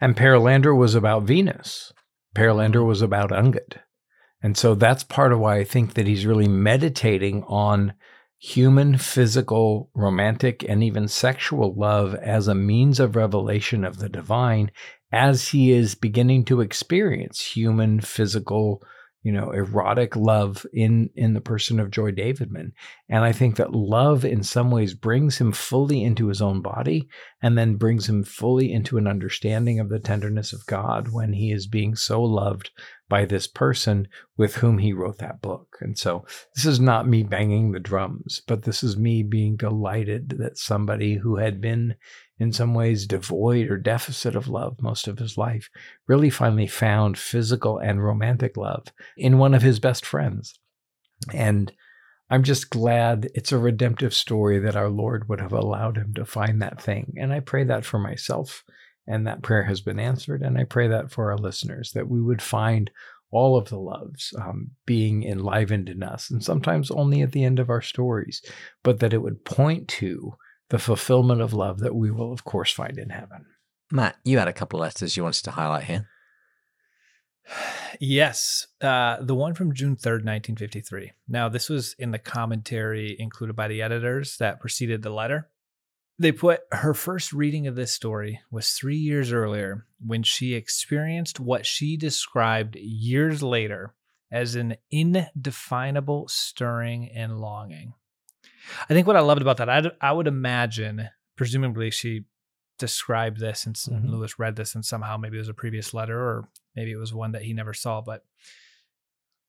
And 0.00 0.16
Perelandra 0.16 0.76
was 0.76 0.94
about 0.94 1.24
Venus. 1.24 1.92
Perelandra 2.34 2.84
was 2.84 3.02
about 3.02 3.30
Ungit. 3.30 3.78
And 4.42 4.56
so 4.56 4.74
that's 4.74 5.02
part 5.02 5.32
of 5.32 5.40
why 5.40 5.56
I 5.56 5.64
think 5.64 5.94
that 5.94 6.06
he's 6.06 6.26
really 6.26 6.46
meditating 6.46 7.42
on 7.44 7.94
human, 8.38 8.96
physical, 8.96 9.90
romantic, 9.94 10.64
and 10.68 10.82
even 10.84 11.08
sexual 11.08 11.74
love 11.74 12.14
as 12.14 12.46
a 12.46 12.54
means 12.54 13.00
of 13.00 13.16
revelation 13.16 13.84
of 13.84 13.98
the 13.98 14.08
divine 14.08 14.70
as 15.10 15.48
he 15.48 15.72
is 15.72 15.94
beginning 15.94 16.44
to 16.44 16.60
experience 16.60 17.40
human, 17.40 18.00
physical, 18.00 18.82
you 19.28 19.34
know, 19.34 19.50
erotic 19.50 20.16
love 20.16 20.64
in 20.72 21.10
in 21.14 21.34
the 21.34 21.40
person 21.42 21.78
of 21.78 21.90
Joy 21.90 22.12
Davidman. 22.12 22.72
And 23.10 23.24
I 23.24 23.32
think 23.32 23.56
that 23.56 23.74
love 23.74 24.24
in 24.24 24.42
some 24.42 24.70
ways 24.70 24.94
brings 24.94 25.36
him 25.36 25.52
fully 25.52 26.02
into 26.02 26.28
his 26.28 26.40
own 26.40 26.62
body 26.62 27.10
and 27.42 27.58
then 27.58 27.74
brings 27.74 28.08
him 28.08 28.24
fully 28.24 28.72
into 28.72 28.96
an 28.96 29.06
understanding 29.06 29.80
of 29.80 29.90
the 29.90 29.98
tenderness 29.98 30.54
of 30.54 30.64
God 30.64 31.08
when 31.12 31.34
he 31.34 31.52
is 31.52 31.66
being 31.66 31.94
so 31.94 32.22
loved 32.22 32.70
by 33.10 33.26
this 33.26 33.46
person 33.46 34.08
with 34.38 34.54
whom 34.56 34.78
he 34.78 34.94
wrote 34.94 35.18
that 35.18 35.42
book. 35.42 35.76
And 35.82 35.98
so 35.98 36.24
this 36.54 36.64
is 36.64 36.80
not 36.80 37.06
me 37.06 37.22
banging 37.22 37.72
the 37.72 37.80
drums, 37.80 38.40
but 38.46 38.62
this 38.62 38.82
is 38.82 38.96
me 38.96 39.22
being 39.22 39.56
delighted 39.56 40.36
that 40.38 40.56
somebody 40.56 41.16
who 41.16 41.36
had 41.36 41.60
been 41.60 41.96
in 42.38 42.52
some 42.52 42.74
ways 42.74 43.06
devoid 43.06 43.70
or 43.70 43.76
deficit 43.76 44.36
of 44.36 44.48
love 44.48 44.76
most 44.80 45.08
of 45.08 45.18
his 45.18 45.36
life, 45.36 45.68
really 46.06 46.30
finally 46.30 46.66
found 46.66 47.18
physical 47.18 47.78
and 47.78 48.02
romantic 48.02 48.56
love 48.56 48.86
in 49.16 49.38
one 49.38 49.54
of 49.54 49.62
his 49.62 49.78
best 49.78 50.06
friends. 50.06 50.58
And 51.32 51.72
I'm 52.30 52.42
just 52.42 52.70
glad 52.70 53.30
it's 53.34 53.52
a 53.52 53.58
redemptive 53.58 54.14
story 54.14 54.58
that 54.60 54.76
our 54.76 54.90
Lord 54.90 55.28
would 55.28 55.40
have 55.40 55.52
allowed 55.52 55.96
him 55.96 56.12
to 56.14 56.24
find 56.24 56.60
that 56.62 56.80
thing. 56.80 57.14
And 57.18 57.32
I 57.32 57.40
pray 57.40 57.64
that 57.64 57.84
for 57.84 57.98
myself. 57.98 58.64
And 59.10 59.26
that 59.26 59.40
prayer 59.42 59.62
has 59.62 59.80
been 59.80 59.98
answered. 59.98 60.42
And 60.42 60.58
I 60.58 60.64
pray 60.64 60.86
that 60.88 61.10
for 61.10 61.30
our 61.30 61.38
listeners, 61.38 61.92
that 61.92 62.08
we 62.08 62.20
would 62.20 62.42
find 62.42 62.90
all 63.30 63.56
of 63.56 63.68
the 63.68 63.78
loves 63.78 64.32
um, 64.40 64.70
being 64.86 65.22
enlivened 65.22 65.88
in 65.88 66.02
us, 66.02 66.30
and 66.30 66.42
sometimes 66.42 66.90
only 66.90 67.22
at 67.22 67.32
the 67.32 67.44
end 67.44 67.58
of 67.58 67.70
our 67.70 67.82
stories, 67.82 68.42
but 68.82 69.00
that 69.00 69.12
it 69.12 69.22
would 69.22 69.44
point 69.44 69.88
to 69.88 70.34
the 70.70 70.78
fulfillment 70.78 71.40
of 71.40 71.52
love 71.52 71.80
that 71.80 71.94
we 71.94 72.10
will, 72.10 72.32
of 72.32 72.44
course, 72.44 72.72
find 72.72 72.98
in 72.98 73.10
heaven. 73.10 73.46
Matt, 73.90 74.16
you 74.24 74.38
had 74.38 74.48
a 74.48 74.52
couple 74.52 74.80
of 74.80 74.82
letters 74.82 75.16
you 75.16 75.22
wanted 75.22 75.44
to 75.44 75.50
highlight 75.52 75.84
here. 75.84 76.08
Yes, 78.00 78.66
uh, 78.82 79.16
the 79.20 79.34
one 79.34 79.54
from 79.54 79.74
June 79.74 79.96
3rd, 79.96 80.22
1953. 80.22 81.12
Now, 81.26 81.48
this 81.48 81.70
was 81.70 81.96
in 81.98 82.10
the 82.10 82.18
commentary 82.18 83.16
included 83.18 83.56
by 83.56 83.66
the 83.66 83.80
editors 83.80 84.36
that 84.36 84.60
preceded 84.60 85.02
the 85.02 85.10
letter. 85.10 85.48
They 86.18 86.30
put 86.30 86.60
her 86.70 86.94
first 86.94 87.32
reading 87.32 87.66
of 87.66 87.76
this 87.76 87.90
story 87.90 88.40
was 88.50 88.70
three 88.70 88.98
years 88.98 89.32
earlier 89.32 89.86
when 90.04 90.22
she 90.22 90.54
experienced 90.54 91.40
what 91.40 91.64
she 91.64 91.96
described 91.96 92.76
years 92.76 93.42
later 93.42 93.94
as 94.30 94.54
an 94.54 94.76
indefinable 94.90 96.28
stirring 96.28 97.08
and 97.08 97.40
longing. 97.40 97.94
I 98.88 98.94
think 98.94 99.06
what 99.06 99.16
I 99.16 99.20
loved 99.20 99.42
about 99.42 99.58
that, 99.58 99.68
I, 99.68 99.82
I 100.00 100.12
would 100.12 100.26
imagine, 100.26 101.08
presumably 101.36 101.90
she 101.90 102.24
described 102.78 103.40
this 103.40 103.66
and 103.66 103.74
mm-hmm. 103.74 104.08
Lewis 104.08 104.38
read 104.38 104.56
this 104.56 104.74
and 104.74 104.84
somehow 104.84 105.16
maybe 105.16 105.36
it 105.36 105.40
was 105.40 105.48
a 105.48 105.54
previous 105.54 105.92
letter 105.92 106.18
or 106.18 106.48
maybe 106.76 106.92
it 106.92 106.96
was 106.96 107.12
one 107.12 107.32
that 107.32 107.42
he 107.42 107.52
never 107.52 107.74
saw, 107.74 108.00
but 108.00 108.24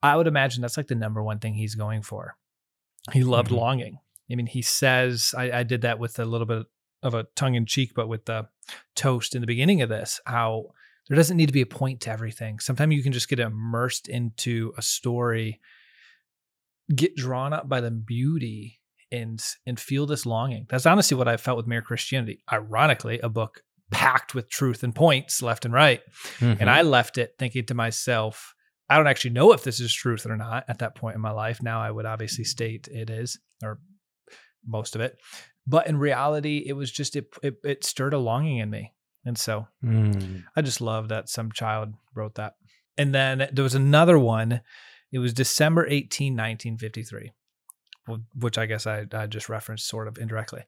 I 0.02 0.16
would 0.16 0.28
imagine 0.28 0.62
that's 0.62 0.78
like 0.78 0.88
the 0.88 0.96
number 0.96 1.22
one 1.22 1.40
thing 1.40 1.54
he's 1.54 1.76
going 1.76 2.02
for. 2.02 2.36
He 3.12 3.24
loved 3.24 3.50
mm-hmm. 3.50 3.58
longing. 3.58 4.00
I 4.32 4.36
mean, 4.36 4.48
he 4.48 4.62
says, 4.62 5.34
I, 5.38 5.52
I 5.52 5.64
did 5.64 5.82
that 5.82 6.00
with 6.00 6.20
a 6.20 6.26
little 6.26 6.48
bit 6.48 6.66
of 7.02 7.14
a 7.14 7.26
tongue 7.36 7.56
in 7.56 7.66
cheek, 7.66 7.94
but 7.96 8.08
with 8.08 8.26
the 8.26 8.48
toast 8.96 9.36
in 9.36 9.42
the 9.42 9.48
beginning 9.48 9.82
of 9.82 9.90
this, 9.90 10.20
how 10.26 10.68
there 11.08 11.16
doesn't 11.16 11.38
need 11.38 11.48
to 11.48 11.54
be 11.54 11.62
a 11.62 11.68
point 11.68 12.02
to 12.02 12.12
everything. 12.12 12.60
Sometimes 12.60 12.94
you 12.94 13.04
can 13.04 13.12
just 13.12 13.30
get 13.30 13.40
immersed 13.40 14.08
into 14.08 14.74
a 14.78 14.82
story, 14.82 15.60
get 16.94 17.16
drawn 17.16 17.54
up 17.54 17.68
by 17.68 17.82
the 17.82 17.92
beauty 17.92 18.79
and 19.12 19.44
and 19.66 19.80
feel 19.80 20.06
this 20.06 20.26
longing. 20.26 20.66
That's 20.70 20.86
honestly 20.86 21.18
what 21.18 21.28
I 21.28 21.38
felt 21.38 21.58
with 21.58 21.68
Mere 21.68 21.82
Christianity. 21.82 22.44
Ironically, 22.52 23.20
a 23.20 23.30
book 23.30 23.62
packed 23.92 24.36
with 24.36 24.50
truth 24.50 24.84
and 24.84 24.94
points 24.94 25.42
left 25.42 25.66
and 25.66 25.74
right. 25.74 26.02
Mm-hmm. 26.40 26.62
And 26.62 26.70
I 26.70 26.84
left 26.84 27.18
it 27.18 27.36
thinking 27.40 27.66
to 27.66 27.74
myself, 27.74 28.54
I 28.90 28.98
don't 28.98 29.08
actually 29.08 29.32
know 29.32 29.52
if 29.52 29.64
this 29.64 29.80
is 29.80 29.94
truth 29.94 30.26
or 30.26 30.38
not 30.38 30.66
at 30.68 30.80
that 30.80 30.96
point 30.96 31.16
in 31.16 31.22
my 31.22 31.32
life. 31.32 31.62
Now 31.62 31.82
I 31.82 31.92
would 31.92 32.06
obviously 32.06 32.44
state 32.44 32.88
it 32.88 33.10
is, 33.10 33.40
or 33.64 33.80
most 34.66 34.96
of 34.96 35.02
it. 35.02 35.18
But 35.68 35.88
in 35.88 35.98
reality, 35.98 36.64
it 36.66 36.74
was 36.74 36.92
just 36.92 37.16
it 37.16 37.28
it, 37.44 37.56
it 37.64 37.84
stirred 37.84 38.14
a 38.14 38.20
longing 38.20 38.58
in 38.58 38.70
me. 38.70 38.94
And 39.26 39.38
so 39.38 39.68
mm. 39.84 40.44
I 40.56 40.62
just 40.62 40.82
love 40.82 41.10
that 41.10 41.30
some 41.30 41.52
child 41.52 41.94
wrote 42.16 42.36
that. 42.36 42.56
And 42.98 43.14
then 43.14 43.50
there 43.52 43.64
was 43.64 43.76
another 43.76 44.18
one. 44.18 44.62
It 45.12 45.20
was 45.20 45.34
December 45.34 45.86
18, 45.88 46.34
1953 46.34 47.32
which 48.36 48.58
I 48.58 48.66
guess 48.66 48.88
I, 48.88 49.06
I 49.12 49.28
just 49.28 49.50
referenced 49.50 49.88
sort 49.88 50.08
of 50.08 50.18
indirectly. 50.18 50.64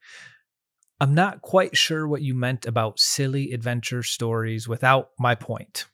I'm 1.00 1.16
not 1.16 1.42
quite 1.42 1.76
sure 1.76 2.08
what 2.08 2.22
you 2.22 2.36
meant 2.36 2.66
about 2.66 3.00
silly 3.00 3.54
adventure 3.54 4.04
stories 4.04 4.68
without 4.68 5.10
my 5.18 5.34
point. 5.34 5.86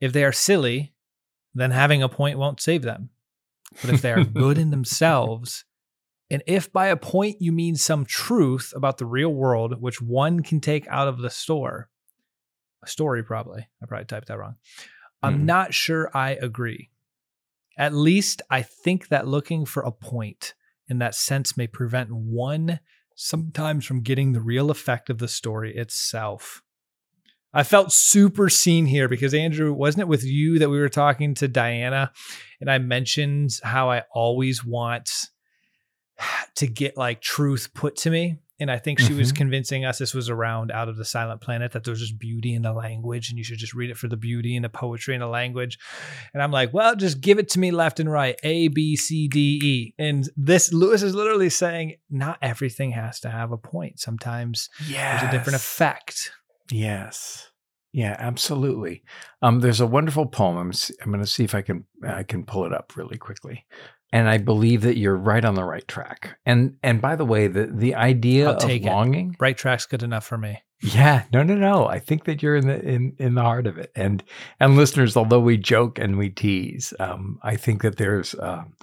If 0.00 0.12
they 0.12 0.24
are 0.24 0.32
silly, 0.32 0.94
then 1.54 1.72
having 1.72 2.02
a 2.02 2.08
point 2.08 2.38
won't 2.38 2.60
save 2.60 2.82
them. 2.82 3.10
But 3.82 3.92
if 3.92 4.02
they 4.02 4.12
are 4.12 4.24
good 4.24 4.56
in 4.56 4.70
themselves, 4.70 5.64
and 6.30 6.42
if 6.46 6.72
by 6.72 6.86
a 6.86 6.96
point 6.96 7.40
you 7.40 7.52
mean 7.52 7.76
some 7.76 8.04
truth 8.04 8.72
about 8.74 8.98
the 8.98 9.06
real 9.06 9.32
world, 9.32 9.80
which 9.80 10.00
one 10.00 10.42
can 10.42 10.60
take 10.60 10.86
out 10.88 11.08
of 11.08 11.18
the 11.18 11.30
store, 11.30 11.90
a 12.82 12.86
story 12.86 13.22
probably, 13.22 13.66
I 13.82 13.86
probably 13.86 14.06
typed 14.06 14.28
that 14.28 14.38
wrong. 14.38 14.56
I'm 15.22 15.40
mm. 15.40 15.44
not 15.44 15.74
sure 15.74 16.10
I 16.14 16.30
agree. 16.30 16.90
At 17.78 17.94
least 17.94 18.42
I 18.50 18.62
think 18.62 19.08
that 19.08 19.28
looking 19.28 19.64
for 19.64 19.82
a 19.82 19.92
point 19.92 20.54
in 20.88 20.98
that 20.98 21.14
sense 21.14 21.56
may 21.56 21.68
prevent 21.68 22.10
one 22.12 22.80
sometimes 23.14 23.86
from 23.86 24.02
getting 24.02 24.32
the 24.32 24.40
real 24.40 24.70
effect 24.70 25.08
of 25.08 25.18
the 25.18 25.28
story 25.28 25.76
itself. 25.76 26.62
I 27.54 27.62
felt 27.62 27.92
super 27.92 28.50
seen 28.50 28.86
here 28.86 29.08
because 29.08 29.32
Andrew, 29.32 29.72
wasn't 29.72 30.02
it 30.02 30.08
with 30.08 30.24
you 30.24 30.58
that 30.58 30.68
we 30.68 30.78
were 30.78 30.88
talking 30.88 31.34
to 31.34 31.48
Diana 31.48 32.12
and 32.60 32.70
I 32.70 32.78
mentioned 32.78 33.58
how 33.62 33.90
I 33.90 34.02
always 34.12 34.64
want 34.64 35.10
to 36.56 36.66
get 36.66 36.96
like 36.96 37.20
truth 37.20 37.70
put 37.74 37.96
to 37.98 38.10
me 38.10 38.38
And 38.60 38.70
I 38.70 38.78
think 38.78 38.98
she 38.98 39.12
was 39.14 39.32
Mhm. 39.32 39.36
convincing 39.36 39.84
us 39.84 39.98
this 39.98 40.14
was 40.14 40.28
around 40.28 40.72
Out 40.72 40.88
of 40.88 40.96
the 40.96 41.04
Silent 41.04 41.40
Planet, 41.40 41.72
that 41.72 41.84
there's 41.84 42.00
just 42.00 42.18
beauty 42.18 42.54
in 42.54 42.62
the 42.62 42.72
language 42.72 43.28
and 43.30 43.38
you 43.38 43.44
should 43.44 43.58
just 43.58 43.72
read 43.74 43.88
it 43.90 43.96
for 43.96 44.08
the 44.08 44.16
beauty 44.16 44.56
and 44.56 44.64
the 44.64 44.68
poetry 44.68 45.14
and 45.14 45.22
the 45.22 45.28
language. 45.28 45.78
And 46.34 46.42
I'm 46.42 46.50
like, 46.50 46.72
well, 46.74 46.96
just 46.96 47.20
give 47.20 47.38
it 47.38 47.48
to 47.50 47.60
me 47.60 47.70
left 47.70 48.00
and 48.00 48.10
right 48.10 48.36
A, 48.42 48.66
B, 48.68 48.96
C, 48.96 49.28
D, 49.28 49.60
E. 49.62 49.94
And 49.98 50.28
this, 50.36 50.72
Lewis 50.72 51.02
is 51.02 51.14
literally 51.14 51.50
saying, 51.50 51.94
not 52.10 52.38
everything 52.42 52.90
has 52.92 53.20
to 53.20 53.30
have 53.30 53.52
a 53.52 53.58
point. 53.58 54.00
Sometimes 54.00 54.68
Yeah. 54.88 55.20
there's 55.20 55.28
a 55.28 55.36
different 55.38 55.56
effect. 55.56 56.32
Yes. 56.70 57.50
Yeah, 57.92 58.16
absolutely. 58.18 59.02
Um, 59.40 59.60
there's 59.60 59.80
a 59.80 59.86
wonderful 59.86 60.26
poem. 60.26 60.56
I'm, 60.58 60.72
I'm 61.02 61.10
going 61.10 61.24
to 61.24 61.30
see 61.30 61.42
if 61.44 61.54
I 61.54 61.62
can 61.62 61.84
I 62.06 62.22
can 62.22 62.44
pull 62.44 62.64
it 62.66 62.72
up 62.74 62.96
really 62.96 63.16
quickly. 63.16 63.64
And 64.10 64.28
I 64.28 64.38
believe 64.38 64.82
that 64.82 64.96
you're 64.96 65.16
right 65.16 65.44
on 65.44 65.54
the 65.54 65.64
right 65.64 65.86
track. 65.86 66.38
And 66.46 66.76
and 66.82 67.00
by 67.00 67.16
the 67.16 67.26
way, 67.26 67.46
the 67.46 67.66
the 67.66 67.94
idea 67.94 68.48
I'll 68.48 68.56
of 68.56 68.70
it. 68.70 68.82
longing. 68.82 69.36
Right 69.38 69.56
track's 69.56 69.86
good 69.86 70.02
enough 70.02 70.24
for 70.24 70.38
me. 70.38 70.62
Yeah, 70.80 71.24
no, 71.32 71.42
no, 71.42 71.56
no. 71.56 71.86
I 71.86 71.98
think 71.98 72.24
that 72.24 72.42
you're 72.42 72.56
in 72.56 72.68
the 72.68 72.80
in 72.80 73.16
in 73.18 73.34
the 73.34 73.42
heart 73.42 73.66
of 73.66 73.78
it. 73.78 73.90
And 73.96 74.22
and 74.60 74.76
listeners, 74.76 75.16
although 75.16 75.40
we 75.40 75.56
joke 75.56 75.98
and 75.98 76.16
we 76.16 76.30
tease, 76.30 76.94
um, 77.00 77.38
I 77.42 77.56
think 77.56 77.82
that 77.82 77.96
there's 77.96 78.34
um, 78.38 78.74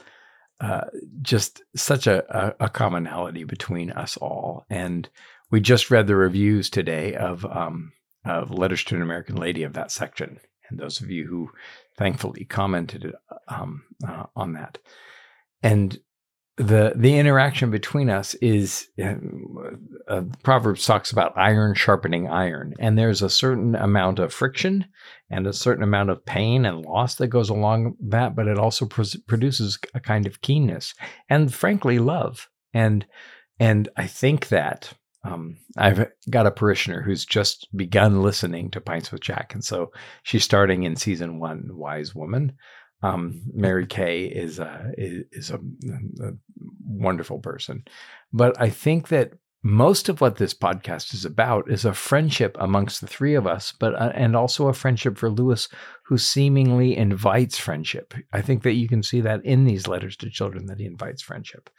uh, 0.59 0.81
just 1.21 1.63
such 1.75 2.05
a, 2.05 2.23
a 2.37 2.65
a 2.65 2.69
commonality 2.69 3.45
between 3.45 3.91
us 3.91 4.17
all. 4.17 4.65
And 4.69 5.09
we 5.51 5.61
just 5.61 5.89
read 5.89 6.07
the 6.07 6.15
reviews 6.17 6.69
today 6.69 7.15
of 7.15 7.45
um, 7.45 7.93
of 8.25 8.51
Letters 8.51 8.83
to 8.85 8.95
an 8.95 9.01
American 9.01 9.37
Lady 9.37 9.63
of 9.63 9.73
that 9.73 9.89
section, 9.91 10.39
and 10.69 10.77
those 10.77 11.01
of 11.01 11.09
you 11.09 11.25
who 11.27 11.49
thankfully 11.97 12.43
commented 12.43 13.13
um, 13.47 13.83
uh, 14.05 14.25
on 14.35 14.53
that, 14.53 14.79
and 15.65 15.99
the 16.57 16.93
the 16.95 17.17
interaction 17.17 17.69
between 17.69 18.09
us 18.09 18.33
is 18.35 18.87
um, 19.03 19.57
uh, 20.07 20.21
Proverbs 20.43 20.85
talks 20.85 21.11
about 21.11 21.37
iron 21.37 21.73
sharpening 21.75 22.29
iron, 22.29 22.73
and 22.79 22.97
there's 22.97 23.21
a 23.21 23.29
certain 23.29 23.75
amount 23.75 24.19
of 24.19 24.33
friction 24.33 24.85
and 25.29 25.47
a 25.47 25.53
certain 25.53 25.83
amount 25.83 26.11
of 26.11 26.25
pain 26.25 26.65
and 26.65 26.85
loss 26.85 27.15
that 27.15 27.27
goes 27.27 27.49
along 27.49 27.95
that, 27.99 28.35
but 28.35 28.47
it 28.47 28.59
also 28.59 28.85
pr- 28.85 29.01
produces 29.27 29.77
a 29.93 29.99
kind 29.99 30.27
of 30.27 30.41
keenness 30.41 30.93
and, 31.29 31.53
frankly, 31.53 31.99
love. 31.99 32.47
And 32.73 33.05
and 33.59 33.89
I 33.97 34.07
think 34.07 34.49
that 34.49 34.93
um, 35.25 35.57
I've 35.75 36.07
got 36.29 36.45
a 36.45 36.51
parishioner 36.51 37.01
who's 37.01 37.25
just 37.25 37.67
begun 37.75 38.21
listening 38.21 38.69
to 38.71 38.81
Pints 38.81 39.11
with 39.11 39.21
Jack, 39.21 39.55
and 39.55 39.63
so 39.63 39.91
she's 40.23 40.43
starting 40.43 40.83
in 40.83 40.95
season 40.95 41.39
one, 41.39 41.69
Wise 41.71 42.13
Woman. 42.13 42.53
Um, 43.05 43.41
Mary 43.53 43.85
Kay 43.85 44.25
is 44.25 44.59
a 44.59 44.91
is, 44.97 45.51
a, 45.51 45.55
a 45.55 46.31
wonderful 46.85 47.39
person, 47.39 47.83
but 48.33 48.59
I 48.59 48.69
think 48.69 49.09
that 49.09 49.33
most 49.65 50.09
of 50.09 50.21
what 50.21 50.35
this 50.35 50.53
podcast 50.53 51.11
is 51.15 51.25
about 51.25 51.71
is 51.71 51.85
a 51.85 51.93
friendship 51.93 52.55
amongst 52.59 53.01
the 53.01 53.07
three 53.07 53.33
of 53.33 53.47
us, 53.47 53.73
but 53.79 53.95
uh, 53.95 54.11
and 54.13 54.35
also 54.35 54.67
a 54.67 54.73
friendship 54.73 55.17
for 55.17 55.29
Lewis, 55.29 55.67
who 56.05 56.19
seemingly 56.19 56.95
invites 56.95 57.57
friendship. 57.57 58.13
I 58.31 58.41
think 58.41 58.61
that 58.61 58.73
you 58.73 58.87
can 58.87 59.01
see 59.01 59.21
that 59.21 59.43
in 59.43 59.65
these 59.65 59.87
letters 59.87 60.15
to 60.17 60.29
children 60.29 60.67
that 60.67 60.79
he 60.79 60.85
invites 60.85 61.23
friendship. 61.23 61.69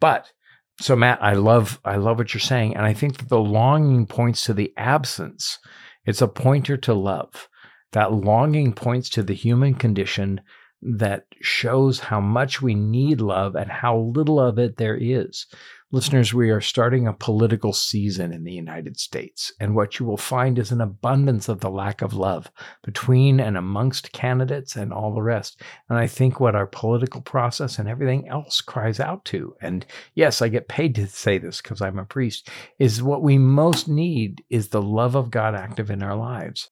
But 0.00 0.32
so 0.80 0.96
Matt, 0.96 1.22
I 1.22 1.34
love 1.34 1.80
I 1.84 1.96
love 1.96 2.18
what 2.18 2.32
you're 2.32 2.40
saying, 2.40 2.76
and 2.76 2.86
I 2.86 2.94
think 2.94 3.18
that 3.18 3.28
the 3.28 3.38
longing 3.38 4.06
points 4.06 4.44
to 4.44 4.54
the 4.54 4.72
absence. 4.76 5.58
It's 6.06 6.22
a 6.22 6.28
pointer 6.28 6.76
to 6.78 6.94
love. 6.94 7.48
That 7.92 8.12
longing 8.12 8.72
points 8.72 9.08
to 9.10 9.22
the 9.22 9.34
human 9.34 9.74
condition 9.74 10.40
that 10.84 11.24
shows 11.40 11.98
how 11.98 12.20
much 12.20 12.60
we 12.60 12.74
need 12.74 13.20
love 13.20 13.54
and 13.56 13.70
how 13.70 13.98
little 13.98 14.38
of 14.38 14.58
it 14.58 14.76
there 14.76 14.96
is. 14.96 15.46
Listeners, 15.94 16.34
we 16.34 16.50
are 16.50 16.60
starting 16.60 17.06
a 17.06 17.12
political 17.12 17.72
season 17.72 18.32
in 18.32 18.42
the 18.42 18.52
United 18.52 18.98
States, 18.98 19.52
and 19.60 19.76
what 19.76 19.98
you 19.98 20.04
will 20.04 20.16
find 20.16 20.58
is 20.58 20.72
an 20.72 20.80
abundance 20.80 21.48
of 21.48 21.60
the 21.60 21.70
lack 21.70 22.02
of 22.02 22.14
love 22.14 22.50
between 22.82 23.38
and 23.38 23.56
amongst 23.56 24.10
candidates 24.10 24.74
and 24.74 24.92
all 24.92 25.14
the 25.14 25.22
rest. 25.22 25.62
And 25.88 25.96
I 25.96 26.08
think 26.08 26.40
what 26.40 26.56
our 26.56 26.66
political 26.66 27.20
process 27.20 27.78
and 27.78 27.88
everything 27.88 28.28
else 28.28 28.60
cries 28.60 28.98
out 28.98 29.24
to, 29.26 29.54
and 29.62 29.86
yes, 30.14 30.42
I 30.42 30.48
get 30.48 30.66
paid 30.66 30.96
to 30.96 31.06
say 31.06 31.38
this 31.38 31.62
because 31.62 31.80
I'm 31.80 32.00
a 32.00 32.04
priest, 32.04 32.48
is 32.80 33.00
what 33.00 33.22
we 33.22 33.38
most 33.38 33.86
need 33.86 34.42
is 34.50 34.70
the 34.70 34.82
love 34.82 35.14
of 35.14 35.30
God 35.30 35.54
active 35.54 35.90
in 35.92 36.02
our 36.02 36.16
lives. 36.16 36.70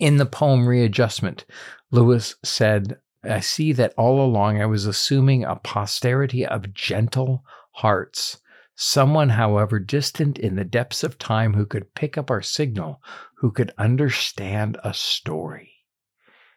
In 0.00 0.16
the 0.16 0.24
poem 0.24 0.66
Readjustment, 0.66 1.44
Lewis 1.90 2.36
said, 2.42 2.98
I 3.22 3.40
see 3.40 3.74
that 3.74 3.92
all 3.98 4.24
along 4.24 4.58
I 4.58 4.64
was 4.64 4.86
assuming 4.86 5.44
a 5.44 5.56
posterity 5.56 6.46
of 6.46 6.72
gentle 6.72 7.44
hearts, 7.72 8.40
someone, 8.74 9.28
however, 9.28 9.78
distant 9.78 10.38
in 10.38 10.56
the 10.56 10.64
depths 10.64 11.04
of 11.04 11.18
time 11.18 11.52
who 11.52 11.66
could 11.66 11.94
pick 11.94 12.16
up 12.16 12.30
our 12.30 12.40
signal, 12.40 13.02
who 13.36 13.52
could 13.52 13.74
understand 13.76 14.78
a 14.82 14.94
story. 14.94 15.70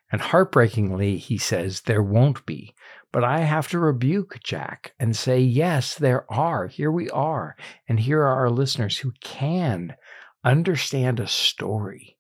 And 0.09 0.21
heartbreakingly, 0.21 1.17
he 1.17 1.37
says, 1.37 1.81
there 1.81 2.01
won't 2.01 2.45
be. 2.45 2.73
But 3.11 3.25
I 3.25 3.39
have 3.39 3.67
to 3.71 3.79
rebuke 3.79 4.39
Jack 4.41 4.93
and 4.97 5.17
say, 5.17 5.41
yes, 5.41 5.95
there 5.95 6.25
are. 6.31 6.67
Here 6.67 6.91
we 6.93 7.09
are. 7.09 7.57
And 7.89 7.99
here 7.99 8.21
are 8.21 8.35
our 8.35 8.49
listeners 8.49 8.99
who 8.99 9.11
can 9.19 9.97
understand 10.45 11.19
a 11.19 11.27
story 11.27 12.12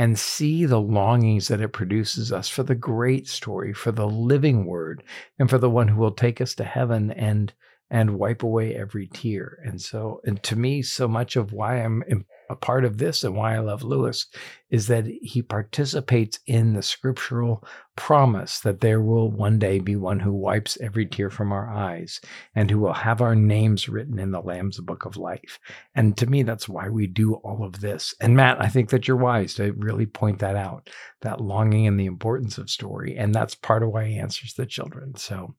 and 0.00 0.18
see 0.18 0.64
the 0.64 0.80
longings 0.80 1.48
that 1.48 1.60
it 1.60 1.74
produces 1.74 2.32
us 2.32 2.48
for 2.48 2.62
the 2.62 2.74
great 2.74 3.28
story, 3.28 3.74
for 3.74 3.92
the 3.92 4.06
living 4.06 4.64
word, 4.64 5.02
and 5.38 5.50
for 5.50 5.58
the 5.58 5.68
one 5.68 5.88
who 5.88 6.00
will 6.00 6.10
take 6.10 6.40
us 6.40 6.54
to 6.54 6.64
heaven 6.64 7.10
and 7.10 7.52
and 7.90 8.18
wipe 8.18 8.42
away 8.42 8.74
every 8.74 9.06
tear. 9.08 9.58
And 9.62 9.78
so, 9.78 10.22
and 10.24 10.42
to 10.44 10.56
me, 10.56 10.80
so 10.80 11.06
much 11.06 11.36
of 11.36 11.52
why 11.52 11.82
I'm 11.82 12.02
a 12.50 12.56
part 12.56 12.84
of 12.84 12.98
this 12.98 13.22
and 13.22 13.36
why 13.36 13.54
I 13.54 13.60
love 13.60 13.84
Lewis 13.84 14.26
is 14.70 14.88
that 14.88 15.06
he 15.06 15.40
participates 15.40 16.40
in 16.46 16.74
the 16.74 16.82
scriptural 16.82 17.64
promise 17.96 18.60
that 18.60 18.80
there 18.80 19.00
will 19.00 19.30
one 19.30 19.58
day 19.58 19.78
be 19.78 19.94
one 19.94 20.18
who 20.18 20.32
wipes 20.32 20.76
every 20.80 21.06
tear 21.06 21.30
from 21.30 21.52
our 21.52 21.70
eyes 21.70 22.20
and 22.54 22.68
who 22.68 22.80
will 22.80 22.92
have 22.92 23.20
our 23.20 23.36
names 23.36 23.88
written 23.88 24.18
in 24.18 24.32
the 24.32 24.40
Lamb's 24.40 24.80
book 24.80 25.04
of 25.04 25.16
life. 25.16 25.60
And 25.94 26.16
to 26.16 26.26
me, 26.26 26.42
that's 26.42 26.68
why 26.68 26.88
we 26.88 27.06
do 27.06 27.34
all 27.34 27.64
of 27.64 27.80
this. 27.80 28.14
And 28.20 28.34
Matt, 28.34 28.60
I 28.60 28.66
think 28.66 28.90
that 28.90 29.06
you're 29.06 29.16
wise 29.16 29.54
to 29.54 29.72
really 29.72 30.06
point 30.06 30.40
that 30.40 30.56
out 30.56 30.90
that 31.22 31.40
longing 31.40 31.86
and 31.86 32.00
the 32.00 32.06
importance 32.06 32.58
of 32.58 32.68
story. 32.68 33.16
And 33.16 33.32
that's 33.32 33.54
part 33.54 33.82
of 33.84 33.90
why 33.90 34.06
he 34.06 34.18
answers 34.18 34.54
the 34.54 34.66
children. 34.66 35.14
So, 35.16 35.54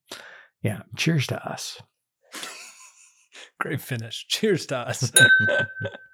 yeah, 0.62 0.82
cheers 0.96 1.26
to 1.28 1.48
us. 1.48 1.80
Great 3.60 3.80
finish. 3.80 4.26
Cheers 4.28 4.66
to 4.66 4.78
us. 4.78 5.12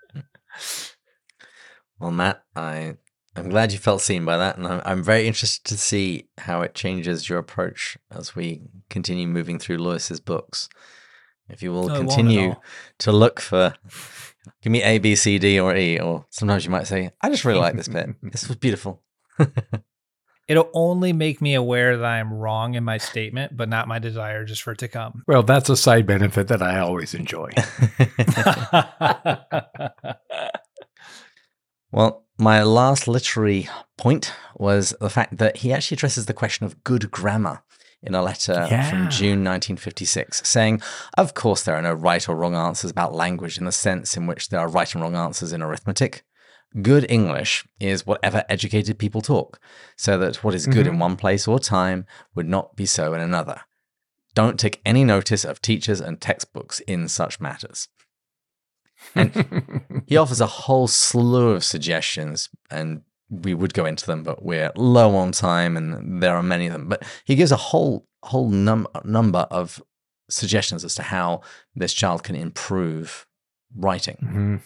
Well, 1.99 2.11
Matt, 2.11 2.43
I 2.55 2.97
I'm 3.39 3.51
glad 3.51 3.73
you 3.73 3.79
felt 3.79 4.03
seen 4.03 4.25
by 4.25 4.37
that, 4.37 4.57
and 4.57 4.67
I'm, 4.67 4.83
I'm 4.85 5.03
very 5.03 5.27
interested 5.27 5.65
to 5.65 5.79
see 5.79 6.29
how 6.39 6.63
it 6.63 6.75
changes 6.75 7.29
your 7.29 7.39
approach 7.39 7.97
as 8.11 8.35
we 8.35 8.63
continue 8.91 9.29
moving 9.29 9.59
through 9.59 9.79
Lewis's 9.79 10.21
books. 10.21 10.69
If 11.49 11.63
you 11.63 11.73
will 11.73 11.89
No, 11.89 11.95
it 11.95 11.99
won't 11.99 12.11
at 12.11 12.17
continue 12.17 12.57
to 12.99 13.13
look 13.13 13.41
for, 13.41 13.75
give 14.63 14.71
me 14.71 14.83
A, 14.83 14.99
B, 14.99 15.15
C, 15.15 15.39
D, 15.39 15.59
or 15.59 15.75
E, 15.75 15.99
or 15.99 16.27
sometimes 16.31 16.65
you 16.65 16.71
might 16.71 16.87
say, 16.87 17.13
I 17.23 17.31
just 17.31 17.45
really 17.45 17.61
like 17.61 17.77
this 17.77 17.89
bit. 17.89 18.11
This 18.23 18.49
was 18.49 18.57
beautiful. 18.57 19.03
It'll 20.49 20.71
only 20.73 21.13
make 21.13 21.43
me 21.43 21.55
aware 21.55 21.99
that 21.99 22.05
I'm 22.05 22.33
wrong 22.33 22.75
in 22.75 22.83
my 22.83 22.97
statement, 22.97 23.57
but 23.57 23.69
not 23.69 23.87
my 23.87 23.99
desire 23.99 24.45
just 24.45 24.63
for 24.63 24.73
it 24.73 24.79
to 24.79 24.89
come. 24.89 25.23
Well, 25.27 25.43
that's 25.43 25.69
a 25.69 25.77
side 25.77 26.07
benefit 26.07 26.49
that 26.49 26.63
I 26.63 26.81
always 26.81 27.15
enjoy. 27.15 27.51
Well, 31.91 32.25
my 32.39 32.63
last 32.63 33.09
literary 33.09 33.69
point 33.97 34.33
was 34.57 34.95
the 35.01 35.11
fact 35.11 35.39
that 35.39 35.59
he 35.59 35.73
actually 35.73 35.97
addresses 35.97 36.27
the 36.27 36.35
question 36.35 36.67
of 36.67 36.85
good 36.85 37.11
grammar 37.11 37.63
in 38.03 38.15
a 38.15 38.23
letter 38.23 38.67
Yeah. 38.71 38.89
from 38.89 39.11
June 39.11 39.43
1956, 39.43 40.43
saying, 40.49 40.81
Of 41.17 41.35
course, 41.35 41.63
there 41.63 41.75
are 41.75 41.83
no 41.83 41.93
right 41.93 42.29
or 42.29 42.37
wrong 42.37 42.55
answers 42.55 42.91
about 42.91 43.15
language 43.15 43.59
in 43.59 43.65
the 43.65 43.73
sense 43.73 44.17
in 44.17 44.27
which 44.27 44.49
there 44.49 44.61
are 44.61 44.69
right 44.69 44.93
and 44.95 45.03
wrong 45.03 45.17
answers 45.17 45.53
in 45.53 45.63
arithmetic. 45.63 46.25
Good 46.83 47.11
English 47.11 47.67
is 47.81 48.07
whatever 48.07 48.45
educated 48.49 48.99
people 48.99 49.23
talk, 49.23 49.59
so 49.97 50.19
that 50.19 50.45
what 50.45 50.55
is 50.55 50.67
good 50.67 50.87
in 50.87 50.93
mm-hmm. 50.93 51.01
one 51.01 51.17
place 51.17 51.49
or 51.49 51.59
time 51.59 52.07
would 52.35 52.47
not 52.47 52.77
be 52.77 52.87
so 52.87 53.15
in 53.15 53.21
another. 53.21 53.63
Don't 54.35 54.61
take 54.61 54.81
any 54.85 55.03
notice 55.03 55.45
of 55.45 55.63
teachers 55.63 56.01
and 56.01 56.21
textbooks 56.21 56.81
in 56.81 57.09
such 57.09 57.41
matters. 57.41 57.89
And 59.15 60.03
he 60.07 60.17
offers 60.17 60.41
a 60.41 60.47
whole 60.47 60.87
slew 60.89 61.51
of 61.51 61.65
suggestions, 61.65 62.49
and 62.71 63.03
we 63.31 63.55
would 63.55 63.75
go 63.75 63.85
into 63.87 64.07
them, 64.07 64.23
but 64.23 64.45
we're 64.45 64.73
low 64.77 65.15
on 65.17 65.33
time, 65.33 65.77
and 65.77 66.23
there 66.23 66.35
are 66.37 66.43
many 66.43 66.67
of 66.67 66.73
them. 66.73 66.89
But 66.89 67.03
he 67.25 67.35
gives 67.35 67.53
a 67.53 67.57
whole 67.57 68.07
whole 68.25 68.49
num- 68.49 68.87
number 69.05 69.47
of 69.51 69.81
suggestions 70.29 70.85
as 70.85 70.95
to 70.97 71.03
how 71.03 71.41
this 71.75 71.93
child 71.95 72.23
can 72.25 72.35
improve 72.35 73.27
writing. 73.77 74.17
Mhm. 74.23 74.61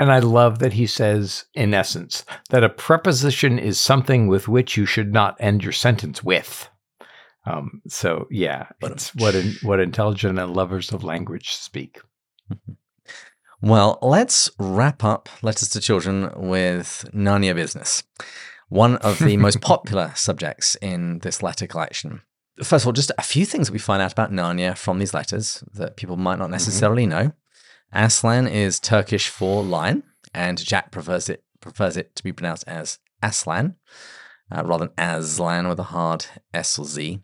And 0.00 0.12
I 0.12 0.18
love 0.20 0.58
that 0.60 0.74
he 0.74 0.86
says, 0.86 1.46
in 1.54 1.74
essence, 1.74 2.24
that 2.50 2.62
a 2.62 2.68
preposition 2.68 3.58
is 3.58 3.80
something 3.80 4.28
with 4.28 4.46
which 4.46 4.76
you 4.76 4.86
should 4.86 5.12
not 5.12 5.36
end 5.40 5.64
your 5.64 5.72
sentence 5.72 6.22
with. 6.22 6.68
Um, 7.46 7.82
so 7.88 8.28
yeah, 8.30 8.66
But- 8.80 8.92
it's 8.92 9.14
what 9.16 9.34
in, 9.34 9.54
what 9.62 9.80
intelligent 9.80 10.38
and 10.38 10.54
lovers 10.54 10.92
of 10.92 11.02
language 11.02 11.50
speak. 11.54 11.98
Well, 13.60 13.98
let's 14.02 14.48
wrap 14.60 15.02
up 15.02 15.28
Letters 15.42 15.68
to 15.70 15.80
Children 15.80 16.30
with 16.36 17.10
Narnia 17.12 17.56
business, 17.56 18.04
one 18.68 18.98
of 18.98 19.18
the 19.18 19.36
most 19.38 19.60
popular 19.60 20.12
subjects 20.14 20.76
in 20.76 21.18
this 21.20 21.42
letter 21.42 21.66
collection. 21.66 22.22
First 22.62 22.84
of 22.84 22.86
all, 22.86 22.92
just 22.92 23.10
a 23.18 23.22
few 23.22 23.44
things 23.44 23.66
that 23.66 23.72
we 23.72 23.80
find 23.80 24.00
out 24.00 24.12
about 24.12 24.30
Narnia 24.30 24.78
from 24.78 25.00
these 25.00 25.12
letters 25.12 25.64
that 25.74 25.96
people 25.96 26.16
might 26.16 26.38
not 26.38 26.50
necessarily 26.50 27.04
know. 27.04 27.32
Aslan 27.92 28.46
is 28.46 28.78
Turkish 28.78 29.28
for 29.28 29.64
lion, 29.64 30.04
and 30.32 30.64
Jack 30.64 30.92
prefers 30.92 31.28
it 31.28 31.42
prefers 31.60 31.96
it 31.96 32.14
to 32.14 32.22
be 32.22 32.32
pronounced 32.32 32.64
as 32.68 33.00
Aslan 33.24 33.74
uh, 34.52 34.62
rather 34.64 34.86
than 34.86 35.04
Aslan 35.04 35.66
with 35.66 35.80
a 35.80 35.84
hard 35.84 36.26
S 36.54 36.78
or 36.78 36.84
Z. 36.84 37.22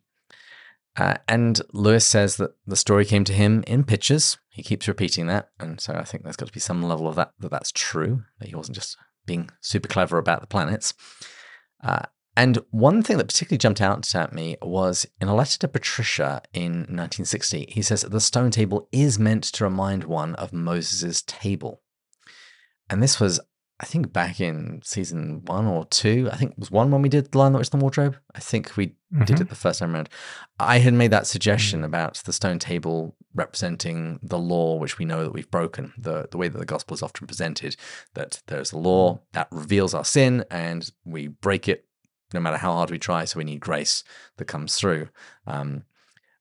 Uh, 0.97 1.15
and 1.27 1.61
Lewis 1.73 2.07
says 2.07 2.37
that 2.37 2.53
the 2.67 2.77
story 2.77 3.05
came 3.05 3.25
to 3.25 3.33
him 3.33 3.65
in 3.67 3.85
pictures. 3.85 4.39
He 4.49 4.63
keeps 4.63 4.87
repeating 4.87 5.27
that, 5.27 5.49
and 5.59 5.81
so 5.81 5.95
I 5.95 6.05
think 6.05 6.23
there's 6.23 6.37
got 6.37 6.47
to 6.47 6.53
be 6.53 6.61
some 6.61 6.83
level 6.83 7.09
of 7.09 7.17
that 7.17 7.33
that 7.41 7.51
that's 7.51 7.73
true. 7.73 8.23
That 8.39 8.49
he 8.49 8.55
wasn't 8.55 8.77
just 8.77 8.97
being 9.27 9.51
super 9.61 9.89
clever 9.89 10.19
about 10.19 10.41
the 10.41 10.47
planets. 10.47 10.95
Uh, 11.83 12.03
and 12.37 12.59
one 12.71 13.03
thing 13.03 13.19
that 13.19 13.29
particularly 13.29 13.59
jumped 13.59 13.81
out 13.81 14.15
at 14.15 14.33
me 14.33 14.57
was 14.63 15.07
in 15.21 15.29
a 15.29 15.35
letter 15.35 15.59
to 15.61 15.69
Patricia 15.69 16.43
in 16.53 16.73
1960. 16.73 17.67
He 17.69 17.83
says 17.83 18.03
that 18.03 18.11
the 18.11 18.21
stone 18.21 18.51
table 18.51 18.89
is 18.91 19.19
meant 19.19 19.45
to 19.45 19.65
remind 19.65 20.05
one 20.05 20.35
of 20.37 20.53
Moses' 20.53 21.23
table, 21.23 21.83
and 22.89 23.03
this 23.03 23.19
was 23.19 23.41
I 23.85 23.87
think 23.87 24.14
back 24.14 24.41
in 24.41 24.80
season 24.82 25.43
one 25.45 25.66
or 25.66 25.85
two, 25.85 26.30
I 26.32 26.37
think 26.37 26.53
it 26.53 26.59
was 26.59 26.70
one 26.70 26.91
when 26.91 27.03
we 27.03 27.11
did 27.11 27.30
The 27.30 27.37
Lion, 27.37 27.53
the 27.53 27.59
Witch, 27.59 27.68
and 27.70 27.82
the 27.82 27.85
Wardrobe. 27.85 28.16
I 28.35 28.41
think 28.41 28.78
we 28.78 28.87
mm-hmm. 28.87 29.24
did 29.24 29.43
it 29.43 29.51
the 29.51 29.55
first 29.55 29.80
time 29.80 29.95
around. 29.95 30.09
I 30.59 30.78
had 30.78 30.95
made 30.95 31.11
that 31.11 31.26
suggestion 31.26 31.80
mm-hmm. 31.80 31.85
about 31.85 32.14
the 32.24 32.32
stone 32.32 32.59
table 32.59 33.14
representing 33.35 34.20
the 34.22 34.39
law 34.39 34.76
which 34.76 34.97
we 34.97 35.05
know 35.05 35.22
that 35.22 35.35
we've 35.35 35.51
broken, 35.51 35.93
the, 35.99 36.26
the 36.30 36.39
way 36.39 36.49
that 36.49 36.57
the 36.57 36.64
gospel 36.64 36.95
is 36.95 37.03
often 37.03 37.26
presented, 37.26 37.76
that 38.14 38.41
there's 38.47 38.72
a 38.72 38.78
law 38.78 39.20
that 39.32 39.49
reveals 39.51 39.93
our 39.93 40.05
sin 40.07 40.47
and 40.51 40.91
we 41.05 41.26
break 41.26 41.68
it 41.68 41.85
no 42.32 42.41
matter 42.41 42.57
how 42.57 42.72
hard 42.72 42.91
we 42.91 42.99
try. 42.99 43.26
So 43.26 43.37
we 43.37 43.45
need 43.45 43.61
grace 43.61 44.03
that 44.39 44.47
comes 44.47 44.76
through. 44.76 45.11
Um, 45.47 45.85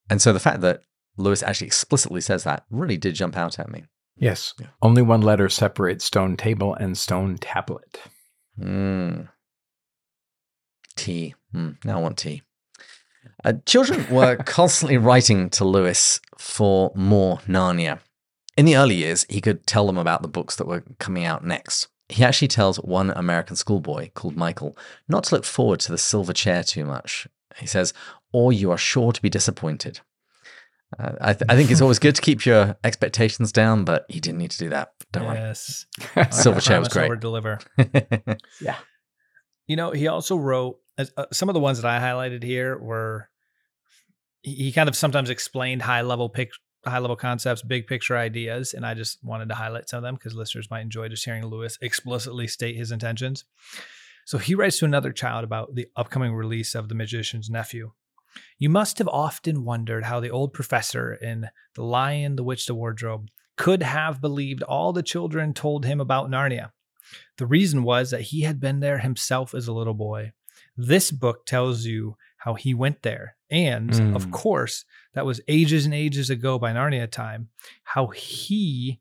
and 0.09 0.21
so 0.21 0.31
the 0.31 0.39
fact 0.39 0.61
that 0.61 0.79
Lewis 1.17 1.43
actually 1.43 1.67
explicitly 1.67 2.21
says 2.21 2.45
that 2.45 2.63
really 2.69 2.95
did 2.95 3.15
jump 3.15 3.35
out 3.35 3.59
at 3.59 3.69
me. 3.69 3.83
Yes. 4.17 4.53
Yeah. 4.59 4.67
Only 4.81 5.01
one 5.01 5.21
letter 5.21 5.49
separates 5.49 6.05
stone 6.05 6.37
table 6.37 6.73
and 6.75 6.97
stone 6.97 7.37
tablet. 7.37 7.99
Mm. 8.59 9.29
Tea. 10.95 11.35
Mm. 11.53 11.83
Now 11.83 11.97
I 11.97 12.01
want 12.01 12.17
tea. 12.17 12.43
Uh, 13.43 13.53
children 13.65 14.05
were 14.09 14.35
constantly 14.45 14.97
writing 14.97 15.49
to 15.51 15.65
Lewis 15.65 16.19
for 16.37 16.91
more 16.95 17.37
Narnia. 17.47 17.99
In 18.55 18.65
the 18.65 18.77
early 18.77 18.95
years, 18.95 19.25
he 19.29 19.41
could 19.41 19.65
tell 19.65 19.87
them 19.87 19.97
about 19.97 20.21
the 20.21 20.27
books 20.27 20.55
that 20.57 20.67
were 20.67 20.83
coming 20.99 21.25
out 21.25 21.43
next. 21.43 21.87
He 22.09 22.23
actually 22.23 22.49
tells 22.49 22.77
one 22.77 23.09
American 23.11 23.55
schoolboy 23.55 24.11
called 24.13 24.35
Michael 24.35 24.77
not 25.07 25.23
to 25.25 25.35
look 25.35 25.45
forward 25.45 25.79
to 25.81 25.91
the 25.91 25.97
silver 25.97 26.33
chair 26.33 26.63
too 26.63 26.85
much. 26.85 27.27
He 27.57 27.65
says, 27.65 27.93
or 28.31 28.53
you 28.53 28.71
are 28.71 28.77
sure 28.77 29.11
to 29.11 29.21
be 29.21 29.29
disappointed. 29.29 30.01
Uh, 30.99 31.13
I, 31.21 31.33
th- 31.33 31.45
I 31.49 31.55
think 31.55 31.71
it's 31.71 31.81
always 31.81 31.99
good 31.99 32.15
to 32.15 32.21
keep 32.21 32.45
your 32.45 32.75
expectations 32.83 33.51
down, 33.51 33.85
but 33.85 34.05
you 34.09 34.21
didn't 34.21 34.39
need 34.39 34.51
to 34.51 34.57
do 34.57 34.69
that. 34.69 34.93
Don't 35.11 35.33
yes. 35.33 35.85
worry. 36.15 36.25
Silverchair 36.27 36.79
was 36.79 36.89
great. 36.89 37.19
Deliver. 37.19 37.59
yeah. 38.61 38.77
You 39.67 39.75
know, 39.75 39.91
he 39.91 40.07
also 40.07 40.35
wrote 40.35 40.77
uh, 40.97 41.25
some 41.31 41.49
of 41.49 41.53
the 41.53 41.59
ones 41.59 41.81
that 41.81 41.89
I 41.89 41.99
highlighted 41.99 42.43
here 42.43 42.77
were 42.77 43.29
he 44.41 44.71
kind 44.71 44.89
of 44.89 44.95
sometimes 44.95 45.29
explained 45.29 45.81
high 45.81 46.01
level 46.01 46.29
pic, 46.29 46.51
high 46.85 46.99
level 46.99 47.15
concepts, 47.15 47.61
big 47.61 47.87
picture 47.87 48.17
ideas, 48.17 48.73
and 48.73 48.85
I 48.85 48.93
just 48.93 49.23
wanted 49.23 49.49
to 49.49 49.55
highlight 49.55 49.89
some 49.89 49.97
of 49.97 50.03
them 50.03 50.15
because 50.15 50.35
listeners 50.35 50.69
might 50.69 50.81
enjoy 50.81 51.07
just 51.07 51.25
hearing 51.25 51.45
Lewis 51.45 51.77
explicitly 51.81 52.47
state 52.47 52.75
his 52.75 52.91
intentions. 52.91 53.45
So 54.25 54.37
he 54.37 54.55
writes 54.55 54.79
to 54.79 54.85
another 54.85 55.11
child 55.11 55.43
about 55.43 55.75
the 55.75 55.87
upcoming 55.95 56.33
release 56.33 56.75
of 56.75 56.89
The 56.89 56.95
Magician's 56.95 57.49
Nephew. 57.49 57.91
You 58.57 58.69
must 58.69 58.97
have 58.97 59.07
often 59.07 59.65
wondered 59.65 60.05
how 60.05 60.19
the 60.19 60.31
old 60.31 60.53
professor 60.53 61.13
in 61.13 61.49
The 61.75 61.83
Lion, 61.83 62.35
the 62.35 62.43
Witch, 62.43 62.65
the 62.65 62.75
Wardrobe 62.75 63.29
could 63.57 63.83
have 63.83 64.21
believed 64.21 64.63
all 64.63 64.93
the 64.93 65.03
children 65.03 65.53
told 65.53 65.85
him 65.85 65.99
about 65.99 66.29
Narnia. 66.29 66.71
The 67.37 67.45
reason 67.45 67.83
was 67.83 68.11
that 68.11 68.21
he 68.21 68.41
had 68.41 68.59
been 68.59 68.79
there 68.79 68.99
himself 68.99 69.53
as 69.53 69.67
a 69.67 69.73
little 69.73 69.93
boy. 69.93 70.31
This 70.75 71.11
book 71.11 71.45
tells 71.45 71.85
you 71.85 72.15
how 72.37 72.55
he 72.55 72.73
went 72.73 73.03
there. 73.03 73.35
And 73.49 73.91
mm. 73.91 74.15
of 74.15 74.31
course, 74.31 74.85
that 75.13 75.25
was 75.25 75.41
ages 75.47 75.85
and 75.85 75.93
ages 75.93 76.29
ago 76.29 76.57
by 76.57 76.73
Narnia 76.73 77.09
time, 77.09 77.49
how 77.83 78.07
he 78.07 78.99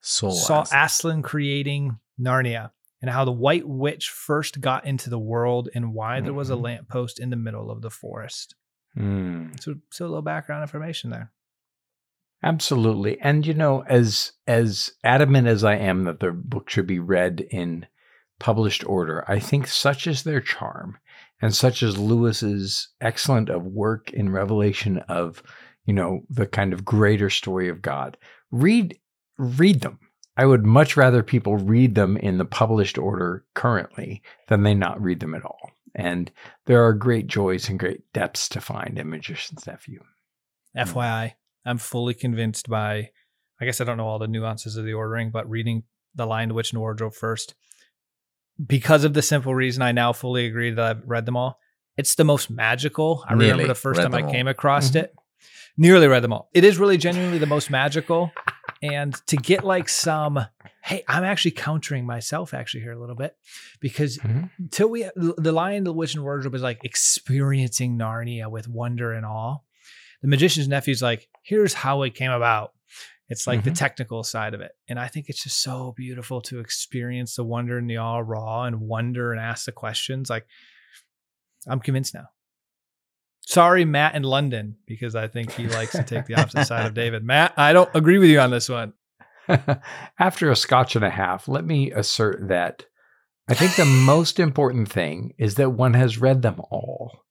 saw, 0.00 0.30
saw 0.30 0.62
Aslan. 0.62 0.84
Aslan 0.84 1.22
creating 1.22 1.98
Narnia 2.20 2.70
and 3.02 3.10
how 3.10 3.24
the 3.24 3.32
White 3.32 3.68
Witch 3.68 4.08
first 4.08 4.60
got 4.60 4.86
into 4.86 5.10
the 5.10 5.18
world 5.18 5.68
and 5.74 5.92
why 5.92 6.16
mm-hmm. 6.16 6.24
there 6.24 6.34
was 6.34 6.48
a 6.48 6.54
mm-hmm. 6.54 6.62
lamppost 6.62 7.18
in 7.18 7.30
the 7.30 7.36
middle 7.36 7.70
of 7.70 7.82
the 7.82 7.90
forest. 7.90 8.54
Mm. 8.96 9.60
So, 9.60 9.74
so 9.90 10.04
a 10.04 10.06
little 10.06 10.22
background 10.22 10.62
information 10.62 11.10
there. 11.10 11.32
Absolutely, 12.44 13.20
and 13.20 13.46
you 13.46 13.54
know, 13.54 13.84
as 13.88 14.32
as 14.48 14.92
adamant 15.04 15.46
as 15.46 15.62
I 15.62 15.76
am 15.76 16.04
that 16.04 16.18
the 16.18 16.32
book 16.32 16.68
should 16.68 16.88
be 16.88 16.98
read 16.98 17.46
in 17.50 17.86
published 18.40 18.84
order, 18.84 19.24
I 19.28 19.38
think 19.38 19.68
such 19.68 20.08
is 20.08 20.24
their 20.24 20.40
charm, 20.40 20.98
and 21.40 21.54
such 21.54 21.84
is 21.84 21.98
Lewis's 21.98 22.88
excellent 23.00 23.48
of 23.48 23.64
work 23.64 24.12
in 24.12 24.32
revelation 24.32 24.98
of, 25.08 25.40
you 25.86 25.94
know, 25.94 26.22
the 26.28 26.46
kind 26.46 26.72
of 26.72 26.84
greater 26.84 27.30
story 27.30 27.68
of 27.68 27.80
God. 27.80 28.16
Read 28.50 28.98
read 29.38 29.80
them 29.80 30.00
I 30.36 30.46
would 30.46 30.64
much 30.64 30.96
rather 30.96 31.22
people 31.22 31.56
read 31.56 31.94
them 31.94 32.16
in 32.16 32.38
the 32.38 32.44
published 32.44 32.96
order 32.96 33.44
currently 33.54 34.22
than 34.48 34.62
they 34.62 34.74
not 34.74 35.02
read 35.02 35.20
them 35.20 35.34
at 35.34 35.44
all. 35.44 35.70
And 35.94 36.30
there 36.64 36.84
are 36.86 36.94
great 36.94 37.26
joys 37.26 37.68
and 37.68 37.78
great 37.78 38.10
depths 38.14 38.48
to 38.50 38.60
find 38.60 38.98
in 38.98 39.10
Magician's 39.10 39.66
Nephew. 39.66 40.02
FYI, 40.76 41.32
I'm 41.66 41.76
fully 41.76 42.14
convinced 42.14 42.70
by, 42.70 43.10
I 43.60 43.64
guess 43.66 43.80
I 43.80 43.84
don't 43.84 43.98
know 43.98 44.06
all 44.06 44.18
the 44.18 44.26
nuances 44.26 44.76
of 44.76 44.86
the 44.86 44.94
ordering, 44.94 45.30
but 45.30 45.48
reading 45.50 45.82
The 46.14 46.26
Lion, 46.26 46.48
the 46.48 46.54
Witch, 46.54 46.72
and 46.72 46.78
the 46.78 46.80
Wardrobe 46.80 47.14
first, 47.14 47.54
because 48.64 49.04
of 49.04 49.12
the 49.12 49.20
simple 49.20 49.54
reason 49.54 49.82
I 49.82 49.92
now 49.92 50.14
fully 50.14 50.46
agree 50.46 50.70
that 50.70 50.84
I've 50.84 51.02
read 51.04 51.26
them 51.26 51.36
all. 51.36 51.58
It's 51.98 52.14
the 52.14 52.24
most 52.24 52.50
magical. 52.50 53.22
I 53.28 53.34
Nearly 53.34 53.50
remember 53.50 53.68
the 53.68 53.74
first 53.74 54.00
time 54.00 54.14
I 54.14 54.30
came 54.30 54.48
across 54.48 54.88
mm-hmm. 54.88 54.98
it. 54.98 55.14
Nearly 55.76 56.06
read 56.06 56.22
them 56.22 56.32
all. 56.32 56.48
It 56.54 56.64
is 56.64 56.78
really 56.78 56.96
genuinely 56.96 57.38
the 57.38 57.46
most 57.46 57.70
magical 57.70 58.32
and 58.82 59.14
to 59.26 59.36
get 59.36 59.64
like 59.64 59.88
some 59.88 60.44
hey 60.82 61.04
i'm 61.08 61.24
actually 61.24 61.52
countering 61.52 62.04
myself 62.04 62.52
actually 62.52 62.80
here 62.80 62.92
a 62.92 63.00
little 63.00 63.14
bit 63.14 63.36
because 63.80 64.18
mm-hmm. 64.18 64.66
till 64.70 64.88
we 64.88 65.08
the 65.16 65.52
lion 65.52 65.84
the 65.84 65.92
witch 65.92 66.14
and 66.14 66.24
wardrobe 66.24 66.54
is 66.54 66.62
like 66.62 66.84
experiencing 66.84 67.96
narnia 67.96 68.50
with 68.50 68.68
wonder 68.68 69.12
and 69.12 69.24
awe 69.24 69.56
the 70.20 70.28
magician's 70.28 70.68
nephew's 70.68 71.02
like 71.02 71.28
here's 71.42 71.74
how 71.74 72.02
it 72.02 72.14
came 72.14 72.32
about 72.32 72.72
it's 73.28 73.46
like 73.46 73.60
mm-hmm. 73.60 73.70
the 73.70 73.74
technical 73.74 74.24
side 74.24 74.52
of 74.52 74.60
it 74.60 74.72
and 74.88 74.98
i 74.98 75.06
think 75.06 75.28
it's 75.28 75.42
just 75.42 75.62
so 75.62 75.94
beautiful 75.96 76.40
to 76.40 76.58
experience 76.58 77.36
the 77.36 77.44
wonder 77.44 77.78
and 77.78 77.88
the 77.88 77.96
awe 77.96 78.18
raw 78.18 78.64
and 78.64 78.80
wonder 78.80 79.32
and 79.32 79.40
ask 79.40 79.64
the 79.64 79.72
questions 79.72 80.28
like 80.28 80.46
i'm 81.68 81.80
convinced 81.80 82.14
now 82.14 82.26
Sorry, 83.44 83.84
Matt 83.84 84.14
in 84.14 84.22
London, 84.22 84.76
because 84.86 85.14
I 85.14 85.28
think 85.28 85.52
he 85.52 85.66
likes 85.66 85.92
to 85.92 86.04
take 86.04 86.26
the 86.26 86.36
opposite 86.36 86.64
side 86.66 86.86
of 86.86 86.94
David. 86.94 87.24
Matt, 87.24 87.54
I 87.56 87.72
don't 87.72 87.90
agree 87.94 88.18
with 88.18 88.30
you 88.30 88.40
on 88.40 88.50
this 88.50 88.68
one. 88.68 88.94
After 90.18 90.50
a 90.50 90.56
scotch 90.56 90.94
and 90.96 91.04
a 91.04 91.10
half, 91.10 91.48
let 91.48 91.64
me 91.64 91.90
assert 91.90 92.48
that 92.48 92.86
I 93.48 93.54
think 93.54 93.74
the 93.74 93.84
most 93.84 94.38
important 94.38 94.90
thing 94.90 95.34
is 95.38 95.56
that 95.56 95.70
one 95.70 95.94
has 95.94 96.20
read 96.20 96.42
them 96.42 96.60
all. 96.70 97.24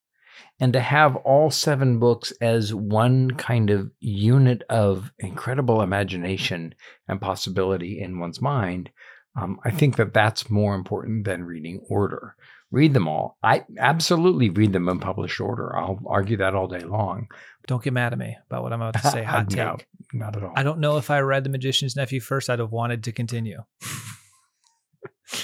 And 0.59 0.73
to 0.73 0.79
have 0.79 1.15
all 1.15 1.49
seven 1.49 1.97
books 1.97 2.31
as 2.41 2.75
one 2.75 3.31
kind 3.31 3.71
of 3.71 3.89
unit 3.99 4.61
of 4.69 5.11
incredible 5.17 5.81
imagination 5.81 6.75
and 7.07 7.21
possibility 7.21 7.99
in 7.99 8.19
one's 8.19 8.41
mind, 8.41 8.91
um, 9.35 9.59
I 9.63 9.71
think 9.71 9.95
that 9.95 10.13
that's 10.13 10.51
more 10.51 10.75
important 10.75 11.25
than 11.25 11.45
reading 11.45 11.81
order 11.89 12.35
read 12.71 12.93
them 12.93 13.07
all. 13.07 13.37
I 13.43 13.65
absolutely 13.77 14.49
read 14.49 14.73
them 14.73 14.89
in 14.89 14.99
published 14.99 15.39
order. 15.39 15.75
I'll 15.75 15.99
argue 16.05 16.37
that 16.37 16.55
all 16.55 16.67
day 16.67 16.79
long. 16.79 17.27
Don't 17.67 17.83
get 17.83 17.93
mad 17.93 18.13
at 18.13 18.19
me 18.19 18.37
about 18.49 18.63
what 18.63 18.73
I'm 18.73 18.81
about 18.81 19.01
to 19.01 19.11
say. 19.11 19.23
Hot 19.25 19.49
take. 19.49 19.57
No, 19.57 19.77
not 20.13 20.35
at 20.35 20.43
all. 20.43 20.53
I 20.55 20.63
don't 20.63 20.79
know 20.79 20.97
if 20.97 21.11
I 21.11 21.19
read 21.19 21.43
The 21.43 21.49
Magician's 21.49 21.95
Nephew 21.95 22.19
first, 22.19 22.49
I'd 22.49 22.59
have 22.59 22.71
wanted 22.71 23.03
to 23.03 23.11
continue. 23.11 23.63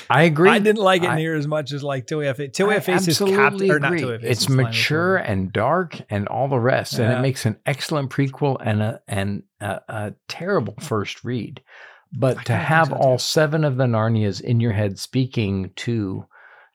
I 0.09 0.23
agree. 0.23 0.49
I 0.49 0.59
didn't 0.59 0.82
like 0.82 1.03
it 1.03 1.09
I, 1.09 1.15
near 1.15 1.36
as 1.36 1.47
much 1.47 1.71
as 1.71 1.84
like 1.84 2.07
Tilly 2.07 2.28
F. 2.28 2.39
Tilly 2.53 2.75
F. 2.75 2.89
is 2.89 3.17
captain, 3.19 3.71
or 3.71 3.80
not 3.80 3.97
Tilly 3.97 4.19
It's 4.21 4.49
mature 4.49 5.17
and 5.17 5.51
dark 5.51 6.01
and 6.09 6.28
all 6.28 6.47
the 6.47 6.59
rest, 6.59 6.93
yeah. 6.93 7.05
and 7.05 7.13
it 7.13 7.21
makes 7.21 7.45
an 7.45 7.57
excellent 7.65 8.09
prequel 8.09 8.57
and 8.59 8.82
a 8.82 9.01
and 9.07 9.43
a, 9.61 9.82
a 9.88 10.13
terrible 10.28 10.75
first 10.82 11.23
read. 11.23 11.61
But 12.11 12.38
I 12.38 12.43
to 12.43 12.55
have 12.55 12.91
all 12.91 13.17
seven 13.17 13.63
of 13.63 13.78
the 13.78 13.86
Narnias 13.86 14.41
in 14.41 14.59
your 14.59 14.73
head 14.73 14.99
speaking 14.99 15.71
to 15.78 16.25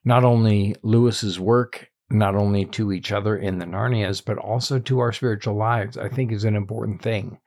not 0.05 0.24
only 0.24 0.74
Lewis's 0.82 1.38
work, 1.38 1.88
not 2.11 2.34
only 2.34 2.64
to 2.66 2.92
each 2.92 3.12
other 3.12 3.36
in 3.36 3.59
the 3.59 3.64
Narnias, 3.64 4.24
but 4.24 4.38
also 4.38 4.78
to 4.80 4.98
our 5.00 5.12
spiritual 5.12 5.57
lives, 5.57 5.96
I 5.96 6.09
think 6.09 6.32
is 6.32 6.44
an 6.44 6.57
important 6.57 7.03
thing. 7.03 7.38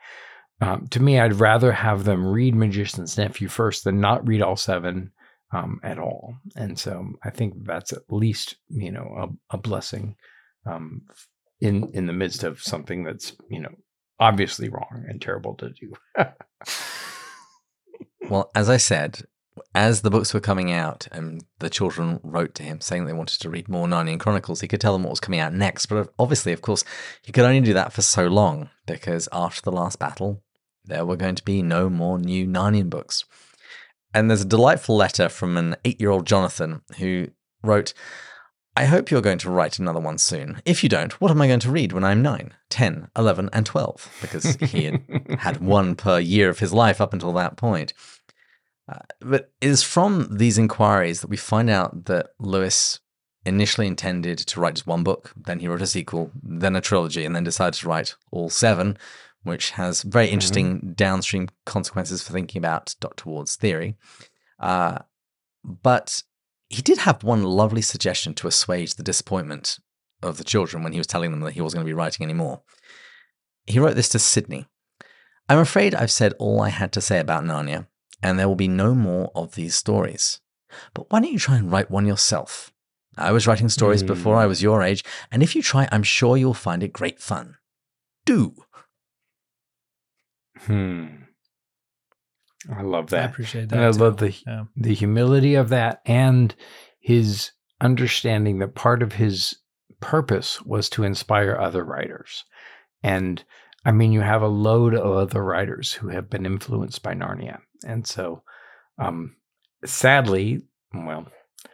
um, 0.62 0.88
to 0.88 1.01
me, 1.01 1.20
I'd 1.20 1.39
rather 1.39 1.72
have 1.72 2.06
them 2.06 2.26
read 2.26 2.56
Magician's 2.56 3.18
Nephew 3.18 3.47
first 3.49 3.84
than 3.84 3.99
not 3.99 4.28
read 4.28 4.41
all 4.41 4.56
seven 4.56 5.12
um, 5.51 5.80
at 5.84 5.99
all. 5.99 6.36
And 6.56 6.78
so 6.80 7.14
I 7.24 7.30
think 7.30 7.66
that's 7.66 7.93
at 7.93 8.03
least 8.10 8.56
you 8.70 8.91
know 8.91 9.38
a, 9.51 9.56
a 9.56 9.58
blessing 9.58 10.16
um, 10.66 11.03
in 11.60 11.91
in 11.93 12.08
the 12.08 12.14
midst 12.14 12.43
of 12.43 12.62
something 12.62 13.03
that's 13.03 13.36
you 13.49 13.60
know 13.60 13.74
obviously 14.20 14.70
wrong 14.70 15.06
and 15.08 15.22
terrible 15.22 15.56
to 15.56 15.70
do. 15.70 15.93
well, 18.30 18.49
as 18.56 18.70
I 18.70 18.78
said, 18.78 19.22
as 19.74 20.01
the 20.01 20.10
books 20.10 20.34
were 20.34 20.39
coming 20.39 20.72
out 20.72 21.08
and 21.12 21.43
the 21.60 21.70
children 21.70 22.20
wrote 22.24 22.56
to 22.56 22.64
him 22.64 22.82
saying 22.82 23.06
they 23.06 23.14
wanted 23.14 23.39
to 23.41 23.49
read 23.49 23.70
more 23.70 23.88
Narnian 23.88 24.20
Chronicles, 24.20 24.62
he 24.62 24.68
could 24.68 24.82
tell 24.82 24.93
them 24.93 25.03
what 25.03 25.12
was 25.12 25.20
coming 25.20 25.39
out 25.39 25.53
next. 25.53 25.86
But 25.88 25.97
uh, 25.97 26.06
obviously, 26.20 26.51
of 26.53 26.62
course, 26.62 26.84
he 27.22 27.32
could 27.32 27.45
only 27.45 27.62
do 27.62 27.74
that 27.74 27.93
for 27.93 28.01
so 28.01 28.28
long 28.28 28.70
because 28.86 29.30
after 29.32 29.62
the 29.62 29.72
last 29.72 29.99
battle, 29.99 30.41
there 30.84 31.06
were 31.06 31.16
going 31.16 31.36
to 31.36 31.43
be 31.43 31.62
no 31.62 31.89
more 31.89 32.20
new 32.20 32.45
Narnian 32.45 32.89
books. 32.89 33.26
And 34.14 34.30
there's 34.30 34.41
a 34.41 34.45
delightful 34.45 34.95
letter 34.95 35.30
from 35.30 35.58
an 35.58 35.76
eight 35.84 35.99
year 35.99 36.10
old 36.10 36.26
Jonathan 36.26 36.82
who 36.97 37.30
wrote, 37.64 37.93
I 38.78 38.86
hope 38.86 39.10
you're 39.10 39.22
going 39.22 39.38
to 39.39 39.49
write 39.49 39.80
another 39.80 40.01
one 40.01 40.18
soon. 40.18 40.62
If 40.66 40.84
you 40.84 40.89
don't, 40.89 41.14
what 41.22 41.32
am 41.32 41.41
I 41.41 41.47
going 41.47 41.62
to 41.62 41.72
read 41.72 41.93
when 41.93 42.03
I'm 42.03 42.22
9, 42.22 42.53
10, 42.70 43.08
11, 43.16 43.49
and 43.53 43.66
12? 43.66 44.18
Because 44.22 44.56
he 44.56 44.86
had 44.86 45.01
had 45.39 45.58
one 45.62 45.95
per 45.95 46.20
year 46.20 46.49
of 46.49 46.60
his 46.60 46.74
life 46.74 46.99
up 46.99 47.14
until 47.14 47.32
that 47.34 47.56
point. 47.56 47.93
Uh, 48.88 49.00
but 49.20 49.52
it 49.62 49.68
is 49.68 49.84
from 49.84 50.28
these 50.38 50.58
inquiries 50.58 51.22
that 51.22 51.30
we 51.30 51.38
find 51.38 51.70
out 51.70 52.06
that 52.06 52.28
Lewis 52.40 53.00
initially 53.46 53.88
intended 53.88 54.38
to 54.40 54.60
write 54.60 54.76
just 54.76 54.88
one 54.88 55.04
book, 55.04 55.32
then 55.36 55.60
he 55.60 55.68
wrote 55.68 55.82
a 55.82 55.88
sequel, 55.88 56.32
then 56.42 56.76
a 56.76 56.82
trilogy, 56.82 57.26
and 57.26 57.36
then 57.36 57.44
decided 57.44 57.74
to 57.76 57.88
write 57.88 58.16
all 58.32 58.50
seven, 58.50 58.98
which 59.44 59.72
has 59.72 60.02
very 60.02 60.26
mm-hmm. 60.26 60.34
interesting 60.34 60.78
mm-hmm. 60.78 60.92
downstream 60.94 61.48
consequences 61.66 62.22
for 62.22 62.34
thinking 62.34 62.60
about 62.60 62.96
Dr. 63.00 63.30
Ward's 63.30 63.56
theory. 63.56 63.96
Uh, 64.60 65.00
but 65.64 66.24
he 66.70 66.82
did 66.82 67.00
have 67.00 67.24
one 67.24 67.44
lovely 67.44 67.82
suggestion 67.82 68.34
to 68.36 68.48
assuage 68.48 68.96
the 68.96 69.04
disappointment 69.04 69.80
of 70.22 70.38
the 70.38 70.44
children 70.44 70.84
when 70.84 70.94
he 70.94 71.00
was 71.00 71.08
telling 71.08 71.32
them 71.32 71.42
that 71.42 71.54
he 71.54 71.62
wasn't 71.62 71.78
going 71.78 71.86
to 71.86 71.90
be 71.90 71.94
writing 71.94 72.24
anymore. 72.24 72.62
He 73.66 73.80
wrote 73.80 73.96
this 73.96 74.10
to 74.10 74.20
Sidney 74.20 74.68
I'm 75.48 75.60
afraid 75.60 75.94
I've 75.94 76.12
said 76.12 76.34
all 76.40 76.62
I 76.62 76.70
had 76.70 76.92
to 76.94 77.02
say 77.02 77.20
about 77.20 77.44
Narnia, 77.44 77.88
and 78.22 78.38
there 78.39 78.47
will 78.47 78.55
be 78.55 78.68
no 78.68 78.95
more 78.95 79.32
of 79.36 79.55
these 79.55 79.76
stories. 79.76 80.39
But 80.93 81.09
why 81.09 81.20
don't 81.20 81.32
you 81.32 81.39
try 81.39 81.57
and 81.57 81.72
write 81.72 81.91
one 81.91 82.05
yourself? 82.05 82.72
I 83.18 83.32
was 83.32 83.47
writing 83.47 83.70
stories 83.70 84.03
mm. 84.03 84.07
before 84.07 84.36
I 84.36 84.45
was 84.45 84.61
your 84.61 84.84
age, 84.84 85.03
and 85.32 85.41
if 85.41 85.55
you 85.55 85.61
try, 85.61 85.88
I'm 85.91 86.03
sure 86.03 86.36
you'll 86.36 86.53
find 86.53 86.84
it 86.84 86.91
great 86.91 87.20
fun. 87.20 87.55
Do. 88.26 88.55
Hmm. 90.59 91.07
I 92.72 92.82
love 92.82 93.09
that. 93.11 93.22
I 93.22 93.26
appreciate 93.26 93.70
that. 93.70 93.76
And 93.76 93.86
I 93.86 93.91
too. 93.91 93.99
love 93.99 94.18
the 94.18 94.36
yeah. 94.45 94.63
the 94.76 94.93
humility 94.93 95.55
of 95.55 95.70
that 95.70 96.01
and 96.05 96.53
his 96.99 97.51
understanding 97.82 98.59
that 98.59 98.76
part 98.76 99.03
of 99.03 99.13
his 99.13 99.57
purpose 99.99 100.61
was 100.63 100.89
to 100.89 101.03
inspire 101.03 101.55
other 101.55 101.84
writers. 101.84 102.43
And 103.03 103.43
I 103.86 103.91
mean, 103.91 104.11
you 104.11 104.22
have 104.22 104.41
a 104.41 104.47
load 104.47 104.95
of 104.95 105.05
other 105.05 105.43
writers 105.43 105.93
who 105.93 106.07
have 106.09 106.30
been 106.30 106.45
influenced 106.45 107.03
by 107.03 107.13
Narnia. 107.13 107.59
And 107.86 108.06
so, 108.06 108.44
um, 108.98 109.36
sadly, 109.84 110.64
well, 110.94 111.28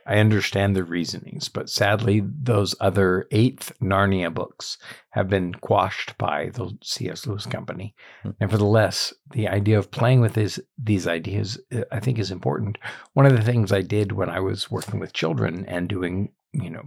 I 0.06 0.18
understand 0.18 0.76
the 0.76 0.84
reasonings, 0.84 1.50
but 1.50 1.70
sadly, 1.70 2.22
those 2.26 2.76
other 2.80 3.28
eighth 3.32 3.74
Narnia 3.82 4.34
books 4.34 4.78
have 5.12 5.30
been 5.30 5.54
quashed 5.54 6.18
by 6.18 6.50
the 6.54 6.78
C.S. 6.84 7.28
Lewis 7.28 7.46
Company. 7.46 7.96
Mm-hmm. 8.20 8.32
Nevertheless, 8.40 9.14
the 9.32 9.48
idea 9.48 9.78
of 9.78 9.92
playing 9.92 10.22
with 10.22 10.34
these 10.34 10.60
these 10.78 11.08
ideas, 11.08 11.60
uh, 11.74 11.82
I 11.92 12.00
think, 12.00 12.20
is 12.20 12.32
important. 12.32 12.78
One 13.14 13.26
of 13.26 13.36
the 13.36 13.44
things 13.44 13.72
I 13.72 13.82
did 13.82 14.12
when 14.12 14.30
I 14.30 14.40
was 14.40 14.72
working 14.72 15.00
with 15.00 15.14
children 15.14 15.66
and 15.66 15.88
doing, 15.88 16.34
you 16.54 16.70
know, 16.70 16.84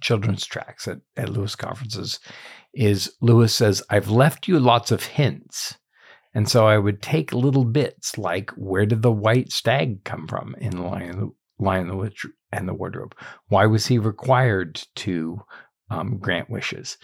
children's 0.00 0.46
tracks 0.46 0.88
at, 0.88 0.98
at 1.16 1.28
Lewis 1.28 1.54
conferences, 1.54 2.20
is 2.74 3.14
Lewis 3.20 3.54
says, 3.54 3.82
"I've 3.90 4.10
left 4.10 4.48
you 4.48 4.58
lots 4.58 4.90
of 4.90 5.04
hints." 5.04 5.76
And 6.34 6.48
so 6.48 6.66
I 6.66 6.78
would 6.78 7.02
take 7.02 7.32
little 7.32 7.64
bits 7.64 8.16
like 8.16 8.50
where 8.52 8.86
did 8.86 9.02
the 9.02 9.12
white 9.12 9.52
stag 9.52 10.04
come 10.04 10.26
from 10.26 10.54
in 10.58 10.76
the 10.76 10.82
Lion 10.82 11.32
Lion 11.58 11.88
the 11.88 11.96
Witch 11.96 12.26
and 12.50 12.68
the 12.68 12.74
Wardrobe? 12.74 13.14
Why 13.48 13.66
was 13.66 13.86
he 13.86 13.98
required 13.98 14.82
to 14.96 15.42
um, 15.90 16.18
grant 16.18 16.50
wishes? 16.50 16.96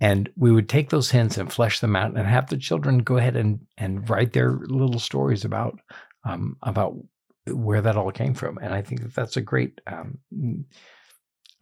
And 0.00 0.28
we 0.36 0.52
would 0.52 0.68
take 0.68 0.90
those 0.90 1.10
hints 1.10 1.38
and 1.38 1.52
flesh 1.52 1.80
them 1.80 1.96
out 1.96 2.16
and 2.16 2.26
have 2.26 2.48
the 2.48 2.58
children 2.58 2.98
go 2.98 3.16
ahead 3.16 3.36
and, 3.36 3.60
and 3.78 4.08
write 4.10 4.32
their 4.32 4.52
little 4.52 4.98
stories 4.98 5.44
about 5.44 5.80
um, 6.24 6.56
about 6.62 6.94
where 7.46 7.80
that 7.80 7.96
all 7.96 8.10
came 8.10 8.34
from. 8.34 8.58
And 8.58 8.74
I 8.74 8.82
think 8.82 9.02
that 9.02 9.14
that's 9.14 9.36
a 9.36 9.42
great 9.42 9.80
um, 9.86 10.18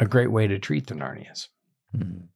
a 0.00 0.06
great 0.06 0.30
way 0.30 0.46
to 0.46 0.58
treat 0.58 0.86
the 0.86 0.94
Narnias. 0.94 1.48
Mm. 1.96 2.28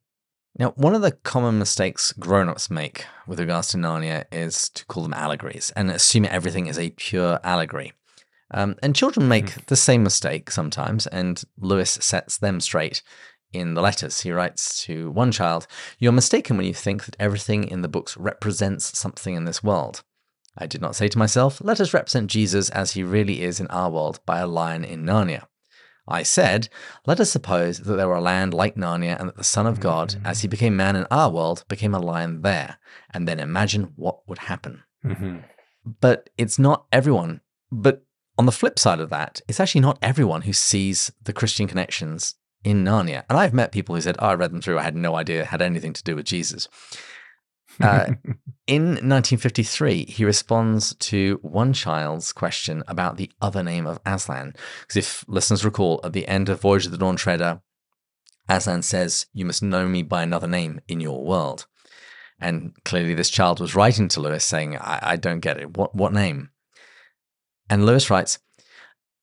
Now, 0.58 0.70
one 0.76 0.94
of 0.94 1.02
the 1.02 1.12
common 1.12 1.58
mistakes 1.58 2.12
grown-ups 2.12 2.70
make 2.70 3.04
with 3.26 3.38
regards 3.38 3.68
to 3.68 3.76
Narnia 3.76 4.24
is 4.32 4.70
to 4.70 4.86
call 4.86 5.02
them 5.02 5.12
allegories 5.12 5.70
and 5.76 5.90
assume 5.90 6.24
everything 6.24 6.66
is 6.66 6.78
a 6.78 6.90
pure 6.90 7.38
allegory. 7.44 7.92
Um, 8.52 8.76
and 8.82 8.96
children 8.96 9.28
make 9.28 9.46
mm. 9.46 9.66
the 9.66 9.76
same 9.76 10.02
mistake 10.02 10.50
sometimes, 10.50 11.06
and 11.08 11.42
Lewis 11.58 11.98
sets 12.00 12.38
them 12.38 12.60
straight 12.60 13.02
in 13.52 13.74
the 13.74 13.82
letters. 13.82 14.20
He 14.20 14.32
writes 14.32 14.82
to 14.84 15.10
one 15.10 15.30
child 15.30 15.66
You're 15.98 16.12
mistaken 16.12 16.56
when 16.56 16.66
you 16.66 16.74
think 16.74 17.04
that 17.04 17.16
everything 17.18 17.64
in 17.64 17.82
the 17.82 17.88
books 17.88 18.16
represents 18.16 18.98
something 18.98 19.34
in 19.34 19.44
this 19.44 19.62
world. 19.62 20.04
I 20.56 20.66
did 20.66 20.80
not 20.80 20.96
say 20.96 21.08
to 21.08 21.18
myself, 21.18 21.60
Let 21.62 21.80
us 21.80 21.92
represent 21.92 22.30
Jesus 22.30 22.70
as 22.70 22.92
he 22.92 23.02
really 23.02 23.42
is 23.42 23.60
in 23.60 23.66
our 23.66 23.90
world 23.90 24.20
by 24.24 24.38
a 24.38 24.46
lion 24.46 24.84
in 24.84 25.04
Narnia. 25.04 25.46
I 26.08 26.22
said, 26.22 26.68
Let 27.06 27.20
us 27.20 27.30
suppose 27.30 27.78
that 27.78 27.94
there 27.94 28.08
were 28.08 28.16
a 28.16 28.20
land 28.20 28.54
like 28.54 28.76
Narnia 28.76 29.18
and 29.18 29.28
that 29.28 29.36
the 29.36 29.44
Son 29.44 29.66
of 29.66 29.80
God, 29.80 30.10
mm-hmm. 30.10 30.26
as 30.26 30.42
he 30.42 30.48
became 30.48 30.76
man 30.76 30.96
in 30.96 31.06
our 31.10 31.30
world, 31.30 31.64
became 31.68 31.94
a 31.94 31.98
lion 31.98 32.42
there, 32.42 32.78
and 33.12 33.26
then 33.26 33.40
imagine 33.40 33.92
what 33.96 34.28
would 34.28 34.38
happen. 34.38 34.82
Mm-hmm. 35.04 35.38
But 36.00 36.30
it's 36.36 36.58
not 36.58 36.86
everyone. 36.92 37.40
But 37.70 38.04
on 38.38 38.46
the 38.46 38.52
flip 38.52 38.78
side 38.78 39.00
of 39.00 39.10
that, 39.10 39.40
it's 39.48 39.60
actually 39.60 39.80
not 39.80 39.98
everyone 40.02 40.42
who 40.42 40.52
sees 40.52 41.12
the 41.22 41.32
Christian 41.32 41.66
connections 41.66 42.34
in 42.64 42.84
Narnia. 42.84 43.24
And 43.28 43.38
I've 43.38 43.54
met 43.54 43.72
people 43.72 43.94
who 43.94 44.00
said, 44.00 44.16
oh, 44.18 44.26
I 44.26 44.34
read 44.34 44.52
them 44.52 44.60
through. 44.60 44.78
I 44.78 44.82
had 44.82 44.96
no 44.96 45.14
idea 45.14 45.42
it 45.42 45.46
had 45.46 45.62
anything 45.62 45.92
to 45.92 46.02
do 46.02 46.16
with 46.16 46.26
Jesus. 46.26 46.68
Uh, 47.80 48.06
in 48.66 48.82
1953, 48.86 50.06
he 50.06 50.24
responds 50.24 50.94
to 50.96 51.38
one 51.42 51.72
child's 51.72 52.32
question 52.32 52.82
about 52.88 53.16
the 53.16 53.30
other 53.40 53.62
name 53.62 53.86
of 53.86 54.00
Aslan. 54.04 54.54
Because 54.80 54.96
if 54.96 55.24
listeners 55.28 55.64
recall, 55.64 56.00
at 56.04 56.12
the 56.12 56.26
end 56.26 56.48
of 56.48 56.60
Voyage 56.60 56.86
of 56.86 56.92
the 56.92 56.98
Dawn 56.98 57.16
Treader, 57.16 57.60
Aslan 58.48 58.82
says, 58.82 59.26
You 59.32 59.44
must 59.44 59.62
know 59.62 59.88
me 59.88 60.02
by 60.02 60.22
another 60.22 60.46
name 60.46 60.80
in 60.88 61.00
your 61.00 61.24
world. 61.24 61.66
And 62.38 62.72
clearly, 62.84 63.14
this 63.14 63.30
child 63.30 63.60
was 63.60 63.74
writing 63.74 64.08
to 64.08 64.20
Lewis 64.20 64.44
saying, 64.44 64.76
I, 64.76 64.98
I 65.02 65.16
don't 65.16 65.40
get 65.40 65.58
it. 65.58 65.76
What, 65.76 65.94
what 65.94 66.12
name? 66.12 66.50
And 67.68 67.86
Lewis 67.86 68.10
writes 68.10 68.38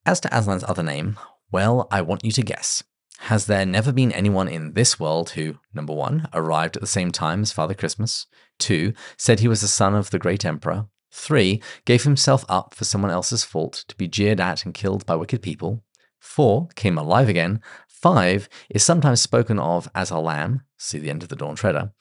As 0.05 0.19
to 0.21 0.33
Aslan's 0.33 0.63
other 0.63 0.83
name, 0.83 1.17
well, 1.51 1.87
I 1.91 2.01
want 2.01 2.25
you 2.25 2.31
to 2.31 2.41
guess. 2.41 2.83
Has 3.27 3.45
there 3.45 3.65
never 3.65 3.93
been 3.93 4.11
anyone 4.11 4.49
in 4.49 4.73
this 4.73 4.99
world 4.99 5.29
who, 5.29 5.57
number 5.73 5.93
one, 5.93 6.27
arrived 6.33 6.75
at 6.75 6.81
the 6.81 6.87
same 6.87 7.09
time 7.09 7.43
as 7.43 7.53
Father 7.53 7.73
Christmas, 7.73 8.25
two, 8.59 8.91
said 9.17 9.39
he 9.39 9.47
was 9.47 9.61
the 9.61 9.69
son 9.69 9.95
of 9.95 10.09
the 10.09 10.19
great 10.19 10.43
emperor, 10.43 10.87
three, 11.09 11.61
gave 11.85 12.03
himself 12.03 12.43
up 12.49 12.73
for 12.73 12.83
someone 12.83 13.11
else's 13.11 13.45
fault 13.45 13.85
to 13.87 13.95
be 13.95 14.09
jeered 14.09 14.41
at 14.41 14.65
and 14.65 14.73
killed 14.73 15.05
by 15.05 15.15
wicked 15.15 15.41
people, 15.41 15.85
four, 16.19 16.67
came 16.75 16.97
alive 16.97 17.29
again, 17.29 17.61
five, 17.87 18.49
is 18.69 18.83
sometimes 18.83 19.21
spoken 19.21 19.57
of 19.57 19.89
as 19.95 20.11
a 20.11 20.19
lamb, 20.19 20.63
see 20.77 20.99
the 20.99 21.09
end 21.09 21.23
of 21.23 21.29
the 21.29 21.37
Dawn 21.37 21.55
Treader. 21.55 21.93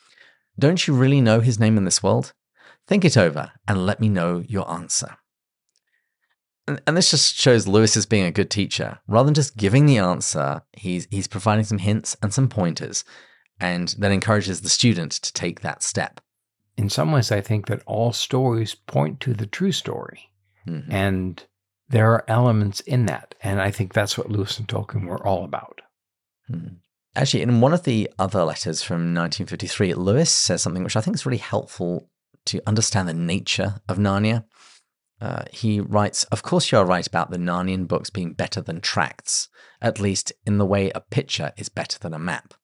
Don't 0.58 0.88
you 0.88 0.92
really 0.92 1.20
know 1.20 1.38
his 1.38 1.60
name 1.60 1.76
in 1.76 1.84
this 1.84 2.02
world? 2.02 2.32
Think 2.88 3.04
it 3.04 3.16
over 3.16 3.52
and 3.68 3.86
let 3.86 4.00
me 4.00 4.08
know 4.08 4.42
your 4.48 4.68
answer. 4.68 5.18
And, 6.66 6.96
this 6.96 7.10
just 7.10 7.34
shows 7.34 7.66
Lewis 7.66 7.96
as 7.96 8.06
being 8.06 8.24
a 8.24 8.32
good 8.32 8.50
teacher. 8.50 9.00
Rather 9.08 9.26
than 9.26 9.34
just 9.34 9.56
giving 9.56 9.86
the 9.86 9.98
answer, 9.98 10.62
he's 10.72 11.08
he's 11.10 11.26
providing 11.26 11.64
some 11.64 11.78
hints 11.78 12.16
and 12.22 12.32
some 12.32 12.48
pointers, 12.48 13.04
and 13.58 13.94
then 13.98 14.12
encourages 14.12 14.60
the 14.60 14.68
student 14.68 15.12
to 15.12 15.32
take 15.32 15.60
that 15.60 15.82
step. 15.82 16.20
In 16.76 16.88
some 16.88 17.12
ways, 17.12 17.32
I 17.32 17.40
think 17.40 17.66
that 17.66 17.82
all 17.84 18.12
stories 18.12 18.74
point 18.74 19.20
to 19.20 19.34
the 19.34 19.46
true 19.46 19.72
story, 19.72 20.30
mm-hmm. 20.66 20.90
and 20.90 21.44
there 21.88 22.12
are 22.12 22.24
elements 22.28 22.80
in 22.80 23.06
that, 23.06 23.34
and 23.42 23.60
I 23.60 23.70
think 23.70 23.92
that's 23.92 24.16
what 24.16 24.30
Lewis 24.30 24.58
and 24.58 24.68
Tolkien 24.68 25.06
were 25.06 25.26
all 25.26 25.44
about. 25.44 25.80
Mm-hmm. 26.50 26.76
Actually, 27.14 27.42
in 27.42 27.60
one 27.60 27.74
of 27.74 27.82
the 27.82 28.10
other 28.18 28.44
letters 28.44 28.82
from 28.82 29.14
1953, 29.14 29.94
Lewis 29.94 30.30
says 30.30 30.62
something 30.62 30.82
which 30.82 30.96
I 30.96 31.02
think 31.02 31.14
is 31.14 31.26
really 31.26 31.38
helpful 31.38 32.08
to 32.46 32.62
understand 32.66 33.08
the 33.08 33.14
nature 33.14 33.80
of 33.88 33.98
Narnia. 33.98 34.44
Uh, 35.22 35.44
he 35.52 35.78
writes, 35.78 36.24
Of 36.24 36.42
course, 36.42 36.72
you're 36.72 36.84
right 36.84 37.06
about 37.06 37.30
the 37.30 37.38
Narnian 37.38 37.86
books 37.86 38.10
being 38.10 38.32
better 38.32 38.60
than 38.60 38.80
tracts, 38.80 39.48
at 39.80 40.00
least 40.00 40.32
in 40.44 40.58
the 40.58 40.66
way 40.66 40.90
a 40.90 41.00
picture 41.00 41.52
is 41.56 41.68
better 41.68 41.96
than 42.00 42.12
a 42.12 42.18
map. 42.18 42.54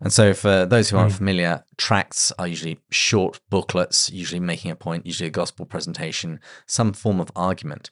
And 0.00 0.10
so, 0.10 0.32
for 0.32 0.64
those 0.64 0.88
who 0.88 0.96
aren't 0.96 1.12
Mm. 1.12 1.18
familiar, 1.18 1.64
tracts 1.76 2.32
are 2.38 2.48
usually 2.48 2.80
short 2.90 3.40
booklets, 3.50 4.10
usually 4.10 4.40
making 4.40 4.70
a 4.70 4.76
point, 4.76 5.04
usually 5.04 5.28
a 5.28 5.30
gospel 5.30 5.66
presentation, 5.66 6.40
some 6.66 6.94
form 6.94 7.20
of 7.20 7.30
argument. 7.36 7.90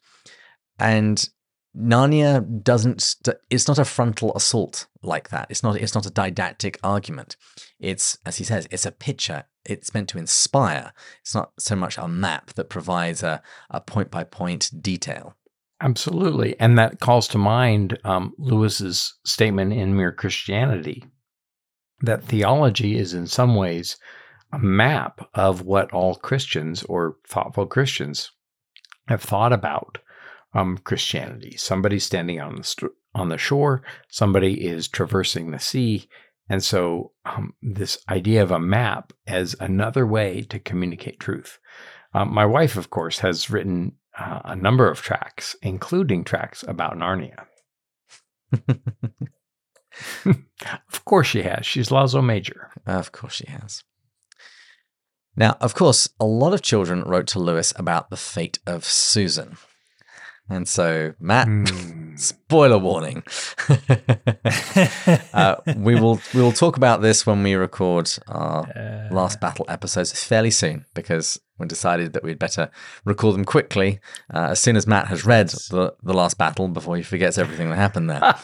And 0.78 1.28
Narnia 1.76 2.62
doesn't. 2.62 3.02
St- 3.02 3.36
it's 3.50 3.68
not 3.68 3.78
a 3.78 3.84
frontal 3.84 4.32
assault 4.34 4.86
like 5.02 5.28
that. 5.28 5.48
It's 5.50 5.62
not. 5.62 5.76
It's 5.76 5.94
not 5.94 6.06
a 6.06 6.10
didactic 6.10 6.78
argument. 6.82 7.36
It's, 7.78 8.16
as 8.24 8.36
he 8.36 8.44
says, 8.44 8.66
it's 8.70 8.86
a 8.86 8.92
picture. 8.92 9.44
It's 9.64 9.94
meant 9.94 10.08
to 10.10 10.18
inspire. 10.18 10.92
It's 11.20 11.34
not 11.34 11.52
so 11.58 11.76
much 11.76 11.98
a 11.98 12.08
map 12.08 12.52
that 12.54 12.68
provides 12.68 13.22
a 13.22 13.42
a 13.70 13.80
point 13.80 14.10
by 14.10 14.24
point 14.24 14.70
detail. 14.80 15.36
Absolutely. 15.80 16.58
And 16.60 16.78
that 16.78 17.00
calls 17.00 17.28
to 17.28 17.38
mind 17.38 17.98
um, 18.04 18.32
Lewis's 18.38 19.14
statement 19.24 19.72
in 19.72 19.96
Mere 19.96 20.12
Christianity 20.12 21.04
that 22.00 22.24
theology 22.24 22.96
is 22.96 23.14
in 23.14 23.26
some 23.26 23.54
ways 23.54 23.96
a 24.52 24.58
map 24.58 25.28
of 25.34 25.62
what 25.62 25.92
all 25.92 26.14
Christians 26.14 26.82
or 26.84 27.16
thoughtful 27.26 27.66
Christians 27.66 28.30
have 29.08 29.22
thought 29.22 29.52
about 29.52 29.98
um, 30.54 30.78
Christianity. 30.78 31.56
Somebody 31.56 31.98
standing 31.98 32.40
on 32.40 32.56
the 32.56 32.64
st- 32.64 32.92
on 33.16 33.28
the 33.28 33.38
shore, 33.38 33.82
somebody 34.08 34.66
is 34.66 34.88
traversing 34.88 35.50
the 35.50 35.58
sea, 35.60 36.08
and 36.48 36.62
so 36.62 37.12
um, 37.24 37.54
this 37.62 37.98
idea 38.08 38.42
of 38.42 38.50
a 38.50 38.60
map 38.60 39.12
as 39.26 39.56
another 39.60 40.06
way 40.06 40.42
to 40.42 40.58
communicate 40.58 41.20
truth. 41.20 41.58
Um, 42.12 42.32
my 42.32 42.44
wife, 42.46 42.76
of 42.76 42.90
course, 42.90 43.18
has 43.20 43.50
written 43.50 43.92
uh, 44.18 44.40
a 44.44 44.56
number 44.56 44.88
of 44.88 45.00
tracks, 45.00 45.56
including 45.62 46.24
tracks 46.24 46.62
about 46.66 46.96
Narnia. 46.96 47.46
of 50.26 51.04
course, 51.04 51.26
she 51.26 51.42
has. 51.42 51.66
She's 51.66 51.90
Lazo 51.90 52.22
Major. 52.22 52.70
Of 52.86 53.10
course 53.12 53.34
she 53.34 53.46
has. 53.48 53.82
Now, 55.36 55.56
of 55.60 55.74
course, 55.74 56.08
a 56.20 56.24
lot 56.24 56.54
of 56.54 56.62
children 56.62 57.02
wrote 57.02 57.26
to 57.28 57.40
Lewis 57.40 57.72
about 57.76 58.10
the 58.10 58.16
fate 58.16 58.58
of 58.66 58.84
Susan. 58.84 59.56
And 60.48 60.68
so, 60.68 61.14
Matt, 61.18 61.48
Mm. 61.48 62.18
spoiler 62.18 62.78
warning. 62.78 63.22
uh, 65.32 65.56
we 65.76 65.94
will 65.94 66.20
we 66.34 66.42
will 66.42 66.52
talk 66.52 66.76
about 66.76 67.00
this 67.00 67.26
when 67.26 67.42
we 67.42 67.54
record 67.54 68.10
our 68.28 68.62
Uh, 68.68 69.08
last 69.14 69.40
battle 69.40 69.64
episodes 69.68 70.12
fairly 70.22 70.50
soon 70.50 70.84
because 70.94 71.40
we 71.58 71.66
decided 71.66 72.12
that 72.12 72.22
we'd 72.22 72.38
better 72.38 72.70
record 73.04 73.34
them 73.34 73.44
quickly 73.44 74.00
uh, 74.34 74.48
as 74.50 74.60
soon 74.60 74.76
as 74.76 74.86
Matt 74.86 75.06
has 75.06 75.24
read 75.24 75.48
the, 75.48 75.94
the 76.02 76.12
last 76.12 76.36
battle 76.36 76.68
before 76.68 76.96
he 76.96 77.02
forgets 77.02 77.38
everything 77.38 77.70
that 77.70 77.76
happened 77.76 78.10
there. 78.10 78.34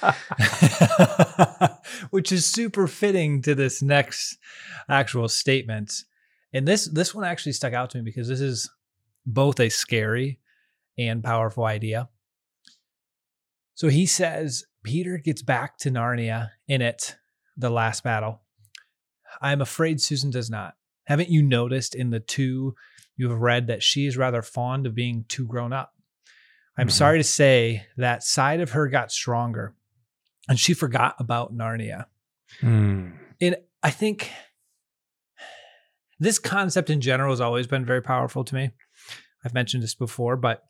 which 2.10 2.32
is 2.32 2.46
super 2.46 2.86
fitting 2.86 3.42
to 3.42 3.54
this 3.54 3.82
next 3.82 4.38
actual 4.88 5.28
statement. 5.28 6.04
And 6.52 6.66
this 6.66 6.86
this 6.88 7.14
one 7.14 7.24
actually 7.24 7.52
stuck 7.52 7.72
out 7.74 7.90
to 7.90 7.98
me 7.98 8.04
because 8.04 8.28
this 8.28 8.40
is 8.40 8.70
both 9.26 9.60
a 9.60 9.68
scary 9.68 10.38
and 11.00 11.24
powerful 11.24 11.64
idea. 11.64 12.08
So 13.74 13.88
he 13.88 14.04
says 14.06 14.64
Peter 14.84 15.16
gets 15.18 15.42
back 15.42 15.78
to 15.78 15.90
Narnia 15.90 16.50
in 16.68 16.82
it, 16.82 17.16
the 17.56 17.70
last 17.70 18.04
battle. 18.04 18.42
I'm 19.40 19.60
afraid 19.60 20.00
Susan 20.00 20.30
does 20.30 20.50
not. 20.50 20.74
Haven't 21.04 21.30
you 21.30 21.42
noticed 21.42 21.94
in 21.94 22.10
the 22.10 22.20
two 22.20 22.74
you 23.16 23.30
have 23.30 23.40
read 23.40 23.66
that 23.68 23.82
she 23.82 24.06
is 24.06 24.16
rather 24.16 24.42
fond 24.42 24.86
of 24.86 24.94
being 24.94 25.24
too 25.28 25.46
grown 25.46 25.72
up? 25.72 25.94
I'm 26.76 26.88
Mhm. 26.88 26.92
sorry 26.92 27.18
to 27.18 27.24
say 27.24 27.86
that 27.96 28.22
side 28.22 28.60
of 28.60 28.72
her 28.72 28.88
got 28.88 29.10
stronger 29.12 29.74
and 30.48 30.58
she 30.58 30.74
forgot 30.74 31.16
about 31.18 31.54
Narnia. 31.54 32.06
Mm. 32.60 33.18
And 33.40 33.56
I 33.82 33.90
think 33.90 34.30
this 36.18 36.38
concept 36.38 36.90
in 36.90 37.00
general 37.00 37.32
has 37.32 37.40
always 37.40 37.66
been 37.66 37.84
very 37.84 38.02
powerful 38.02 38.44
to 38.44 38.54
me. 38.54 38.70
I've 39.44 39.54
mentioned 39.54 39.82
this 39.82 39.94
before, 39.94 40.36
but 40.36 40.64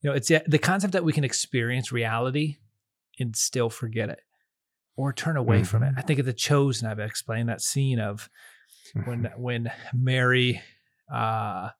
you 0.00 0.10
know, 0.10 0.16
it's 0.16 0.28
the- 0.28 0.58
concept 0.58 0.92
that 0.92 1.04
we 1.04 1.12
can 1.12 1.24
experience 1.24 1.90
reality 1.92 2.56
and 3.18 3.34
still 3.34 3.68
forget 3.70 4.08
it 4.08 4.20
or 4.96 5.12
turn 5.12 5.36
away 5.36 5.64
from 5.64 5.82
it. 5.82 5.94
I 5.96 6.02
think 6.02 6.18
of 6.18 6.26
the 6.26 6.32
chosen, 6.32 6.88
I've 6.88 6.98
explained 6.98 7.48
that 7.48 7.60
scene 7.60 8.00
of 8.00 8.28
when 9.04 9.30
when 9.36 9.70
Mary 9.94 10.60
uh 11.12 11.70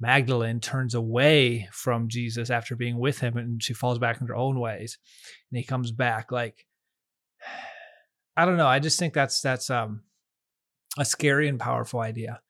Magdalene 0.00 0.60
turns 0.60 0.94
away 0.94 1.68
from 1.72 2.08
Jesus 2.08 2.50
after 2.50 2.76
being 2.76 2.98
with 2.98 3.20
him 3.20 3.36
and 3.36 3.62
she 3.62 3.72
falls 3.74 3.98
back 3.98 4.20
in 4.20 4.26
her 4.26 4.36
own 4.36 4.58
ways 4.58 4.98
and 5.50 5.58
he 5.58 5.64
comes 5.64 5.92
back 5.92 6.32
like 6.32 6.66
I 8.36 8.44
don't 8.44 8.56
know 8.56 8.66
I 8.66 8.78
just 8.80 8.98
think 8.98 9.14
that's 9.14 9.40
that's 9.40 9.70
um 9.70 10.02
a 10.98 11.04
scary 11.04 11.48
and 11.48 11.58
powerful 11.58 12.00
idea. 12.00 12.40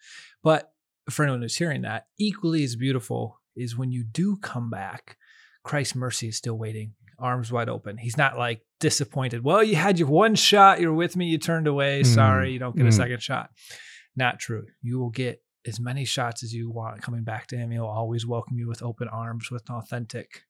But 0.42 0.70
for 1.10 1.22
anyone 1.22 1.42
who's 1.42 1.56
hearing 1.56 1.82
that 1.82 2.06
equally 2.18 2.64
as 2.64 2.76
beautiful 2.76 3.40
is 3.56 3.76
when 3.76 3.90
you 3.90 4.04
do 4.04 4.36
come 4.36 4.70
back 4.70 5.16
Christ's 5.62 5.94
mercy 5.94 6.28
is 6.28 6.36
still 6.36 6.58
waiting 6.58 6.94
arms 7.18 7.52
wide 7.52 7.68
open 7.68 7.96
he's 7.96 8.16
not 8.16 8.36
like 8.36 8.60
disappointed 8.80 9.44
well 9.44 9.62
you 9.62 9.76
had 9.76 9.98
your 9.98 10.08
one 10.08 10.34
shot 10.34 10.80
you're 10.80 10.92
with 10.92 11.16
me 11.16 11.26
you 11.26 11.38
turned 11.38 11.68
away 11.68 12.02
Mm, 12.02 12.06
sorry 12.06 12.52
you 12.52 12.58
don't 12.58 12.76
get 12.76 12.86
a 12.86 12.88
mm. 12.88 12.94
second 12.94 13.22
shot 13.22 13.50
not 14.16 14.38
true. 14.38 14.66
You 14.82 14.98
will 14.98 15.10
get 15.10 15.42
as 15.66 15.80
many 15.80 16.04
shots 16.04 16.42
as 16.42 16.52
you 16.52 16.70
want 16.70 17.02
coming 17.02 17.24
back 17.24 17.46
to 17.48 17.56
him. 17.56 17.70
He'll 17.70 17.86
always 17.86 18.26
welcome 18.26 18.58
you 18.58 18.68
with 18.68 18.82
open 18.82 19.08
arms 19.08 19.50
with 19.50 19.68
an 19.68 19.76
authentic 19.76 20.42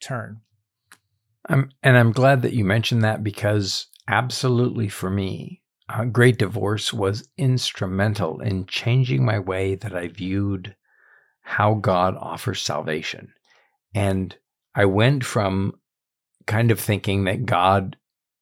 turn. 0.00 0.40
I'm, 1.48 1.70
and 1.82 1.96
I'm 1.96 2.12
glad 2.12 2.42
that 2.42 2.52
you 2.52 2.64
mentioned 2.64 3.02
that 3.02 3.24
because 3.24 3.86
absolutely 4.06 4.88
for 4.88 5.10
me, 5.10 5.62
a 5.88 6.04
Great 6.04 6.38
Divorce 6.38 6.92
was 6.92 7.26
instrumental 7.38 8.40
in 8.40 8.66
changing 8.66 9.24
my 9.24 9.38
way 9.38 9.74
that 9.74 9.94
I 9.94 10.08
viewed 10.08 10.76
how 11.48 11.72
God 11.72 12.14
offers 12.20 12.60
salvation. 12.60 13.32
And 13.94 14.36
I 14.74 14.84
went 14.84 15.24
from 15.24 15.80
kind 16.46 16.70
of 16.70 16.78
thinking 16.78 17.24
that 17.24 17.46
God 17.46 17.96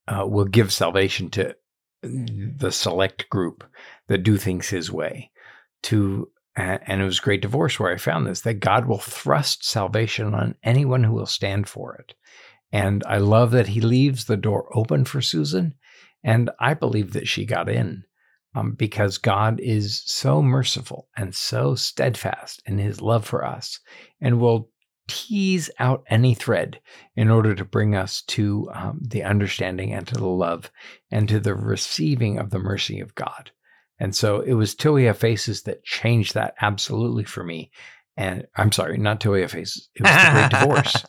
uh, 0.08 0.26
will 0.26 0.44
give 0.44 0.72
salvation 0.72 1.30
to 1.30 1.54
the 2.02 2.72
select 2.72 3.30
group 3.30 3.62
that 4.08 4.24
do 4.24 4.36
things 4.36 4.68
his 4.68 4.90
way 4.90 5.30
to 5.84 6.28
and 6.56 7.02
it 7.02 7.04
was 7.04 7.18
great 7.20 7.42
divorce 7.42 7.80
where 7.80 7.92
i 7.92 7.96
found 7.96 8.26
this 8.26 8.42
that 8.42 8.60
god 8.60 8.86
will 8.86 8.98
thrust 8.98 9.64
salvation 9.64 10.34
on 10.34 10.54
anyone 10.62 11.02
who 11.02 11.12
will 11.12 11.26
stand 11.26 11.68
for 11.68 11.96
it 11.96 12.14
and 12.70 13.02
i 13.06 13.16
love 13.16 13.50
that 13.50 13.68
he 13.68 13.80
leaves 13.80 14.26
the 14.26 14.36
door 14.36 14.68
open 14.76 15.04
for 15.04 15.20
susan 15.20 15.74
and 16.22 16.48
i 16.60 16.74
believe 16.74 17.12
that 17.12 17.26
she 17.26 17.44
got 17.44 17.68
in 17.68 18.04
um, 18.56 18.72
because 18.72 19.18
god 19.18 19.60
is 19.60 20.02
so 20.06 20.42
merciful 20.42 21.08
and 21.16 21.34
so 21.34 21.74
steadfast 21.74 22.62
in 22.66 22.78
his 22.78 23.00
love 23.00 23.24
for 23.24 23.44
us 23.44 23.78
and 24.20 24.40
will 24.40 24.70
tease 25.08 25.70
out 25.78 26.04
any 26.08 26.34
thread 26.34 26.80
in 27.14 27.30
order 27.30 27.54
to 27.54 27.64
bring 27.64 27.94
us 27.94 28.22
to 28.22 28.68
um, 28.74 29.00
the 29.02 29.22
understanding 29.22 29.92
and 29.92 30.06
to 30.08 30.14
the 30.14 30.26
love 30.26 30.70
and 31.10 31.28
to 31.28 31.40
the 31.40 31.54
receiving 31.54 32.38
of 32.38 32.50
the 32.50 32.58
mercy 32.58 33.00
of 33.00 33.14
God. 33.14 33.50
And 33.98 34.14
so 34.14 34.40
it 34.40 34.54
was 34.54 34.74
Till 34.74 34.94
We 34.94 35.04
Have 35.04 35.18
Faces 35.18 35.62
that 35.62 35.84
changed 35.84 36.34
that 36.34 36.54
absolutely 36.60 37.24
for 37.24 37.44
me. 37.44 37.70
And 38.16 38.46
I'm 38.56 38.72
sorry, 38.72 38.98
not 38.98 39.20
Till 39.20 39.32
We 39.32 39.42
Have 39.42 39.52
Faces. 39.52 39.88
It 39.94 40.02
was 40.02 40.10
the 40.10 40.30
Great 40.32 40.50
Divorce. 40.60 41.04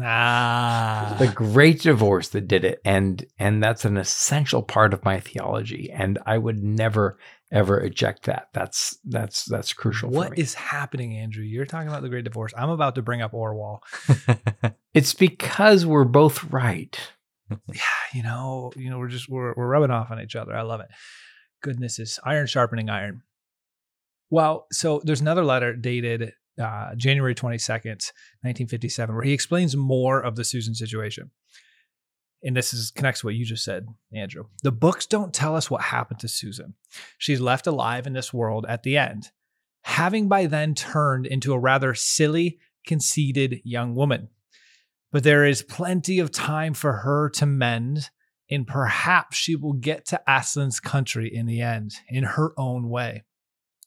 Ah. 0.00 1.16
The 1.18 1.28
Great 1.28 1.80
Divorce 1.80 2.28
that 2.28 2.48
did 2.48 2.64
it. 2.64 2.80
And 2.84 3.24
and 3.38 3.62
that's 3.62 3.84
an 3.84 3.96
essential 3.96 4.62
part 4.62 4.92
of 4.94 5.04
my 5.04 5.20
theology. 5.20 5.90
And 5.90 6.18
I 6.26 6.38
would 6.38 6.62
never 6.62 7.18
ever 7.52 7.80
eject 7.80 8.24
that. 8.26 8.48
That's 8.52 8.98
that's 9.04 9.44
that's 9.44 9.72
crucial 9.72 10.10
What 10.10 10.38
is 10.38 10.54
happening, 10.54 11.16
Andrew? 11.16 11.44
You're 11.44 11.66
talking 11.66 11.88
about 11.88 12.02
the 12.02 12.08
Great 12.08 12.24
Divorce. 12.24 12.52
I'm 12.56 12.70
about 12.70 12.94
to 12.94 13.02
bring 13.02 13.22
up 13.22 13.32
Orual. 13.32 13.80
it's 14.94 15.14
because 15.14 15.84
we're 15.84 16.04
both 16.04 16.44
right. 16.44 16.98
Yeah, 17.72 17.82
you 18.14 18.22
know, 18.22 18.70
you 18.76 18.90
know, 18.90 18.98
we're 19.00 19.08
just 19.08 19.28
we're 19.28 19.52
we're 19.56 19.66
rubbing 19.66 19.90
off 19.90 20.12
on 20.12 20.20
each 20.20 20.36
other. 20.36 20.54
I 20.54 20.62
love 20.62 20.78
it. 20.78 20.86
Goodness 21.62 21.98
is 21.98 22.20
iron 22.22 22.46
sharpening 22.46 22.88
iron. 22.88 23.22
Well, 24.30 24.66
so 24.70 25.00
there's 25.02 25.20
another 25.20 25.44
letter 25.44 25.74
dated 25.74 26.32
uh, 26.60 26.94
January 26.96 27.34
22nd, 27.34 28.12
1957, 28.42 29.14
where 29.14 29.24
he 29.24 29.32
explains 29.32 29.76
more 29.76 30.20
of 30.20 30.36
the 30.36 30.44
Susan 30.44 30.74
situation. 30.74 31.30
And 32.42 32.56
this 32.56 32.72
is 32.72 32.90
connects 32.90 33.20
to 33.20 33.26
what 33.26 33.34
you 33.34 33.44
just 33.44 33.64
said, 33.64 33.86
Andrew. 34.12 34.44
The 34.62 34.72
books 34.72 35.06
don't 35.06 35.34
tell 35.34 35.56
us 35.56 35.70
what 35.70 35.82
happened 35.82 36.20
to 36.20 36.28
Susan. 36.28 36.74
She's 37.18 37.40
left 37.40 37.66
alive 37.66 38.06
in 38.06 38.14
this 38.14 38.32
world 38.32 38.64
at 38.68 38.82
the 38.82 38.96
end, 38.96 39.30
having 39.82 40.28
by 40.28 40.46
then 40.46 40.74
turned 40.74 41.26
into 41.26 41.52
a 41.52 41.58
rather 41.58 41.94
silly, 41.94 42.58
conceited 42.86 43.60
young 43.64 43.94
woman. 43.94 44.28
But 45.12 45.24
there 45.24 45.44
is 45.44 45.62
plenty 45.62 46.18
of 46.18 46.30
time 46.30 46.72
for 46.72 46.92
her 46.92 47.28
to 47.30 47.46
mend, 47.46 48.10
and 48.50 48.66
perhaps 48.66 49.36
she 49.36 49.56
will 49.56 49.74
get 49.74 50.06
to 50.06 50.20
Aslan's 50.26 50.80
country 50.80 51.34
in 51.34 51.46
the 51.46 51.60
end, 51.60 51.92
in 52.08 52.24
her 52.24 52.52
own 52.56 52.88
way. 52.88 53.24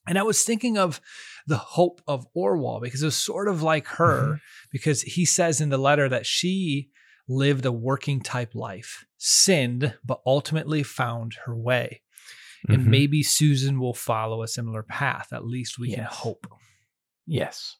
And 0.08 0.18
I 0.18 0.24
was 0.24 0.44
thinking 0.44 0.78
of 0.78 1.00
the 1.48 1.58
hope 1.58 2.02
of 2.08 2.28
Orual 2.36 2.82
because 2.82 3.02
it 3.02 3.06
was 3.08 3.16
sort 3.16 3.48
of 3.48 3.62
like 3.64 3.88
her, 3.88 4.40
because 4.72 5.02
he 5.02 5.26
says 5.26 5.62
in 5.62 5.70
the 5.70 5.78
letter 5.78 6.10
that 6.10 6.26
she 6.26 6.90
lived 7.28 7.66
a 7.66 7.72
working 7.72 8.20
type 8.22 8.54
life, 8.54 9.06
sinned, 9.18 9.96
but 10.06 10.22
ultimately 10.26 10.84
found 10.84 11.36
her 11.46 11.56
way. 11.56 12.02
and 12.70 12.84
Mhm. 12.84 12.88
maybe 12.88 13.22
Susan 13.24 13.78
will 13.78 13.94
follow 13.94 14.42
a 14.42 14.48
similar 14.48 14.84
path. 14.84 15.34
At 15.34 15.46
least 15.46 15.78
we 15.78 15.94
can 15.94 16.06
hope. 16.06 16.48
Yes, 17.26 17.76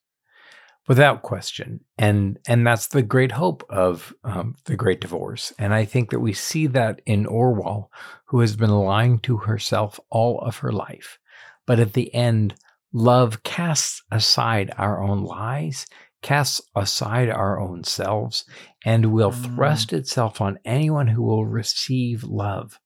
without 0.90 1.22
question, 1.22 1.80
and 1.98 2.38
and 2.48 2.68
that's 2.68 2.88
the 2.88 3.02
great 3.02 3.32
hope 3.32 3.64
of 3.70 4.14
um, 4.26 4.56
the 4.66 4.76
Great 4.76 5.00
Divorce. 5.00 5.54
And 5.58 5.74
I 5.74 5.86
think 5.86 6.10
that 6.10 6.20
we 6.20 6.34
see 6.34 6.68
that 6.68 7.00
in 7.06 7.26
Orual, 7.26 7.88
who 8.26 8.42
has 8.42 8.58
been 8.58 8.72
lying 8.72 9.20
to 9.20 9.38
herself 9.38 10.02
all 10.10 10.40
of 10.40 10.58
her 10.58 10.74
life, 10.74 11.18
but 11.66 11.80
at 11.80 11.94
the 11.94 12.14
end, 12.14 12.56
love 12.92 13.44
casts 13.44 14.04
aside 14.12 14.74
our 14.78 15.02
own 15.02 15.24
lies, 15.24 15.86
casts 16.22 16.62
aside 16.76 17.30
our 17.30 17.60
own 17.60 17.84
selves, 17.84 18.46
and 18.86 19.14
will 19.14 19.32
Mm. 19.32 19.56
thrust 19.56 19.94
itself 19.94 20.42
on 20.42 20.60
anyone 20.66 21.08
who 21.08 21.24
will 21.24 21.46
receive 21.46 22.24
love. 22.24 22.80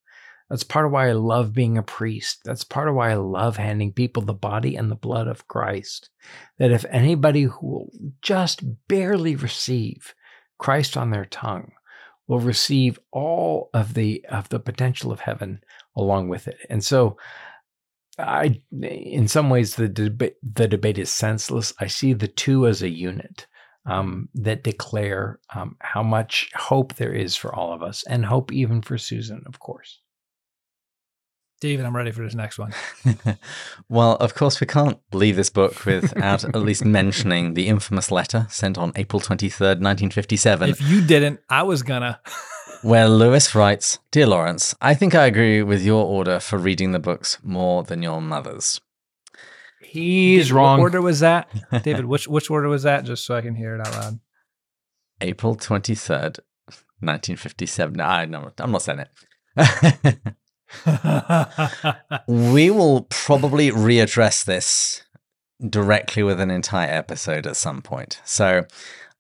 That's 0.50 0.64
part 0.64 0.86
of 0.86 0.94
why 0.94 1.10
I 1.10 1.12
love 1.12 1.54
being 1.54 1.78
a 1.78 1.84
priest. 1.84 2.40
That's 2.46 2.64
part 2.64 2.88
of 2.88 2.96
why 2.96 3.12
I 3.12 3.16
love 3.16 3.58
handing 3.58 3.92
people 3.92 4.24
the 4.24 4.34
body 4.34 4.78
and 4.78 4.90
the 4.90 4.96
blood 4.96 5.28
of 5.28 5.48
Christ. 5.48 6.10
That 6.58 6.72
if 6.72 6.86
anybody 6.90 7.44
who 7.44 7.68
will 7.68 7.90
just 8.22 8.62
barely 8.88 9.36
receive 9.36 10.16
Christ 10.58 10.96
on 10.96 11.12
their 11.12 11.26
tongue 11.26 11.74
will 12.28 12.40
receive 12.40 12.98
all 13.12 13.70
of 13.74 13.94
the 13.94 14.26
of 14.30 14.50
the 14.50 14.60
potential 14.60 15.12
of 15.12 15.20
heaven 15.22 15.62
along 15.96 16.30
with 16.30 16.48
it. 16.48 16.58
And 16.70 16.84
so 16.84 17.18
I 18.18 18.62
in 18.82 19.28
some 19.28 19.50
ways 19.50 19.76
the 19.76 19.88
debate 19.88 20.36
the 20.42 20.68
debate 20.68 20.98
is 20.98 21.12
senseless. 21.12 21.74
I 21.80 21.88
see 21.88 22.14
the 22.14 22.28
two 22.28 22.68
as 22.68 22.82
a 22.82 22.90
unit. 22.90 23.48
Um, 23.86 24.28
that 24.34 24.66
declare 24.66 25.40
um, 25.56 25.78
how 25.80 26.04
much 26.04 26.50
hope 26.54 26.96
there 26.96 27.14
is 27.14 27.38
for 27.38 27.56
all 27.56 27.72
of 27.72 27.82
us, 27.82 28.04
and 28.06 28.26
hope 28.26 28.52
even 28.52 28.82
for 28.82 28.98
Susan, 28.98 29.44
of 29.46 29.60
course. 29.62 30.02
David, 31.60 31.86
I'm 31.86 31.96
ready 31.96 32.12
for 32.12 32.22
this 32.22 32.36
next 32.36 32.60
one. 32.60 32.72
well, 33.90 34.16
of 34.18 34.36
course, 34.36 34.60
we 34.60 34.68
can't 34.68 35.00
leave 35.12 35.38
this 35.38 35.50
book 35.50 35.86
without 35.86 36.44
at 36.44 36.56
least 36.56 36.86
mentioning 36.86 37.56
the 37.56 37.68
infamous 37.68 38.12
letter 38.12 38.46
sent 38.50 38.78
on 38.78 38.92
April 38.96 39.20
23rd, 39.20 39.80
1957, 39.80 40.70
if 40.70 40.82
you 40.82 41.02
didn't, 41.02 41.40
I 41.50 41.64
was 41.64 41.82
gonna. 41.82 42.20
where 42.82 43.08
Lewis 43.08 43.56
writes 43.56 44.00
Dear 44.12 44.28
Lawrence, 44.28 44.76
I 44.82 44.94
think 44.94 45.16
I 45.16 45.26
agree 45.26 45.64
with 45.64 45.84
your 45.84 46.06
order 46.06 46.40
for 46.40 46.58
reading 46.58 46.92
the 46.92 47.00
books 47.00 47.38
more 47.44 47.84
than 47.84 48.02
your 48.02 48.22
mother's. 48.22 48.82
He's 49.82 50.48
David, 50.48 50.56
what 50.56 50.62
wrong. 50.62 50.80
order 50.80 51.02
was 51.02 51.20
that, 51.22 51.48
David? 51.84 52.06
Which 52.06 52.28
which 52.28 52.50
order 52.50 52.68
was 52.68 52.84
that? 52.84 53.06
Just 53.06 53.26
so 53.26 53.36
I 53.36 53.42
can 53.42 53.56
hear 53.56 53.76
it 53.76 53.88
out 53.88 53.94
loud. 53.94 54.20
April 55.22 55.56
23rd, 55.56 56.40
1957. 57.00 57.96
No, 57.96 58.04
I, 58.04 58.26
no, 58.26 58.52
I'm 58.60 58.72
not 58.72 58.82
saying 58.82 59.00
it. 59.00 59.10
we 62.28 62.70
will 62.70 63.08
probably 63.10 63.72
readdress 63.72 64.46
this 64.46 65.04
directly 65.70 66.24
with 66.24 66.40
an 66.40 66.52
entire 66.52 66.92
episode 66.92 67.48
at 67.48 67.56
some 67.56 67.82
point. 67.82 68.22
So 68.26 68.66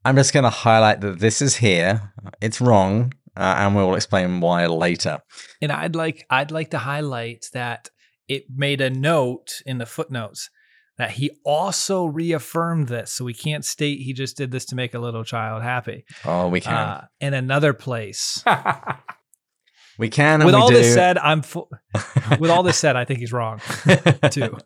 I'm 0.05 0.15
just 0.15 0.33
going 0.33 0.43
to 0.43 0.49
highlight 0.49 1.01
that 1.01 1.19
this 1.19 1.41
is 1.41 1.57
here. 1.57 2.13
It's 2.41 2.61
wrong, 2.61 3.13
uh, 3.37 3.55
and 3.59 3.75
we 3.75 3.83
will 3.83 3.95
explain 3.95 4.39
why 4.41 4.65
later. 4.65 5.19
and 5.61 5.71
I'd 5.71 5.95
like 5.95 6.25
I'd 6.29 6.51
like 6.51 6.71
to 6.71 6.79
highlight 6.79 7.45
that 7.53 7.89
it 8.27 8.43
made 8.53 8.81
a 8.81 8.89
note 8.89 9.61
in 9.65 9.77
the 9.77 9.85
footnotes 9.85 10.49
that 10.97 11.11
he 11.11 11.29
also 11.45 12.05
reaffirmed 12.05 12.87
this. 12.87 13.13
So 13.13 13.23
we 13.23 13.33
can't 13.33 13.63
state 13.63 13.99
he 13.99 14.13
just 14.13 14.35
did 14.35 14.51
this 14.51 14.65
to 14.65 14.75
make 14.75 14.93
a 14.95 14.99
little 14.99 15.23
child 15.23 15.61
happy. 15.63 16.03
Oh, 16.25 16.47
we 16.49 16.59
can. 16.59 16.73
Uh, 16.73 17.05
in 17.19 17.33
another 17.35 17.71
place. 17.73 18.43
we 19.99 20.09
can. 20.09 20.41
And 20.41 20.45
With 20.45 20.55
we 20.55 20.61
all 20.61 20.69
do. 20.69 20.73
this 20.73 20.93
said, 20.93 21.17
I'm 21.19 21.43
fu- 21.43 21.69
with 22.39 22.49
all 22.49 22.63
this 22.63 22.77
said, 22.79 22.95
I 22.95 23.05
think 23.05 23.19
he's 23.19 23.31
wrong 23.31 23.61
too. 24.31 24.57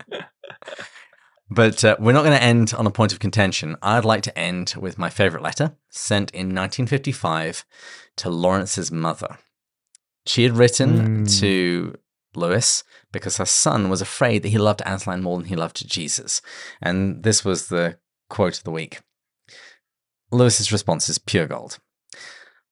But 1.54 1.84
uh, 1.84 1.98
we're 2.00 2.14
not 2.14 2.24
going 2.24 2.38
to 2.38 2.42
end 2.44 2.74
on 2.74 2.88
a 2.88 2.92
point 2.92 3.12
of 3.12 3.20
contention. 3.20 3.76
I'd 3.82 4.06
like 4.06 4.24
to 4.24 4.40
end 4.40 4.74
with 4.80 4.98
my 4.98 5.10
favorite 5.10 5.44
letter 5.44 5.76
sent 5.90 6.32
in 6.32 6.48
1955 6.56 7.66
to 8.18 8.30
Lawrence's 8.30 8.90
mother. 8.92 9.38
She 10.26 10.44
had 10.44 10.56
written 10.56 11.26
Mm. 11.26 11.40
to 11.42 11.96
Lewis 12.36 12.86
because 13.12 13.36
her 13.38 13.46
son 13.46 13.90
was 13.90 14.02
afraid 14.02 14.44
that 14.44 14.50
he 14.50 14.58
loved 14.58 14.82
Aslan 14.86 15.22
more 15.22 15.38
than 15.38 15.48
he 15.48 15.56
loved 15.58 15.86
Jesus. 15.90 16.42
And 16.82 17.24
this 17.24 17.44
was 17.44 17.68
the 17.68 17.98
quote 18.30 18.58
of 18.60 18.64
the 18.64 18.72
week. 18.72 19.02
Lewis's 20.32 20.72
response 20.72 21.10
is 21.10 21.18
pure 21.18 21.48
gold. 21.48 21.80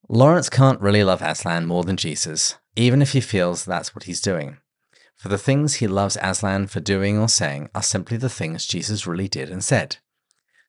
Lawrence 0.08 0.50
can't 0.50 0.80
really 0.80 1.04
love 1.04 1.22
Aslan 1.22 1.66
more 1.66 1.84
than 1.84 1.98
Jesus, 1.98 2.56
even 2.78 3.02
if 3.02 3.12
he 3.12 3.20
feels 3.20 3.66
that's 3.66 3.94
what 3.94 4.06
he's 4.06 4.22
doing. 4.22 4.58
For 5.20 5.28
the 5.28 5.38
things 5.38 5.76
he 5.76 5.88
loves 5.88 6.18
Aslan 6.22 6.68
for 6.68 6.80
doing 6.80 7.20
or 7.20 7.28
saying 7.28 7.70
are 7.76 7.84
simply 7.84 8.16
the 8.16 8.30
things 8.30 8.66
Jesus 8.66 9.06
really 9.06 9.28
did 9.28 9.50
and 9.50 9.62
said. 9.62 9.98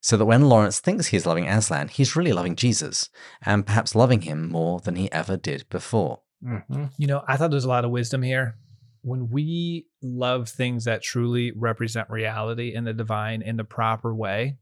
So 0.00 0.16
that 0.16 0.24
when 0.24 0.48
Lawrence 0.48 0.80
thinks 0.80 1.06
he's 1.06 1.24
loving 1.24 1.46
Aslan, 1.46 1.86
he's 1.86 2.16
really 2.16 2.32
loving 2.32 2.56
Jesus, 2.56 3.10
and 3.46 3.64
perhaps 3.64 3.94
loving 3.94 4.22
him 4.22 4.48
more 4.48 4.80
than 4.80 4.96
he 4.96 5.12
ever 5.12 5.36
did 5.36 5.68
before. 5.68 6.22
Mhm. 6.42 6.90
You 6.96 7.06
know, 7.06 7.22
I 7.28 7.36
thought 7.36 7.52
there's 7.52 7.64
a 7.64 7.68
lot 7.68 7.84
of 7.84 7.92
wisdom 7.92 8.22
here. 8.22 8.56
When 9.02 9.30
we 9.30 9.86
love 10.02 10.48
things 10.48 10.84
that 10.84 11.02
truly 11.02 11.52
represent 11.52 12.10
reality 12.10 12.74
and 12.74 12.84
the 12.84 12.92
divine 12.92 13.42
in 13.42 13.56
the 13.56 13.64
proper 13.64 14.12
way, 14.12 14.56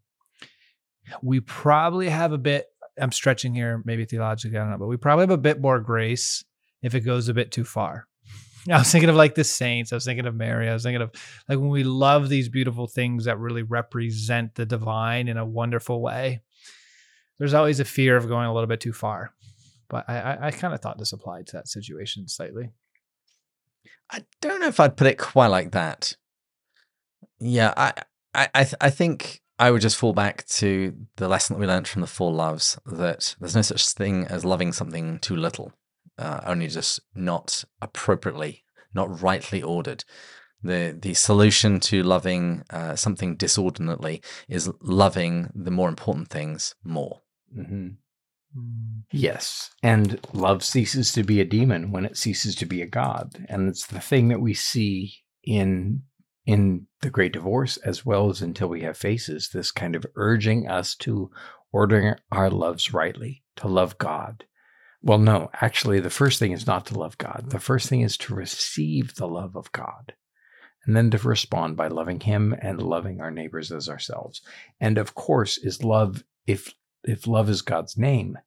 we 1.23 1.41
probably 1.41 2.11
have 2.11 2.33
a 2.33 2.39
bit, 2.39 2.67
I'm 3.01 3.13
stretching 3.13 3.55
here, 3.55 3.81
maybe 3.87 4.05
theologically, 4.05 4.59
I 4.59 4.63
don't 4.63 4.73
know, 4.73 4.79
but 4.79 4.89
we 4.89 4.99
probably 4.99 5.23
have 5.23 5.31
a 5.31 5.39
bit 5.39 5.63
more 5.63 5.81
grace 5.81 6.45
if 6.83 6.95
it 6.95 7.01
goes 7.01 7.29
a 7.29 7.35
bit 7.35 7.51
too 7.53 7.65
far. 7.65 8.08
I 8.77 8.79
was 8.79 8.91
thinking 8.91 9.11
of 9.11 9.17
like 9.17 9.35
the 9.35 9.45
saints. 9.45 9.93
I 9.93 9.97
was 9.97 10.05
thinking 10.05 10.27
of 10.27 10.35
Mary. 10.35 10.69
I 10.69 10.75
was 10.75 10.83
thinking 10.83 11.03
of 11.03 11.11
like 11.49 11.59
when 11.59 11.71
we 11.71 11.85
love 11.85 12.29
these 12.29 12.49
beautiful 12.49 12.87
things 12.87 13.25
that 13.25 13.39
really 13.39 13.63
represent 13.63 14.55
the 14.55 14.67
divine 14.67 15.29
in 15.29 15.37
a 15.37 15.45
wonderful 15.45 16.01
way. 16.01 16.43
There's 17.39 17.55
always 17.55 17.81
a 17.81 17.85
fear 17.85 18.17
of 18.17 18.29
going 18.29 18.47
a 18.47 18.53
little 18.53 18.67
bit 18.67 18.81
too 18.81 18.93
far 18.93 19.33
but 19.89 20.05
I, 20.09 20.19
I, 20.19 20.47
I 20.47 20.51
kind 20.51 20.75
of 20.75 20.81
thought 20.81 20.99
this 20.99 21.13
applied 21.13 21.47
to 21.49 21.57
that 21.57 21.69
situation 21.69 22.29
slightly. 22.29 22.71
I 24.11 24.25
don't 24.41 24.61
know 24.61 24.69
if 24.69 24.81
I'd 24.81 24.97
put 24.97 25.07
it 25.07 25.19
quite 25.19 25.49
like 25.49 25.73
that. 25.73 26.17
Yeah, 27.41 27.75
I, 27.77 27.93
I, 28.35 28.49
I, 28.55 28.65
th- 28.65 28.75
I 28.81 28.91
think 28.91 29.43
I 29.59 29.71
would 29.71 29.83
just 29.83 29.97
fall 29.97 30.13
back 30.13 30.47
to 30.47 30.95
the 31.17 31.29
lesson 31.29 31.55
that 31.55 31.61
we 31.61 31.67
learned 31.67 31.89
from 31.89 32.01
the 32.01 32.07
Four 32.07 32.33
Loves 32.33 32.79
that 32.87 33.35
there's 33.41 33.57
no 33.57 33.63
such 33.63 33.89
thing 33.91 34.27
as 34.27 34.45
loving 34.45 34.73
something 34.73 35.19
too 35.19 35.37
little, 35.37 35.73
uh, 36.19 36.41
only 36.45 36.69
just 36.69 37.01
not 37.15 37.65
appropriately, 37.81 38.65
not 38.95 39.23
rightly 39.23 39.63
ordered. 39.63 40.05
The 40.63 40.97
the 41.01 41.15
solution 41.15 41.79
to 41.81 42.03
loving 42.03 42.65
uh, 42.71 42.97
something 42.97 43.37
disordinately 43.37 44.23
is 44.49 44.71
loving 44.83 45.51
the 45.55 45.71
more 45.71 45.89
important 45.89 46.29
things 46.29 46.75
more. 46.83 47.23
Mhm. 47.57 47.99
Yes. 49.13 49.71
And 49.83 50.19
love 50.33 50.65
ceases 50.65 51.13
to 51.13 51.23
be 51.23 51.41
a 51.41 51.45
demon 51.45 51.93
when 51.93 52.05
it 52.05 52.17
ceases 52.17 52.55
to 52.57 52.67
be 52.67 52.83
a 52.83 52.87
god. 52.87 53.47
And 53.49 53.69
it's 53.69 53.87
the 53.87 54.01
thing 54.01 54.29
that 54.29 54.41
we 54.41 54.55
see 54.55 55.15
in 55.45 56.03
in 56.45 56.87
the 57.03 57.11
great 57.11 57.35
divorce 57.35 57.77
as 57.79 58.07
well 58.07 58.31
as 58.31 58.41
until 58.41 58.69
we 58.69 58.81
have 58.81 58.97
faces, 58.97 59.51
this 59.51 59.71
kind 59.71 59.95
of 59.95 60.07
urging 60.17 60.67
us 60.67 60.95
to 60.97 61.31
ordering 61.73 62.15
our 62.33 62.49
loves 62.49 62.95
rightly, 62.95 63.43
to 63.57 63.69
love 63.69 63.99
God. 63.99 64.45
Well, 65.03 65.19
no, 65.19 65.51
actually 65.55 66.01
the 66.01 66.11
first 66.11 66.39
thing 66.39 66.53
is 66.53 66.67
not 66.67 66.87
to 66.87 66.99
love 66.99 67.19
God. 67.19 67.47
The 67.49 67.61
first 67.61 67.89
thing 67.89 68.01
is 68.01 68.17
to 68.19 68.35
receive 68.35 69.15
the 69.15 69.29
love 69.29 69.57
of 69.57 69.71
God. 69.73 70.15
And 70.87 70.97
then 70.97 71.11
to 71.11 71.19
respond 71.19 71.77
by 71.77 71.89
loving 71.89 72.21
him 72.21 72.55
and 72.61 72.83
loving 72.83 73.21
our 73.21 73.31
neighbors 73.31 73.71
as 73.71 73.89
ourselves. 73.89 74.41
And 74.81 74.97
of 74.97 75.15
course, 75.15 75.59
is 75.59 75.85
love 75.85 76.25
if 76.47 76.73
if 77.05 77.27
love 77.27 77.49
is 77.49 77.63
God's 77.63 77.97
name 77.97 78.39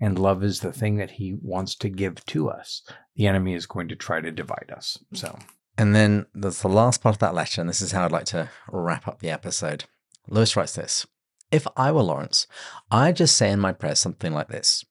and 0.00 0.18
love 0.18 0.44
is 0.44 0.60
the 0.60 0.72
thing 0.72 0.96
that 0.96 1.12
he 1.12 1.36
wants 1.40 1.74
to 1.76 1.88
give 1.88 2.24
to 2.26 2.50
us, 2.50 2.82
the 3.14 3.26
enemy 3.26 3.54
is 3.54 3.66
going 3.66 3.88
to 3.88 3.96
try 3.96 4.20
to 4.20 4.30
divide 4.30 4.72
us. 4.74 4.98
So, 5.14 5.38
And 5.78 5.94
then 5.94 6.26
there's 6.34 6.62
the 6.62 6.68
last 6.68 7.02
part 7.02 7.16
of 7.16 7.20
that 7.20 7.34
letter, 7.34 7.60
and 7.60 7.68
this 7.68 7.80
is 7.80 7.92
how 7.92 8.04
I'd 8.04 8.12
like 8.12 8.26
to 8.26 8.50
wrap 8.70 9.08
up 9.08 9.20
the 9.20 9.30
episode. 9.30 9.84
Lewis 10.28 10.56
writes 10.56 10.74
this 10.74 11.06
If 11.50 11.66
I 11.76 11.92
were 11.92 12.02
Lawrence, 12.02 12.46
I'd 12.90 13.16
just 13.16 13.36
say 13.36 13.50
in 13.50 13.60
my 13.60 13.72
prayers 13.72 13.98
something 13.98 14.32
like 14.32 14.48
this 14.48 14.84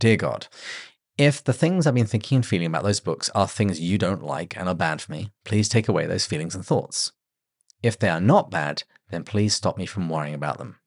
Dear 0.00 0.16
God, 0.16 0.48
if 1.18 1.44
the 1.44 1.52
things 1.52 1.86
I've 1.86 1.94
been 1.94 2.06
thinking 2.06 2.36
and 2.36 2.46
feeling 2.46 2.66
about 2.66 2.84
those 2.84 3.00
books 3.00 3.28
are 3.34 3.46
things 3.46 3.78
you 3.78 3.98
don't 3.98 4.22
like 4.24 4.56
and 4.56 4.66
are 4.66 4.74
bad 4.74 5.02
for 5.02 5.12
me, 5.12 5.30
please 5.44 5.68
take 5.68 5.88
away 5.88 6.06
those 6.06 6.24
feelings 6.24 6.54
and 6.54 6.64
thoughts. 6.64 7.12
If 7.82 7.98
they 7.98 8.08
are 8.08 8.20
not 8.20 8.50
bad, 8.50 8.84
then 9.10 9.24
please 9.24 9.54
stop 9.54 9.76
me 9.76 9.84
from 9.84 10.08
worrying 10.08 10.34
about 10.34 10.56
them. 10.56 10.78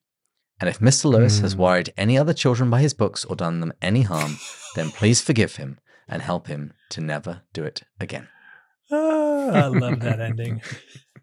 And 0.60 0.68
if 0.68 0.80
Mr. 0.80 1.04
Lewis 1.04 1.38
has 1.40 1.54
Hmm. 1.54 1.60
worried 1.60 1.94
any 1.96 2.18
other 2.18 2.34
children 2.34 2.70
by 2.70 2.80
his 2.80 2.92
books 2.92 3.24
or 3.24 3.36
done 3.36 3.60
them 3.60 3.72
any 3.80 4.02
harm, 4.02 4.36
then 4.74 4.90
please 4.90 5.20
forgive 5.20 5.56
him 5.56 5.78
and 6.08 6.20
help 6.20 6.48
him 6.48 6.72
to 6.90 7.00
never 7.00 7.42
do 7.52 7.62
it 7.62 7.82
again. 8.00 8.26
Ah, 8.90 9.64
I 9.64 9.66
love 9.66 10.00
that 10.00 10.20
ending. 10.20 10.60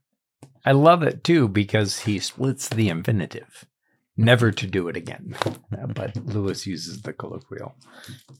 I 0.65 0.71
love 0.71 1.03
it 1.03 1.25
too 1.25 1.49
because 1.49 2.01
he 2.01 2.19
splits 2.19 2.69
the 2.69 2.87
infinitive, 2.87 3.65
never 4.17 4.51
to 4.51 4.67
do 4.67 4.87
it 4.87 4.97
again. 4.97 5.35
Uh, 5.45 5.87
But 5.87 6.15
Lewis 6.17 6.67
uses 6.67 7.01
the 7.01 7.13
colloquial 7.13 7.75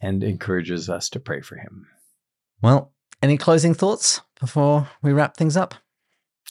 and 0.02 0.23
encourages 0.23 0.89
us 0.89 1.10
to 1.10 1.19
pray 1.19 1.41
for 1.41 1.56
him. 1.57 1.88
Well, 2.61 2.93
Any 3.23 3.38
closing 3.38 3.76
thoughts 3.76 4.22
before 4.39 4.89
we 5.03 5.14
wrap 5.14 5.38
things 5.38 5.56
up? 5.56 5.76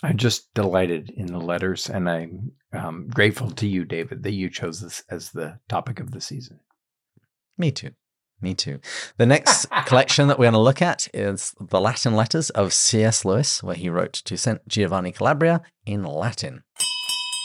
I'm 0.04 0.16
just 0.16 0.54
delighted 0.54 1.10
in 1.10 1.26
the 1.26 1.40
letters, 1.40 1.90
and 1.90 2.08
I'm 2.08 2.52
um, 2.72 3.08
grateful 3.12 3.50
to 3.50 3.66
you, 3.66 3.84
David, 3.84 4.22
that 4.22 4.32
you 4.32 4.48
chose 4.48 4.80
this 4.80 5.02
as 5.10 5.30
the 5.30 5.58
topic 5.68 5.98
of 6.00 6.12
the 6.12 6.20
season. 6.20 6.60
Me 7.58 7.70
too. 7.72 7.90
Me 8.40 8.54
too. 8.54 8.78
The 9.18 9.26
next 9.26 9.66
collection 9.86 10.28
that 10.28 10.38
we're 10.38 10.44
going 10.44 10.54
to 10.54 10.60
look 10.60 10.80
at 10.80 11.08
is 11.12 11.54
the 11.60 11.80
Latin 11.80 12.14
letters 12.14 12.50
of 12.50 12.72
C.S. 12.72 13.24
Lewis, 13.24 13.62
where 13.62 13.74
he 13.76 13.90
wrote 13.90 14.12
to 14.14 14.36
St. 14.38 14.66
Giovanni 14.68 15.12
Calabria 15.12 15.60
in 15.84 16.04
Latin. 16.04 16.62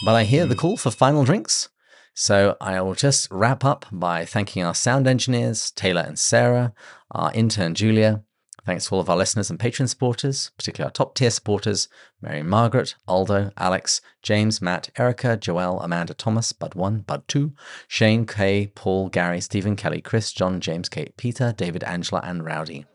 But 0.03 0.15
I 0.15 0.23
hear 0.23 0.45
the 0.45 0.55
mm. 0.55 0.59
call 0.59 0.77
for 0.77 0.91
final 0.91 1.23
drinks. 1.23 1.69
So 2.13 2.55
I 2.61 2.79
will 2.81 2.95
just 2.95 3.29
wrap 3.29 3.65
up 3.65 3.85
by 3.91 4.23
thanking 4.25 4.63
our 4.63 4.73
sound 4.73 5.05
engineers, 5.05 5.71
Taylor 5.71 6.01
and 6.01 6.17
Sarah, 6.17 6.73
our 7.11 7.31
intern, 7.33 7.75
Julia. 7.75 8.23
Thanks 8.65 8.87
to 8.87 8.95
all 8.95 9.01
of 9.01 9.09
our 9.09 9.17
listeners 9.17 9.49
and 9.49 9.59
patron 9.59 9.87
supporters, 9.87 10.51
particularly 10.57 10.87
our 10.87 10.91
top 10.91 11.13
tier 11.13 11.29
supporters 11.29 11.87
Mary 12.21 12.41
Margaret, 12.41 12.95
Aldo, 13.07 13.51
Alex, 13.57 14.01
James, 14.23 14.61
Matt, 14.61 14.89
Erica, 14.97 15.37
Joelle, 15.37 15.83
Amanda, 15.83 16.15
Thomas, 16.15 16.51
Bud1, 16.51 17.05
Bud2, 17.05 17.53
Shane, 17.87 18.25
Kay, 18.25 18.71
Paul, 18.73 19.09
Gary, 19.09 19.39
Stephen, 19.41 19.75
Kelly, 19.75 20.01
Chris, 20.01 20.31
John, 20.31 20.59
James, 20.61 20.89
Kate, 20.89 21.15
Peter, 21.17 21.53
David, 21.55 21.83
Angela, 21.83 22.21
and 22.23 22.43
Rowdy. 22.43 22.85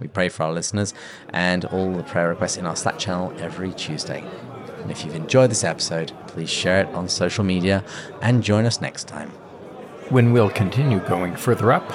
We 0.00 0.08
pray 0.08 0.28
for 0.28 0.44
our 0.44 0.52
listeners 0.52 0.92
and 1.30 1.64
all 1.66 1.92
the 1.92 2.02
prayer 2.02 2.28
requests 2.28 2.56
in 2.56 2.66
our 2.66 2.76
Slack 2.76 2.98
channel 2.98 3.32
every 3.38 3.72
Tuesday. 3.72 4.24
And 4.82 4.90
if 4.90 5.04
you've 5.04 5.14
enjoyed 5.14 5.50
this 5.50 5.64
episode, 5.64 6.12
please 6.26 6.50
share 6.50 6.82
it 6.82 6.94
on 6.94 7.08
social 7.08 7.44
media 7.44 7.84
and 8.20 8.42
join 8.42 8.66
us 8.66 8.80
next 8.80 9.08
time. 9.08 9.30
When 10.10 10.32
we'll 10.32 10.50
continue 10.50 10.98
going 11.00 11.36
further 11.36 11.72
up. 11.72 11.90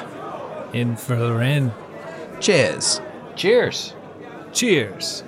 In 0.74 0.96
further 0.96 1.42
in. 1.42 1.72
Cheers! 2.40 3.02
Cheers. 3.36 3.94
Cheers. 4.54 5.24